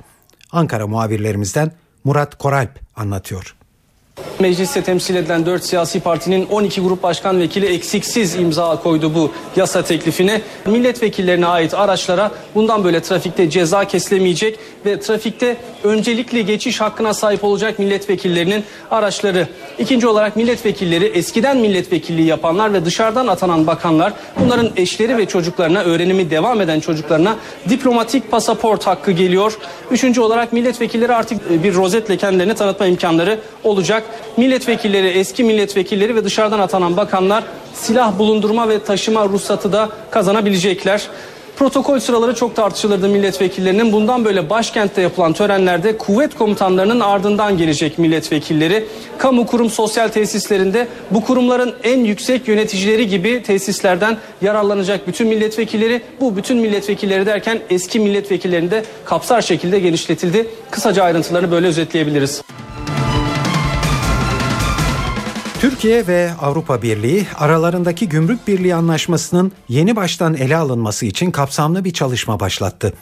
Ankara 0.51 0.87
muhabirlerimizden 0.87 1.71
Murat 2.03 2.37
Koralp 2.37 2.79
anlatıyor. 2.95 3.56
Mecliste 4.39 4.83
temsil 4.83 5.15
edilen 5.15 5.45
4 5.45 5.63
siyasi 5.63 5.99
partinin 5.99 6.45
12 6.45 6.81
grup 6.81 7.03
başkan 7.03 7.39
vekili 7.39 7.65
eksiksiz 7.65 8.35
imza 8.35 8.75
koydu 8.75 9.15
bu 9.15 9.31
yasa 9.55 9.81
teklifine. 9.81 10.41
Milletvekillerine 10.65 11.45
ait 11.45 11.73
araçlara 11.73 12.31
bundan 12.55 12.83
böyle 12.83 13.01
trafikte 13.01 13.49
ceza 13.49 13.85
kesilemeyecek 13.85 14.59
ve 14.85 14.99
trafikte 14.99 15.57
öncelikli 15.83 16.45
geçiş 16.45 16.81
hakkına 16.81 17.13
sahip 17.13 17.43
olacak 17.43 17.79
milletvekillerinin 17.79 18.63
araçları. 18.91 19.47
İkinci 19.79 20.07
olarak 20.07 20.35
milletvekilleri 20.35 21.05
eskiden 21.05 21.57
milletvekilliği 21.57 22.27
yapanlar 22.27 22.73
ve 22.73 22.85
dışarıdan 22.85 23.27
atanan 23.27 23.67
bakanlar 23.67 24.13
bunların 24.39 24.69
eşleri 24.75 25.17
ve 25.17 25.25
çocuklarına 25.25 25.81
öğrenimi 25.81 26.29
devam 26.29 26.61
eden 26.61 26.79
çocuklarına 26.79 27.35
diplomatik 27.69 28.31
pasaport 28.31 28.87
hakkı 28.87 29.11
geliyor. 29.11 29.57
Üçüncü 29.91 30.21
olarak 30.21 30.53
milletvekilleri 30.53 31.15
artık 31.15 31.63
bir 31.63 31.73
rozetle 31.73 32.17
kendilerini 32.17 32.55
tanıtma 32.55 32.85
imkanları 32.85 33.39
olacak. 33.63 34.03
Milletvekilleri, 34.37 35.07
eski 35.07 35.43
milletvekilleri 35.43 36.15
ve 36.15 36.23
dışarıdan 36.23 36.59
atanan 36.59 36.97
bakanlar 36.97 37.43
silah 37.73 38.19
bulundurma 38.19 38.69
ve 38.69 38.83
taşıma 38.83 39.25
ruhsatı 39.25 39.73
da 39.73 39.89
kazanabilecekler. 40.11 41.07
Protokol 41.57 41.99
sıraları 41.99 42.35
çok 42.35 42.55
tartışılırdı 42.55 43.09
milletvekillerinin. 43.09 43.91
Bundan 43.91 44.25
böyle 44.25 44.49
başkentte 44.49 45.01
yapılan 45.01 45.33
törenlerde 45.33 45.97
kuvvet 45.97 46.35
komutanlarının 46.35 46.99
ardından 46.99 47.57
gelecek 47.57 47.97
milletvekilleri. 47.97 48.85
Kamu 49.17 49.45
kurum 49.45 49.69
sosyal 49.69 50.07
tesislerinde 50.07 50.87
bu 51.11 51.23
kurumların 51.23 51.75
en 51.83 51.99
yüksek 51.99 52.47
yöneticileri 52.47 53.07
gibi 53.07 53.43
tesislerden 53.43 54.17
yararlanacak 54.41 55.07
bütün 55.07 55.27
milletvekilleri. 55.27 56.01
Bu 56.21 56.37
bütün 56.37 56.57
milletvekilleri 56.57 57.25
derken 57.25 57.59
eski 57.69 57.99
milletvekillerini 57.99 58.71
de 58.71 58.83
kapsar 59.05 59.41
şekilde 59.41 59.79
genişletildi. 59.79 60.47
Kısaca 60.71 61.03
ayrıntılarını 61.03 61.51
böyle 61.51 61.67
özetleyebiliriz. 61.67 62.41
Türkiye 65.77 66.07
ve 66.07 66.31
Avrupa 66.41 66.81
Birliği 66.81 67.27
aralarındaki 67.35 68.09
gümrük 68.09 68.47
birliği 68.47 68.75
anlaşmasının 68.75 69.51
yeni 69.69 69.95
baştan 69.95 70.33
ele 70.33 70.55
alınması 70.55 71.05
için 71.05 71.31
kapsamlı 71.31 71.85
bir 71.85 71.93
çalışma 71.93 72.39
başlattı. 72.39 72.93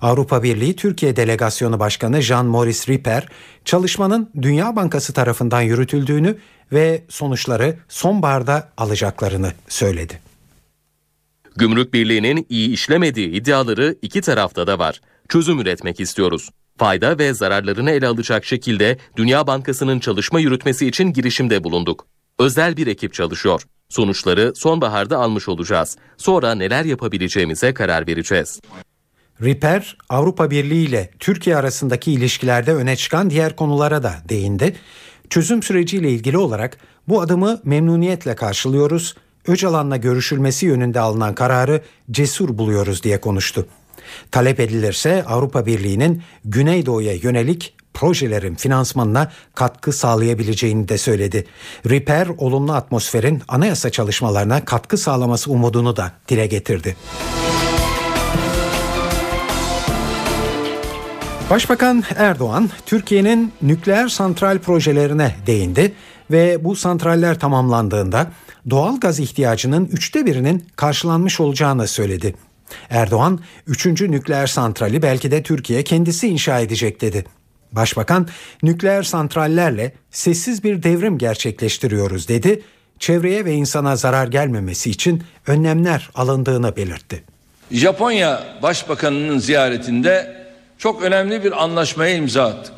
Avrupa 0.00 0.42
Birliği 0.42 0.76
Türkiye 0.76 1.16
Delegasyonu 1.16 1.78
Başkanı 1.78 2.18
Jean-Maurice 2.18 2.88
Ripper, 2.92 3.28
çalışmanın 3.64 4.30
Dünya 4.42 4.76
Bankası 4.76 5.12
tarafından 5.12 5.60
yürütüldüğünü 5.60 6.38
ve 6.72 7.04
sonuçları 7.08 7.76
sonbaharda 7.88 8.72
alacaklarını 8.76 9.52
söyledi. 9.68 10.20
Gümrük 11.56 11.94
Birliği'nin 11.94 12.46
iyi 12.48 12.68
işlemediği 12.68 13.28
iddiaları 13.28 13.96
iki 14.02 14.20
tarafta 14.20 14.66
da 14.66 14.78
var. 14.78 15.00
Çözüm 15.28 15.60
üretmek 15.60 16.00
istiyoruz 16.00 16.50
fayda 16.78 17.18
ve 17.18 17.34
zararlarını 17.34 17.90
ele 17.90 18.06
alacak 18.06 18.44
şekilde 18.44 18.98
Dünya 19.16 19.46
Bankası'nın 19.46 20.00
çalışma 20.00 20.40
yürütmesi 20.40 20.86
için 20.86 21.12
girişimde 21.12 21.64
bulunduk. 21.64 22.06
Özel 22.38 22.76
bir 22.76 22.86
ekip 22.86 23.14
çalışıyor. 23.14 23.62
Sonuçları 23.88 24.52
sonbaharda 24.54 25.18
almış 25.18 25.48
olacağız. 25.48 25.96
Sonra 26.16 26.54
neler 26.54 26.84
yapabileceğimize 26.84 27.74
karar 27.74 28.06
vereceğiz. 28.06 28.60
Ripper, 29.42 29.96
Avrupa 30.08 30.50
Birliği 30.50 30.84
ile 30.88 31.10
Türkiye 31.18 31.56
arasındaki 31.56 32.12
ilişkilerde 32.12 32.74
öne 32.74 32.96
çıkan 32.96 33.30
diğer 33.30 33.56
konulara 33.56 34.02
da 34.02 34.14
değindi. 34.28 34.76
Çözüm 35.30 35.62
süreciyle 35.62 36.10
ilgili 36.10 36.38
olarak 36.38 36.78
bu 37.08 37.20
adımı 37.20 37.60
memnuniyetle 37.64 38.34
karşılıyoruz. 38.34 39.14
Öcalan'la 39.46 39.96
görüşülmesi 39.96 40.66
yönünde 40.66 41.00
alınan 41.00 41.34
kararı 41.34 41.82
cesur 42.10 42.58
buluyoruz 42.58 43.02
diye 43.02 43.20
konuştu. 43.20 43.66
Talep 44.30 44.60
edilirse 44.60 45.24
Avrupa 45.24 45.66
Birliği'nin 45.66 46.22
Güneydoğu'ya 46.44 47.14
yönelik 47.14 47.74
projelerin 47.94 48.54
finansmanına 48.54 49.32
katkı 49.54 49.92
sağlayabileceğini 49.92 50.88
de 50.88 50.98
söyledi. 50.98 51.46
Repair 51.90 52.28
olumlu 52.38 52.72
atmosferin 52.72 53.42
anayasa 53.48 53.90
çalışmalarına 53.90 54.64
katkı 54.64 54.98
sağlaması 54.98 55.50
umudunu 55.50 55.96
da 55.96 56.12
dile 56.28 56.46
getirdi. 56.46 56.96
Başbakan 61.50 62.04
Erdoğan 62.16 62.70
Türkiye'nin 62.86 63.52
nükleer 63.62 64.08
santral 64.08 64.58
projelerine 64.58 65.34
değindi 65.46 65.92
ve 66.30 66.64
bu 66.64 66.76
santraller 66.76 67.38
tamamlandığında 67.38 68.26
doğal 68.70 69.00
gaz 69.00 69.20
ihtiyacının 69.20 69.86
üçte 69.86 70.26
birinin 70.26 70.66
karşılanmış 70.76 71.40
olacağını 71.40 71.88
söyledi. 71.88 72.34
Erdoğan, 72.90 73.40
üçüncü 73.66 74.10
nükleer 74.10 74.46
santrali 74.46 75.02
belki 75.02 75.30
de 75.30 75.42
Türkiye 75.42 75.84
kendisi 75.84 76.28
inşa 76.28 76.60
edecek 76.60 77.00
dedi. 77.00 77.24
Başbakan, 77.76 78.28
nükleer 78.62 79.02
santrallerle 79.02 79.94
sessiz 80.10 80.64
bir 80.64 80.82
devrim 80.82 81.18
gerçekleştiriyoruz 81.18 82.28
dedi. 82.28 82.62
Çevreye 82.98 83.44
ve 83.44 83.52
insana 83.52 83.96
zarar 83.96 84.26
gelmemesi 84.26 84.90
için 84.90 85.22
önlemler 85.46 86.10
alındığını 86.14 86.76
belirtti. 86.76 87.24
Japonya 87.70 88.44
Başbakanı'nın 88.62 89.38
ziyaretinde 89.38 90.44
çok 90.78 91.02
önemli 91.02 91.44
bir 91.44 91.62
anlaşmaya 91.62 92.14
imza 92.16 92.44
attık. 92.44 92.74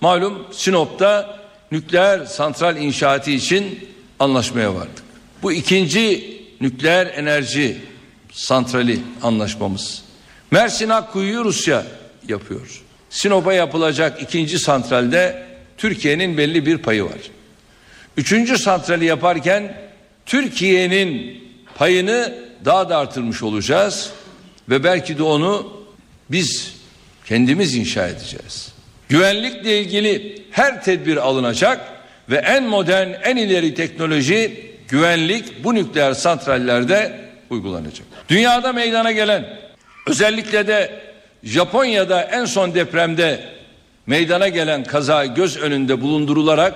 Malum 0.00 0.46
Sinop'ta 0.52 1.38
nükleer 1.72 2.24
santral 2.24 2.76
inşaatı 2.76 3.30
için 3.30 3.88
anlaşmaya 4.18 4.74
vardık. 4.74 5.02
Bu 5.42 5.52
ikinci 5.52 6.36
nükleer 6.60 7.06
enerji 7.06 7.80
santrali 8.32 9.00
anlaşmamız. 9.22 10.02
Mersin 10.50 10.88
Akkuyu'yu 10.88 11.44
Rusya 11.44 11.84
yapıyor. 12.28 12.82
Sinop'a 13.10 13.52
yapılacak 13.52 14.22
ikinci 14.22 14.58
santralde 14.58 15.42
Türkiye'nin 15.78 16.36
belli 16.36 16.66
bir 16.66 16.78
payı 16.78 17.04
var. 17.04 17.30
Üçüncü 18.16 18.58
santrali 18.58 19.04
yaparken 19.04 19.76
Türkiye'nin 20.26 21.40
payını 21.74 22.34
daha 22.64 22.88
da 22.88 22.98
artırmış 22.98 23.42
olacağız 23.42 24.10
ve 24.68 24.84
belki 24.84 25.18
de 25.18 25.22
onu 25.22 25.80
biz 26.30 26.74
kendimiz 27.26 27.74
inşa 27.74 28.08
edeceğiz. 28.08 28.72
Güvenlikle 29.08 29.80
ilgili 29.80 30.42
her 30.50 30.84
tedbir 30.84 31.16
alınacak 31.16 31.80
ve 32.30 32.36
en 32.36 32.64
modern, 32.64 33.08
en 33.24 33.36
ileri 33.36 33.74
teknoloji 33.74 34.70
güvenlik 34.88 35.64
bu 35.64 35.74
nükleer 35.74 36.14
santrallerde 36.14 37.20
uygulanacak. 37.50 38.06
Dünyada 38.28 38.72
meydana 38.72 39.12
gelen 39.12 39.58
özellikle 40.06 40.66
de 40.66 41.09
Japonya'da 41.42 42.22
en 42.22 42.44
son 42.44 42.74
depremde 42.74 43.44
meydana 44.06 44.48
gelen 44.48 44.84
kaza 44.84 45.26
göz 45.26 45.56
önünde 45.56 46.00
bulundurularak 46.00 46.74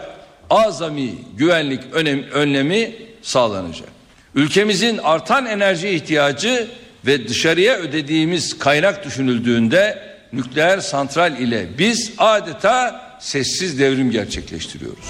azami 0.51 1.11
güvenlik 1.37 1.81
önem, 1.93 2.23
önlemi 2.33 2.93
sağlanacak. 3.23 3.89
Ülkemizin 4.35 4.99
artan 4.99 5.47
enerji 5.47 5.89
ihtiyacı 5.89 6.67
ve 7.07 7.29
dışarıya 7.29 7.77
ödediğimiz 7.77 8.59
kaynak 8.59 9.05
düşünüldüğünde 9.05 9.99
nükleer 10.33 10.81
santral 10.81 11.39
ile 11.39 11.67
biz 11.79 12.13
adeta 12.19 13.01
sessiz 13.21 13.79
devrim 13.79 14.11
gerçekleştiriyoruz. 14.11 15.07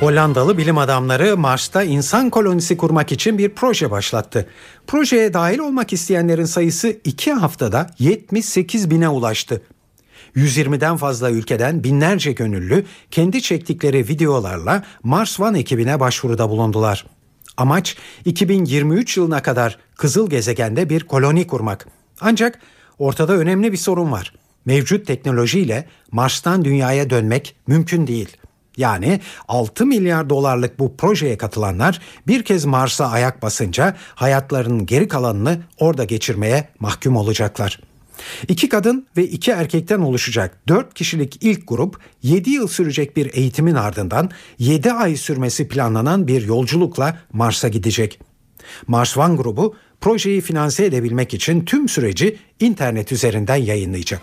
Hollandalı 0.00 0.58
bilim 0.58 0.78
adamları 0.78 1.36
Mars'ta 1.36 1.82
insan 1.82 2.30
kolonisi 2.30 2.76
kurmak 2.76 3.12
için 3.12 3.38
bir 3.38 3.48
proje 3.48 3.90
başlattı. 3.90 4.48
Projeye 4.86 5.34
dahil 5.34 5.58
olmak 5.58 5.92
isteyenlerin 5.92 6.44
sayısı 6.44 6.96
2 7.04 7.32
haftada 7.32 7.90
78 7.98 8.90
bine 8.90 9.08
ulaştı. 9.08 9.62
120'den 10.36 10.96
fazla 10.96 11.30
ülkeden 11.30 11.84
binlerce 11.84 12.32
gönüllü 12.32 12.84
kendi 13.10 13.42
çektikleri 13.42 14.08
videolarla 14.08 14.82
Mars 15.02 15.40
One 15.40 15.58
ekibine 15.58 16.00
başvuruda 16.00 16.50
bulundular. 16.50 17.06
Amaç 17.56 17.96
2023 18.24 19.16
yılına 19.16 19.42
kadar 19.42 19.78
kızıl 19.96 20.30
gezegende 20.30 20.90
bir 20.90 21.00
koloni 21.00 21.46
kurmak. 21.46 21.86
Ancak 22.20 22.58
ortada 22.98 23.36
önemli 23.36 23.72
bir 23.72 23.76
sorun 23.76 24.12
var. 24.12 24.32
Mevcut 24.64 25.06
teknolojiyle 25.06 25.86
Mars'tan 26.10 26.64
dünyaya 26.64 27.10
dönmek 27.10 27.56
mümkün 27.66 28.06
değil. 28.06 28.36
Yani 28.76 29.20
6 29.48 29.86
milyar 29.86 30.30
dolarlık 30.30 30.78
bu 30.78 30.96
projeye 30.96 31.38
katılanlar 31.38 32.00
bir 32.26 32.42
kez 32.42 32.64
Mars'a 32.64 33.06
ayak 33.10 33.42
basınca 33.42 33.96
hayatlarının 34.14 34.86
geri 34.86 35.08
kalanını 35.08 35.58
orada 35.78 36.04
geçirmeye 36.04 36.68
mahkum 36.80 37.16
olacaklar. 37.16 37.80
İki 38.48 38.68
kadın 38.68 39.06
ve 39.16 39.24
iki 39.24 39.50
erkekten 39.50 40.00
oluşacak 40.00 40.58
4 40.68 40.94
kişilik 40.94 41.38
ilk 41.40 41.68
grup 41.68 42.00
7 42.22 42.50
yıl 42.50 42.68
sürecek 42.68 43.16
bir 43.16 43.34
eğitimin 43.34 43.74
ardından 43.74 44.30
7 44.58 44.92
ay 44.92 45.16
sürmesi 45.16 45.68
planlanan 45.68 46.28
bir 46.28 46.46
yolculukla 46.46 47.18
Mars'a 47.32 47.68
gidecek. 47.68 48.20
Mars 48.86 49.16
One 49.18 49.36
grubu 49.36 49.76
projeyi 50.00 50.40
finanse 50.40 50.84
edebilmek 50.84 51.34
için 51.34 51.64
tüm 51.64 51.88
süreci 51.88 52.38
internet 52.60 53.12
üzerinden 53.12 53.56
yayınlayacak. 53.56 54.22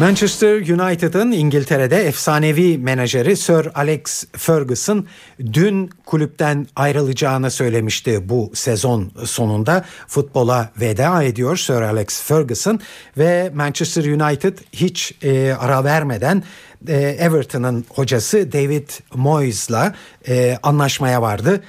Manchester 0.00 0.60
United'ın 0.60 1.32
İngiltere'de 1.32 1.96
efsanevi 1.96 2.78
menajeri 2.78 3.36
Sir 3.36 3.68
Alex 3.74 4.24
Ferguson 4.32 5.06
dün 5.52 5.90
kulüpten 6.06 6.66
ayrılacağını 6.76 7.50
söylemişti 7.50 8.28
bu 8.28 8.50
sezon 8.54 9.12
sonunda. 9.24 9.84
Futbola 10.06 10.70
veda 10.80 11.22
ediyor 11.22 11.56
Sir 11.56 11.82
Alex 11.82 12.22
Ferguson 12.22 12.80
ve 13.18 13.50
Manchester 13.54 14.04
United 14.04 14.58
hiç 14.72 15.14
e, 15.22 15.52
ara 15.52 15.84
vermeden 15.84 16.42
e, 16.88 16.96
Everton'ın 16.96 17.84
hocası 17.88 18.52
David 18.52 18.88
Moyes'la 19.14 19.94
e, 20.28 20.58
anlaşmaya 20.62 21.22
vardı. 21.22 21.60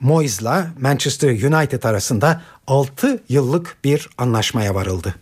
Moyes'la 0.00 0.66
Manchester 0.80 1.30
United 1.30 1.82
arasında 1.82 2.42
6 2.66 3.22
yıllık 3.28 3.76
bir 3.84 4.08
anlaşmaya 4.18 4.74
varıldı. 4.74 5.14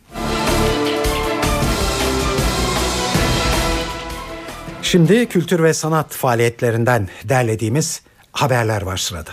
Şimdi 4.85 5.27
kültür 5.27 5.63
ve 5.63 5.75
sanat 5.75 6.13
faaliyetlerinden 6.13 7.09
derlediğimiz 7.25 8.03
haberler 8.33 8.83
var 8.83 8.97
sırada. 8.97 9.31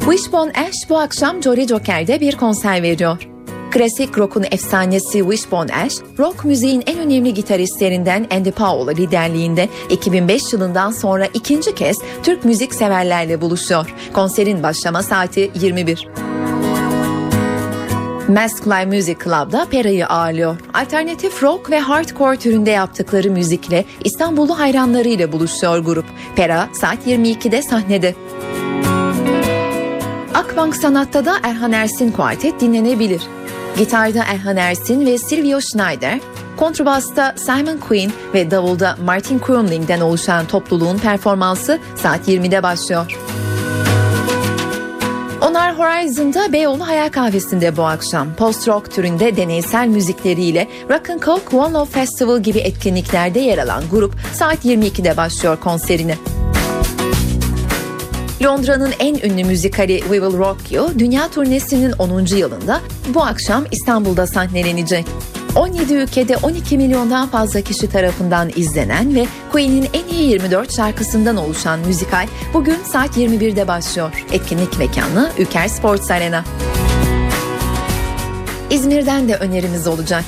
Wishbone 0.00 0.52
Ash 0.52 0.88
bu 0.88 0.98
akşam 0.98 1.42
Jolly 1.42 1.66
Joker'de 1.68 2.20
bir 2.20 2.36
konser 2.36 2.82
veriyor. 2.82 3.28
Klasik 3.70 4.18
rock'un 4.18 4.44
efsanesi 4.50 5.18
Wishbone 5.18 5.74
Ash, 5.74 5.94
rock 6.18 6.44
müziğin 6.44 6.82
en 6.86 6.98
önemli 6.98 7.34
gitaristlerinden 7.34 8.26
Andy 8.30 8.50
Powell 8.50 8.96
liderliğinde 8.96 9.68
2005 9.90 10.52
yılından 10.52 10.90
sonra 10.90 11.26
ikinci 11.34 11.74
kez 11.74 11.98
Türk 12.22 12.44
müzik 12.44 12.74
severlerle 12.74 13.40
buluşuyor. 13.40 13.94
Konserin 14.12 14.62
başlama 14.62 15.02
saati 15.02 15.50
21. 15.54 16.08
Mask 18.30 18.66
Live 18.66 18.96
Music 18.96 19.16
Club'da 19.24 19.66
Pera'yı 19.70 20.06
ağırlıyor. 20.06 20.56
Alternatif 20.74 21.42
rock 21.42 21.70
ve 21.70 21.80
hardcore 21.80 22.36
türünde 22.36 22.70
yaptıkları 22.70 23.30
müzikle 23.30 23.84
İstanbullu 24.04 24.58
hayranlarıyla 24.58 25.32
buluşuyor 25.32 25.78
grup. 25.78 26.04
Pera 26.36 26.68
saat 26.72 27.06
22'de 27.06 27.62
sahnede. 27.62 28.14
Akbank 30.34 30.76
Sanat'ta 30.76 31.24
da 31.24 31.36
Erhan 31.42 31.72
Ersin 31.72 32.12
Kuartet 32.12 32.60
dinlenebilir. 32.60 33.22
Gitarda 33.78 34.24
Erhan 34.24 34.56
Ersin 34.56 35.06
ve 35.06 35.18
Silvio 35.18 35.60
Schneider, 35.60 36.20
kontrbasta 36.56 37.34
Simon 37.36 37.78
Quinn 37.78 38.12
ve 38.34 38.50
davulda 38.50 38.96
Martin 39.04 39.38
Krumling'den 39.38 40.00
oluşan 40.00 40.46
topluluğun 40.46 40.98
performansı 40.98 41.78
saat 41.96 42.28
20'de 42.28 42.62
başlıyor. 42.62 43.29
Onlar 45.42 45.78
Horizon'da 45.78 46.52
Beyoğlu 46.52 46.86
Hayal 46.86 47.08
Kahvesi'nde 47.08 47.76
bu 47.76 47.82
akşam 47.84 48.34
post 48.34 48.68
rock 48.68 48.90
türünde 48.90 49.36
deneysel 49.36 49.88
müzikleriyle 49.88 50.68
Rock 50.90 51.10
and 51.10 51.22
Coke 51.22 51.56
One 51.56 51.72
Love 51.72 51.90
Festival 51.90 52.42
gibi 52.42 52.58
etkinliklerde 52.58 53.40
yer 53.40 53.58
alan 53.58 53.82
grup 53.90 54.14
saat 54.32 54.64
22'de 54.64 55.16
başlıyor 55.16 55.60
konserine. 55.60 56.18
Londra'nın 58.44 58.92
en 58.98 59.14
ünlü 59.14 59.44
müzikali 59.44 60.00
We 60.00 60.20
Will 60.20 60.38
Rock 60.38 60.72
You 60.72 60.98
dünya 60.98 61.28
turnesinin 61.28 61.92
10. 61.92 62.36
yılında 62.36 62.80
bu 63.14 63.22
akşam 63.22 63.64
İstanbul'da 63.70 64.26
sahnelenecek. 64.26 65.06
17 65.56 65.94
ülkede 65.94 66.36
12 66.36 66.76
milyondan 66.76 67.28
fazla 67.28 67.60
kişi 67.60 67.88
tarafından 67.88 68.50
izlenen 68.56 69.14
ve 69.14 69.26
Queen'in 69.52 69.88
en 69.92 70.08
iyi 70.08 70.30
24 70.30 70.76
şarkısından 70.76 71.36
oluşan 71.36 71.80
müzikal 71.80 72.26
bugün 72.54 72.76
saat 72.84 73.16
21'de 73.16 73.68
başlıyor. 73.68 74.24
Etkinlik 74.32 74.78
mekanı 74.78 75.30
Ülker 75.38 75.68
Sports 75.68 76.10
Arena. 76.10 76.44
İzmir'den 78.70 79.28
de 79.28 79.34
önerimiz 79.34 79.86
olacak. 79.86 80.24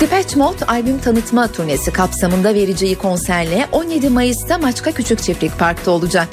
Depeche 0.00 0.36
Mode 0.36 0.64
albüm 0.64 0.98
tanıtma 0.98 1.48
turnesi 1.48 1.92
kapsamında 1.92 2.54
vereceği 2.54 2.94
konserle 2.94 3.68
17 3.72 4.08
Mayıs'ta 4.08 4.58
Maçka 4.58 4.92
Küçük 4.92 5.22
Çiftlik 5.22 5.58
Park'ta 5.58 5.90
olacak. 5.90 6.28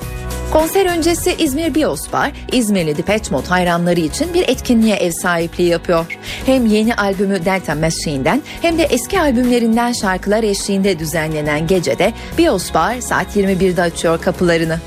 Konser 0.52 0.86
öncesi 0.86 1.34
İzmir 1.34 1.76
Biospar, 1.76 2.32
İzmirli 2.52 2.98
Depeche 2.98 3.32
Mode 3.32 3.48
hayranları 3.48 4.00
için 4.00 4.34
bir 4.34 4.48
etkinliğe 4.48 4.96
ev 4.96 5.12
sahipliği 5.12 5.70
yapıyor. 5.70 6.06
Hem 6.46 6.66
yeni 6.66 6.96
albümü 6.96 7.46
Delta 7.46 7.76
Machine'den 7.76 8.42
hem 8.62 8.78
de 8.78 8.84
eski 8.84 9.22
albümlerinden 9.22 9.92
şarkılar 9.92 10.44
eşliğinde 10.44 11.00
düzenlenen 11.00 11.68
gecede 11.68 12.14
Biospar 12.38 13.02
saat 13.02 13.36
21'de 13.36 13.82
açıyor 13.82 14.22
kapılarını. 14.22 14.80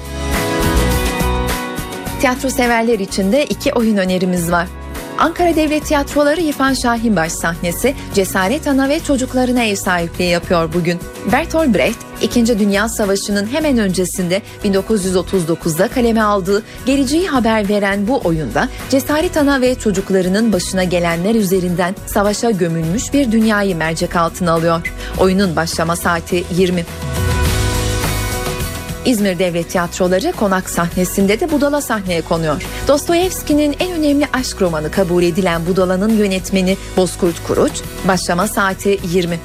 Tiyatro 2.20 2.50
severler 2.50 2.98
için 2.98 3.32
de 3.32 3.44
iki 3.44 3.72
oyun 3.72 3.96
önerimiz 3.96 4.52
var. 4.52 4.68
Ankara 5.22 5.56
Devlet 5.56 5.86
Tiyatroları 5.86 6.40
İrfan 6.40 6.74
Şahinbaş 6.74 7.32
sahnesi 7.32 7.94
Cesaret 8.14 8.66
Ana 8.66 8.88
ve 8.88 9.00
çocuklarına 9.00 9.64
ev 9.64 9.74
sahipliği 9.74 10.30
yapıyor 10.30 10.72
bugün. 10.74 11.00
Bertolt 11.32 11.74
Brecht, 11.74 11.98
İkinci 12.22 12.58
Dünya 12.58 12.88
Savaşı'nın 12.88 13.46
hemen 13.46 13.78
öncesinde 13.78 14.42
1939'da 14.64 15.88
kaleme 15.88 16.22
aldığı 16.22 16.62
geleceği 16.86 17.28
haber 17.28 17.68
veren 17.68 18.08
bu 18.08 18.20
oyunda 18.24 18.68
Cesaret 18.90 19.36
Ana 19.36 19.60
ve 19.60 19.74
çocuklarının 19.74 20.52
başına 20.52 20.84
gelenler 20.84 21.34
üzerinden 21.34 21.94
savaşa 22.06 22.50
gömülmüş 22.50 23.12
bir 23.12 23.32
dünyayı 23.32 23.76
mercek 23.76 24.16
altına 24.16 24.52
alıyor. 24.52 24.92
Oyunun 25.18 25.56
başlama 25.56 25.96
saati 25.96 26.44
20. 26.56 26.84
İzmir 29.05 29.38
Devlet 29.38 29.70
Tiyatroları 29.70 30.32
konak 30.32 30.70
sahnesinde 30.70 31.40
de 31.40 31.50
Budala 31.50 31.80
sahneye 31.80 32.22
konuyor. 32.22 32.62
Dostoyevski'nin 32.88 33.76
en 33.80 33.92
önemli 33.92 34.26
aşk 34.32 34.62
romanı 34.62 34.90
kabul 34.90 35.22
edilen 35.22 35.66
Budala'nın 35.66 36.18
yönetmeni 36.18 36.76
Bozkurt 36.96 37.46
Kuruç, 37.46 37.72
başlama 38.09 38.48
saati 38.48 38.98
20. 39.12 39.38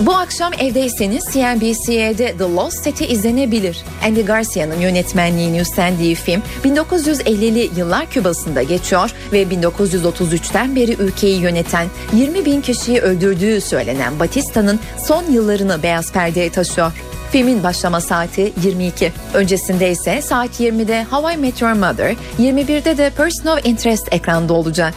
Bu 0.00 0.14
akşam 0.14 0.52
evdeyseniz 0.52 1.24
CNBC'de 1.32 2.36
The 2.38 2.44
Lost 2.44 2.82
seti 2.82 3.06
izlenebilir. 3.06 3.84
Andy 4.04 4.22
Garcia'nın 4.22 4.80
yönetmenliğini 4.80 5.60
üstlendiği 5.60 6.14
film 6.14 6.42
1950'li 6.64 7.70
yıllar 7.76 8.10
Küba'sında 8.10 8.62
geçiyor 8.62 9.10
ve 9.32 9.42
1933'ten 9.42 10.76
beri 10.76 10.92
ülkeyi 10.92 11.40
yöneten 11.40 11.86
20 12.12 12.44
bin 12.44 12.60
kişiyi 12.60 13.00
öldürdüğü 13.00 13.60
söylenen 13.60 14.20
Batista'nın 14.20 14.80
son 15.06 15.24
yıllarını 15.30 15.82
beyaz 15.82 16.12
perdeye 16.12 16.50
taşıyor. 16.50 16.92
Filmin 17.30 17.62
başlama 17.62 18.00
saati 18.00 18.52
22. 18.62 19.12
Öncesinde 19.34 19.90
ise 19.90 20.22
saat 20.22 20.60
20'de 20.60 21.04
How 21.04 21.34
I 21.34 21.36
Met 21.36 21.62
Your 21.62 21.72
Mother, 21.72 22.16
21'de 22.38 22.98
de 22.98 23.10
Person 23.10 23.50
of 23.56 23.66
Interest 23.66 24.12
ekranda 24.12 24.52
olacak. 24.52 24.94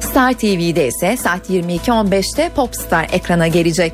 Star 0.00 0.32
TV'de 0.32 0.86
ise 0.86 1.16
saat 1.16 1.50
22.15'te 1.50 2.48
Popstar 2.48 3.08
ekrana 3.12 3.48
gelecek. 3.48 3.92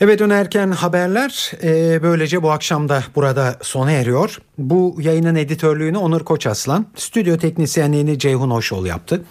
Eve 0.00 0.18
dönerken 0.18 0.70
haberler 0.70 1.52
e, 1.62 2.02
böylece 2.02 2.42
bu 2.42 2.50
akşam 2.50 2.88
da 2.88 3.04
burada 3.14 3.56
sona 3.62 3.90
eriyor. 3.92 4.38
Bu 4.58 4.96
yayının 5.00 5.34
editörlüğünü 5.34 5.98
Onur 5.98 6.24
Koçaslan, 6.24 6.86
stüdyo 6.96 7.36
teknisyenliğini 7.36 8.18
Ceyhun 8.18 8.50
Hoşol 8.50 8.86
yaptı. 8.86 9.22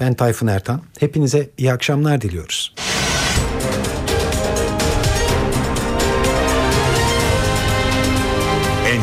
Ben 0.00 0.14
Tayfun 0.14 0.46
Ertan. 0.46 0.80
Hepinize 1.00 1.50
iyi 1.58 1.72
akşamlar 1.72 2.20
diliyoruz. 2.20 2.74